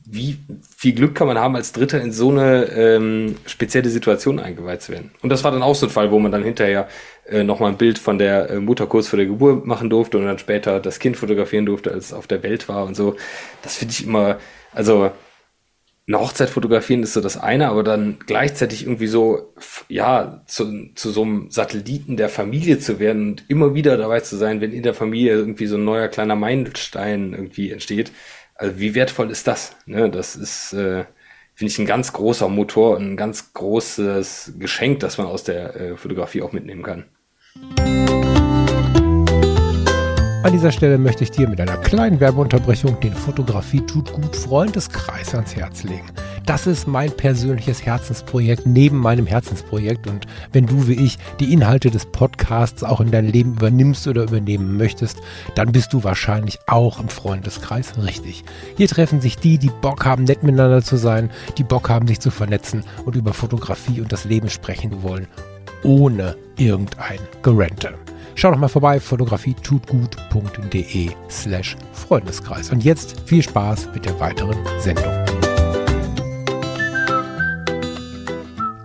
wie 0.09 0.39
viel 0.77 0.95
Glück 0.95 1.17
kann 1.17 1.27
man 1.27 1.37
haben, 1.37 1.57
als 1.57 1.73
Dritter 1.73 2.01
in 2.01 2.13
so 2.13 2.31
eine 2.31 2.67
ähm, 2.67 3.35
spezielle 3.45 3.91
Situation 3.91 4.39
eingeweiht 4.39 4.83
zu 4.83 4.93
werden. 4.93 5.11
Und 5.21 5.31
das 5.31 5.43
war 5.43 5.51
dann 5.51 5.65
auch 5.65 5.75
so 5.75 5.87
ein 5.87 5.91
Fall, 5.91 6.13
wo 6.13 6.21
man 6.21 6.31
dann 6.31 6.45
hinterher 6.45 6.87
äh, 7.29 7.43
nochmal 7.43 7.73
ein 7.73 7.77
Bild 7.77 7.99
von 7.99 8.19
der 8.19 8.51
äh, 8.51 8.61
Mutter 8.61 8.87
kurz 8.87 9.09
vor 9.09 9.17
der 9.17 9.27
Geburt 9.27 9.67
machen 9.67 9.91
durfte 9.91 10.17
und 10.17 10.27
dann 10.27 10.39
später 10.39 10.79
das 10.79 11.01
Kind 11.01 11.17
fotografieren 11.17 11.67
durfte, 11.67 11.91
als 11.91 12.07
es 12.07 12.13
auf 12.13 12.29
der 12.29 12.45
Welt 12.45 12.69
war 12.69 12.85
und 12.85 12.95
so. 12.95 13.17
Das 13.63 13.77
finde 13.77 13.93
ich 13.93 14.07
immer, 14.07 14.39
also 14.73 15.11
eine 16.09 16.21
Hochzeit 16.21 16.51
fotografieren 16.51 17.03
ist 17.03 17.15
so 17.15 17.21
das 17.21 17.37
eine, 17.37 17.69
aber 17.69 17.83
dann 17.83 18.19
gleichzeitig 18.27 18.85
irgendwie 18.85 19.09
so, 19.09 19.53
ja, 19.89 20.43
zu, 20.47 20.91
zu 20.95 21.11
so 21.11 21.23
einem 21.23 21.51
Satelliten 21.51 22.17
der 22.17 22.29
Familie 22.29 22.79
zu 22.79 23.01
werden 23.01 23.31
und 23.31 23.45
immer 23.49 23.75
wieder 23.75 23.97
dabei 23.97 24.21
zu 24.21 24.37
sein, 24.37 24.61
wenn 24.61 24.73
in 24.73 24.85
der 24.85 24.95
Familie 24.95 25.33
irgendwie 25.33 25.67
so 25.67 25.77
ein 25.77 25.85
neuer 25.85 26.07
kleiner 26.07 26.37
Meilenstein 26.37 27.33
irgendwie 27.33 27.73
entsteht. 27.73 28.13
Also 28.55 28.79
wie 28.79 28.95
wertvoll 28.95 29.31
ist 29.31 29.49
das? 29.49 29.75
Ne? 29.87 30.09
Das 30.09 30.37
ist, 30.37 30.73
äh, 30.75 31.07
finde 31.55 31.73
ich, 31.73 31.79
ein 31.81 31.87
ganz 31.87 32.13
großer 32.13 32.49
Motor, 32.49 32.99
ein 32.99 33.17
ganz 33.17 33.53
großes 33.53 34.55
Geschenk, 34.61 35.01
das 35.01 35.19
man 35.19 35.27
aus 35.27 35.43
der 35.43 35.75
äh, 35.75 35.97
Fotografie 35.97 36.43
auch 36.43 36.53
mitnehmen 36.53 36.85
kann. 36.85 37.05
An 40.47 40.53
dieser 40.53 40.71
Stelle 40.71 40.97
möchte 40.97 41.25
ich 41.25 41.33
dir 41.33 41.49
mit 41.49 41.61
einer 41.61 41.77
kleinen 41.77 42.21
Werbeunterbrechung 42.21 43.01
den 43.01 43.15
Fotografie 43.15 43.81
tut 43.81 44.13
gut 44.13 44.37
Freundeskreis 44.37 45.35
ans 45.35 45.57
Herz 45.57 45.83
legen. 45.83 46.07
Das 46.45 46.69
ist 46.69 46.87
mein 46.87 47.11
persönliches 47.11 47.85
Herzensprojekt 47.85 48.65
neben 48.65 48.97
meinem 48.97 49.27
Herzensprojekt 49.27 50.07
und 50.07 50.29
wenn 50.53 50.67
du 50.67 50.87
wie 50.87 51.05
ich 51.05 51.19
die 51.41 51.53
Inhalte 51.53 51.91
des 51.91 52.07
Podcasts 52.07 52.85
auch 52.85 53.01
in 53.01 53.11
dein 53.11 53.27
Leben 53.27 53.55
übernimmst 53.55 54.07
oder 54.07 54.23
übernehmen 54.23 54.77
möchtest, 54.77 55.19
dann 55.57 55.73
bist 55.73 55.93
du 55.93 56.05
wahrscheinlich 56.05 56.61
auch 56.69 57.01
im 57.01 57.09
Freundeskreis 57.09 57.95
richtig. 58.01 58.45
Hier 58.77 58.87
treffen 58.87 59.21
sich 59.21 59.39
die, 59.39 59.59
die 59.59 59.73
Bock 59.81 60.05
haben, 60.05 60.23
nett 60.23 60.45
miteinander 60.45 60.81
zu 60.81 60.97
sein, 60.97 61.31
die 61.59 61.65
Bock 61.65 61.89
haben, 61.89 62.07
sich 62.07 62.21
zu 62.21 62.31
vernetzen 62.31 62.85
und 63.05 63.17
über 63.17 63.33
Fotografie 63.33 64.01
und 64.01 64.13
das 64.13 64.25
Leben 64.25 64.49
sprechen 64.49 65.03
wollen, 65.03 65.27
ohne 65.83 66.37
irgendein 66.57 67.19
Gerente. 67.43 67.95
Schau 68.39 68.51
doch 68.51 68.59
mal 68.59 68.69
vorbei, 68.69 69.01
fotografietutgut.de 69.01 71.11
slash 71.31 71.75
Freundeskreis. 71.95 72.71
Und 72.71 72.85
jetzt 72.85 73.19
viel 73.25 73.43
Spaß 73.43 73.89
mit 73.95 74.05
der 74.05 74.21
weiteren 74.21 74.59
Sendung. 74.79 75.25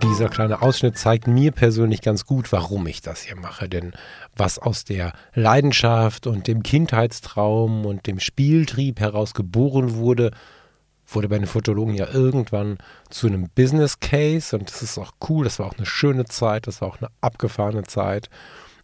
Dieser 0.01 0.29
kleine 0.29 0.61
Ausschnitt 0.61 0.97
zeigt 0.97 1.27
mir 1.27 1.51
persönlich 1.51 2.01
ganz 2.01 2.25
gut, 2.25 2.49
warum 2.53 2.87
ich 2.87 3.01
das 3.01 3.23
hier 3.23 3.35
mache. 3.35 3.67
Denn 3.67 3.91
was 4.37 4.57
aus 4.57 4.85
der 4.85 5.11
Leidenschaft 5.33 6.27
und 6.27 6.47
dem 6.47 6.63
Kindheitstraum 6.63 7.85
und 7.85 8.07
dem 8.07 8.21
Spieltrieb 8.21 9.01
heraus 9.01 9.33
geboren 9.33 9.95
wurde, 9.95 10.31
wurde 11.05 11.27
bei 11.27 11.37
den 11.37 11.47
Fotologen 11.47 11.95
ja 11.95 12.07
irgendwann 12.07 12.77
zu 13.09 13.27
einem 13.27 13.49
Business 13.53 13.99
Case 13.99 14.57
und 14.57 14.69
das 14.69 14.81
ist 14.81 14.97
auch 14.97 15.11
cool, 15.27 15.43
das 15.43 15.59
war 15.59 15.65
auch 15.65 15.77
eine 15.77 15.85
schöne 15.85 16.23
Zeit, 16.23 16.67
das 16.67 16.79
war 16.79 16.87
auch 16.87 17.01
eine 17.01 17.09
abgefahrene 17.19 17.83
Zeit 17.83 18.29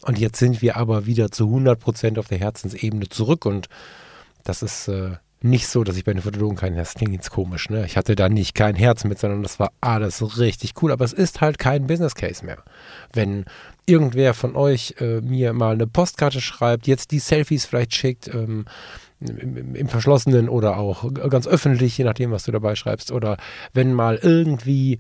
und 0.04 0.20
jetzt 0.20 0.40
sind 0.40 0.62
wir 0.62 0.78
aber 0.78 1.06
wieder 1.06 1.32
zu 1.32 1.46
100 1.46 1.80
Prozent 1.80 2.20
auf 2.20 2.28
der 2.28 2.38
Herzensebene 2.40 3.10
zurück 3.10 3.46
und 3.46 3.68
das 4.44 4.62
ist 4.62 4.88
äh, 4.88 5.18
nicht 5.42 5.68
so, 5.68 5.84
dass 5.84 5.98
ich 5.98 6.04
bei 6.04 6.14
den 6.14 6.22
Fotologen 6.22 6.58
kein 6.58 6.74
Herz, 6.74 6.96
klingt 6.96 7.14
jetzt 7.14 7.30
komisch, 7.30 7.70
ne? 7.70 7.86
Ich 7.86 7.96
hatte 7.96 8.16
da 8.16 8.28
nicht 8.28 8.56
kein 8.56 8.76
Herz 8.76 9.04
mit, 9.04 9.20
sondern 9.20 9.44
das 9.44 9.60
war 9.60 9.72
alles 9.82 10.40
richtig 10.40 10.74
cool, 10.82 10.92
aber 10.92 11.06
es 11.06 11.14
ist 11.14 11.42
halt 11.42 11.60
kein 11.60 11.86
Business 11.86 12.16
Case 12.16 12.44
mehr. 12.44 12.58
Wenn 13.14 13.46
irgendwer 13.86 14.34
von 14.34 14.56
euch 14.56 14.96
äh, 15.00 15.22
mir 15.22 15.54
mal 15.54 15.74
eine 15.74 15.86
Postkarte 15.86 16.42
schreibt, 16.42 16.88
jetzt 16.88 17.12
die 17.12 17.20
Selfies 17.20 17.66
vielleicht 17.66 17.94
schickt, 17.94 18.34
ähm, 18.34 18.66
im, 19.20 19.76
im, 19.76 19.90
Verschlossenen 19.90 20.50
oder 20.50 20.78
auch 20.78 21.12
ganz 21.30 21.48
öffentlich, 21.48 21.98
je 21.98 22.04
nachdem, 22.04 22.32
was 22.32 22.44
du 22.44 22.52
dabei 22.52 22.76
schreibst, 22.76 23.12
oder 23.12 23.38
wenn 23.74 23.94
mal 23.94 24.20
irgendwie 24.22 25.00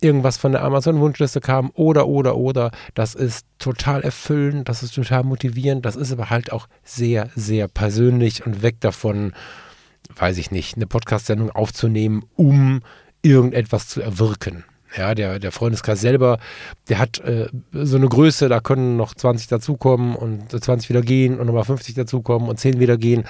irgendwas 0.00 0.36
von 0.36 0.52
der 0.52 0.62
Amazon-Wunschliste 0.62 1.40
kam 1.40 1.70
oder, 1.74 2.06
oder, 2.06 2.36
oder. 2.36 2.70
Das 2.94 3.14
ist 3.14 3.46
total 3.58 4.02
erfüllend, 4.02 4.68
das 4.68 4.82
ist 4.82 4.94
total 4.94 5.24
motivierend, 5.24 5.84
das 5.84 5.96
ist 5.96 6.12
aber 6.12 6.30
halt 6.30 6.52
auch 6.52 6.68
sehr, 6.84 7.30
sehr 7.34 7.68
persönlich 7.68 8.46
und 8.46 8.62
weg 8.62 8.80
davon, 8.80 9.32
weiß 10.14 10.38
ich 10.38 10.50
nicht, 10.50 10.76
eine 10.76 10.86
Podcast-Sendung 10.86 11.50
aufzunehmen, 11.50 12.24
um 12.36 12.82
irgendetwas 13.22 13.88
zu 13.88 14.00
erwirken. 14.00 14.64
Ja, 14.96 15.14
der, 15.14 15.38
der 15.38 15.52
Freundeskreis 15.52 16.00
selber, 16.00 16.38
der 16.88 16.98
hat 16.98 17.18
äh, 17.20 17.48
so 17.72 17.96
eine 17.98 18.08
Größe, 18.08 18.48
da 18.48 18.60
können 18.60 18.96
noch 18.96 19.14
20 19.14 19.46
dazukommen 19.46 20.16
und 20.16 20.50
20 20.50 20.88
wieder 20.88 21.02
gehen 21.02 21.38
und 21.38 21.46
nochmal 21.46 21.64
50 21.64 21.94
dazukommen 21.94 22.48
und 22.48 22.58
10 22.58 22.80
wieder 22.80 22.96
gehen. 22.96 23.24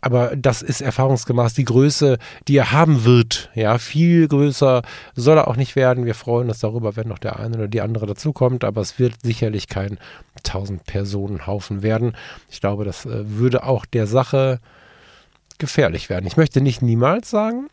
Aber 0.00 0.34
das 0.34 0.60
ist 0.60 0.80
erfahrungsgemäß 0.80 1.54
die 1.54 1.64
Größe, 1.64 2.18
die 2.48 2.56
er 2.56 2.72
haben 2.72 3.04
wird. 3.04 3.50
Ja, 3.54 3.78
viel 3.78 4.26
größer 4.26 4.82
soll 5.14 5.38
er 5.38 5.46
auch 5.46 5.56
nicht 5.56 5.76
werden. 5.76 6.04
Wir 6.04 6.16
freuen 6.16 6.48
uns 6.48 6.58
darüber, 6.58 6.96
wenn 6.96 7.08
noch 7.08 7.18
der 7.18 7.38
eine 7.38 7.56
oder 7.56 7.68
die 7.68 7.80
andere 7.80 8.06
dazukommt, 8.06 8.64
aber 8.64 8.80
es 8.80 8.98
wird 8.98 9.14
sicherlich 9.22 9.68
kein 9.68 9.98
1000 10.38 10.84
Personen 10.84 11.46
Haufen 11.46 11.82
werden. 11.82 12.16
Ich 12.50 12.60
glaube, 12.60 12.84
das 12.84 13.06
äh, 13.06 13.38
würde 13.38 13.62
auch 13.62 13.86
der 13.86 14.08
Sache 14.08 14.58
gefährlich 15.58 16.10
werden. 16.10 16.26
Ich 16.26 16.36
möchte 16.36 16.60
nicht 16.60 16.82
niemals 16.82 17.30
sagen, 17.30 17.68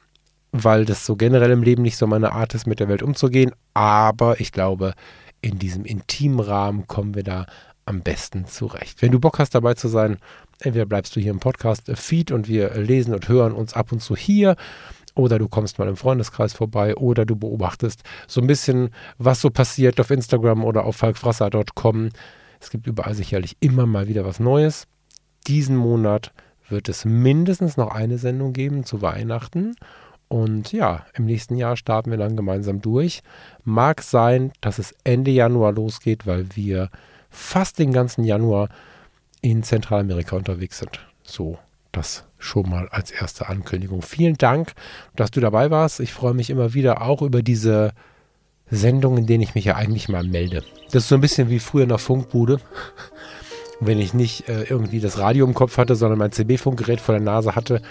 weil 0.51 0.85
das 0.85 1.05
so 1.05 1.15
generell 1.15 1.51
im 1.51 1.63
Leben 1.63 1.81
nicht 1.81 1.97
so 1.97 2.07
meine 2.07 2.33
Art 2.33 2.53
ist, 2.53 2.67
mit 2.67 2.79
der 2.79 2.89
Welt 2.89 3.03
umzugehen. 3.03 3.51
Aber 3.73 4.39
ich 4.39 4.51
glaube, 4.51 4.93
in 5.41 5.59
diesem 5.59 5.85
intimen 5.85 6.39
Rahmen 6.39 6.87
kommen 6.87 7.15
wir 7.15 7.23
da 7.23 7.45
am 7.85 8.01
besten 8.01 8.45
zurecht. 8.45 9.01
Wenn 9.01 9.11
du 9.11 9.19
Bock 9.19 9.39
hast, 9.39 9.55
dabei 9.55 9.73
zu 9.73 9.87
sein, 9.87 10.17
entweder 10.59 10.85
bleibst 10.85 11.15
du 11.15 11.19
hier 11.19 11.31
im 11.31 11.39
Podcast-Feed 11.39 12.31
und 12.31 12.47
wir 12.47 12.75
lesen 12.75 13.13
und 13.13 13.27
hören 13.27 13.53
uns 13.53 13.73
ab 13.73 13.91
und 13.91 14.01
zu 14.01 14.15
hier 14.15 14.55
oder 15.15 15.39
du 15.39 15.47
kommst 15.47 15.79
mal 15.79 15.87
im 15.87 15.97
Freundeskreis 15.97 16.53
vorbei 16.53 16.95
oder 16.95 17.25
du 17.25 17.35
beobachtest 17.35 18.03
so 18.27 18.39
ein 18.39 18.47
bisschen, 18.47 18.91
was 19.17 19.41
so 19.41 19.49
passiert 19.49 19.99
auf 19.99 20.11
Instagram 20.11 20.63
oder 20.63 20.85
auf 20.85 20.95
falkfrasser.com. 20.97 22.09
Es 22.59 22.69
gibt 22.69 22.87
überall 22.87 23.15
sicherlich 23.15 23.57
immer 23.59 23.85
mal 23.85 24.07
wieder 24.07 24.25
was 24.25 24.39
Neues. 24.39 24.87
Diesen 25.47 25.75
Monat 25.75 26.31
wird 26.69 26.87
es 26.87 27.03
mindestens 27.03 27.75
noch 27.75 27.91
eine 27.91 28.17
Sendung 28.17 28.53
geben 28.53 28.85
zu 28.85 29.01
Weihnachten 29.01 29.75
und 30.31 30.71
ja, 30.71 31.05
im 31.13 31.25
nächsten 31.25 31.57
Jahr 31.57 31.75
starten 31.75 32.09
wir 32.09 32.17
dann 32.17 32.37
gemeinsam 32.37 32.81
durch. 32.81 33.21
Mag 33.65 34.01
sein, 34.01 34.53
dass 34.61 34.79
es 34.79 34.95
Ende 35.03 35.29
Januar 35.29 35.73
losgeht, 35.73 36.25
weil 36.25 36.55
wir 36.55 36.89
fast 37.29 37.79
den 37.79 37.91
ganzen 37.91 38.23
Januar 38.23 38.69
in 39.41 39.61
Zentralamerika 39.61 40.37
unterwegs 40.37 40.79
sind. 40.79 41.05
So, 41.21 41.59
das 41.91 42.23
schon 42.39 42.69
mal 42.69 42.87
als 42.91 43.11
erste 43.11 43.49
Ankündigung. 43.49 44.03
Vielen 44.03 44.37
Dank, 44.37 44.71
dass 45.17 45.31
du 45.31 45.41
dabei 45.41 45.69
warst. 45.69 45.99
Ich 45.99 46.13
freue 46.13 46.33
mich 46.33 46.49
immer 46.49 46.73
wieder 46.73 47.01
auch 47.01 47.21
über 47.21 47.41
diese 47.41 47.91
Sendungen, 48.69 49.17
in 49.17 49.27
denen 49.27 49.43
ich 49.43 49.53
mich 49.53 49.65
ja 49.65 49.75
eigentlich 49.75 50.07
mal 50.07 50.23
melde. 50.23 50.63
Das 50.93 51.03
ist 51.03 51.09
so 51.09 51.15
ein 51.15 51.21
bisschen 51.21 51.49
wie 51.49 51.59
früher 51.59 51.83
in 51.83 51.89
der 51.89 51.97
Funkbude. 51.97 52.61
Wenn 53.81 53.99
ich 53.99 54.13
nicht 54.13 54.47
äh, 54.47 54.63
irgendwie 54.63 55.01
das 55.01 55.17
Radio 55.17 55.45
im 55.45 55.55
Kopf 55.55 55.77
hatte, 55.77 55.95
sondern 55.95 56.19
mein 56.19 56.31
CB-Funkgerät 56.31 57.01
vor 57.01 57.15
der 57.15 57.23
Nase 57.23 57.53
hatte 57.53 57.81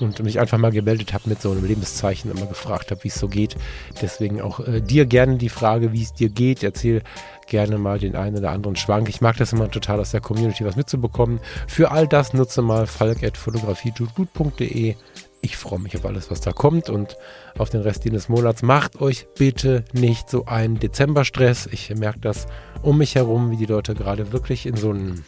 und 0.00 0.22
mich 0.22 0.40
einfach 0.40 0.58
mal 0.58 0.72
gemeldet 0.72 1.12
habe 1.12 1.28
mit 1.28 1.40
so 1.40 1.50
einem 1.50 1.64
Lebenszeichen, 1.64 2.30
immer 2.30 2.46
gefragt 2.46 2.90
habe, 2.90 3.04
wie 3.04 3.08
es 3.08 3.16
so 3.16 3.28
geht. 3.28 3.56
Deswegen 4.00 4.40
auch 4.40 4.60
äh, 4.60 4.80
dir 4.80 5.06
gerne 5.06 5.36
die 5.36 5.48
Frage, 5.48 5.92
wie 5.92 6.02
es 6.02 6.12
dir 6.12 6.28
geht. 6.28 6.62
Erzähl 6.62 7.02
gerne 7.46 7.78
mal 7.78 7.98
den 7.98 8.16
einen 8.16 8.36
oder 8.36 8.50
anderen 8.50 8.76
Schwank. 8.76 9.08
Ich 9.08 9.20
mag 9.20 9.36
das 9.36 9.52
immer 9.52 9.70
total 9.70 10.00
aus 10.00 10.10
der 10.10 10.20
Community 10.20 10.64
was 10.64 10.76
mitzubekommen. 10.76 11.40
Für 11.66 11.92
all 11.92 12.06
das 12.06 12.34
nutze 12.34 12.62
mal 12.62 12.86
falk.fotografietutgut.de. 12.86 14.96
Ich 15.42 15.56
freue 15.56 15.78
mich 15.78 15.96
auf 15.96 16.04
alles, 16.04 16.30
was 16.30 16.40
da 16.40 16.52
kommt 16.52 16.90
und 16.90 17.16
auf 17.56 17.70
den 17.70 17.82
Rest 17.82 18.04
dieses 18.04 18.28
Monats. 18.28 18.62
Macht 18.62 19.00
euch 19.00 19.28
bitte 19.38 19.84
nicht 19.92 20.28
so 20.28 20.46
einen 20.46 20.80
Dezemberstress. 20.80 21.68
Ich 21.70 21.94
merke 21.94 22.18
das 22.18 22.48
um 22.82 22.98
mich 22.98 23.14
herum, 23.14 23.52
wie 23.52 23.56
die 23.56 23.66
Leute 23.66 23.94
gerade 23.94 24.32
wirklich 24.32 24.66
in 24.66 24.74
so 24.76 24.90
einen 24.90 25.24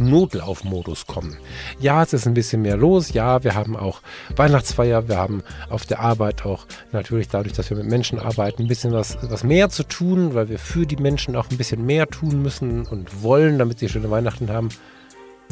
Notlaufmodus 0.00 1.06
kommen. 1.06 1.36
Ja, 1.78 2.02
es 2.02 2.12
ist 2.12 2.26
ein 2.26 2.34
bisschen 2.34 2.62
mehr 2.62 2.76
los. 2.76 3.12
Ja, 3.12 3.44
wir 3.44 3.54
haben 3.54 3.76
auch 3.76 4.00
Weihnachtsfeier. 4.34 5.08
Wir 5.08 5.16
haben 5.16 5.42
auf 5.68 5.86
der 5.86 6.00
Arbeit 6.00 6.44
auch 6.44 6.66
natürlich 6.92 7.28
dadurch, 7.28 7.52
dass 7.52 7.70
wir 7.70 7.76
mit 7.76 7.86
Menschen 7.86 8.18
arbeiten, 8.18 8.62
ein 8.62 8.68
bisschen 8.68 8.92
was, 8.92 9.18
was 9.22 9.44
mehr 9.44 9.68
zu 9.68 9.84
tun, 9.84 10.34
weil 10.34 10.48
wir 10.48 10.58
für 10.58 10.86
die 10.86 10.96
Menschen 10.96 11.36
auch 11.36 11.50
ein 11.50 11.56
bisschen 11.56 11.86
mehr 11.86 12.06
tun 12.08 12.42
müssen 12.42 12.86
und 12.86 13.22
wollen, 13.22 13.58
damit 13.58 13.78
sie 13.78 13.88
schöne 13.88 14.10
Weihnachten 14.10 14.50
haben. 14.50 14.70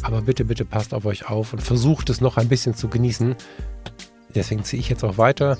Aber 0.01 0.21
bitte, 0.21 0.45
bitte 0.45 0.65
passt 0.65 0.93
auf 0.93 1.05
euch 1.05 1.29
auf 1.29 1.53
und 1.53 1.61
versucht 1.61 2.09
es 2.09 2.21
noch 2.21 2.37
ein 2.37 2.47
bisschen 2.47 2.75
zu 2.75 2.87
genießen. 2.87 3.35
Deswegen 4.33 4.63
ziehe 4.63 4.79
ich 4.79 4.89
jetzt 4.89 5.03
auch 5.03 5.17
weiter, 5.17 5.57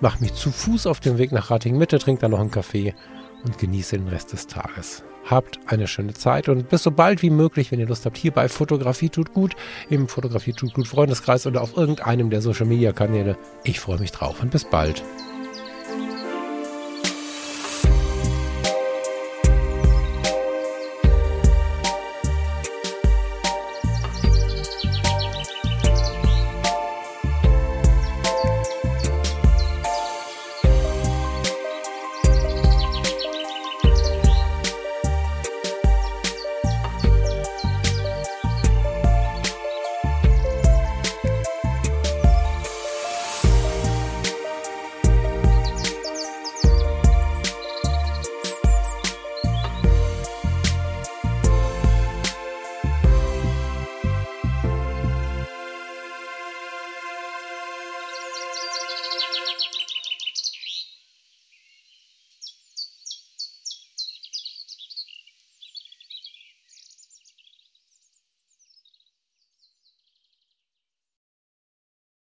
mache 0.00 0.20
mich 0.20 0.34
zu 0.34 0.50
Fuß 0.50 0.86
auf 0.86 1.00
den 1.00 1.18
Weg 1.18 1.32
nach 1.32 1.50
Rating 1.50 1.76
Mitte, 1.76 1.98
trinke 1.98 2.22
dann 2.22 2.30
noch 2.30 2.40
einen 2.40 2.50
Kaffee 2.50 2.94
und 3.44 3.58
genieße 3.58 3.98
den 3.98 4.08
Rest 4.08 4.32
des 4.32 4.46
Tages. 4.46 5.04
Habt 5.24 5.58
eine 5.66 5.86
schöne 5.86 6.14
Zeit 6.14 6.48
und 6.48 6.68
bis 6.68 6.82
so 6.82 6.90
bald 6.90 7.22
wie 7.22 7.30
möglich, 7.30 7.72
wenn 7.72 7.80
ihr 7.80 7.86
Lust 7.86 8.06
habt, 8.06 8.16
hier 8.16 8.32
bei 8.32 8.48
Fotografie 8.48 9.08
tut 9.08 9.32
gut, 9.32 9.56
im 9.88 10.08
Fotografie 10.08 10.52
tut 10.52 10.74
gut 10.74 10.86
Freundeskreis 10.86 11.46
oder 11.46 11.62
auf 11.62 11.76
irgendeinem 11.76 12.30
der 12.30 12.42
Social 12.42 12.66
Media 12.66 12.92
Kanäle. 12.92 13.36
Ich 13.64 13.80
freue 13.80 13.98
mich 13.98 14.12
drauf 14.12 14.42
und 14.42 14.50
bis 14.50 14.64
bald. 14.64 15.02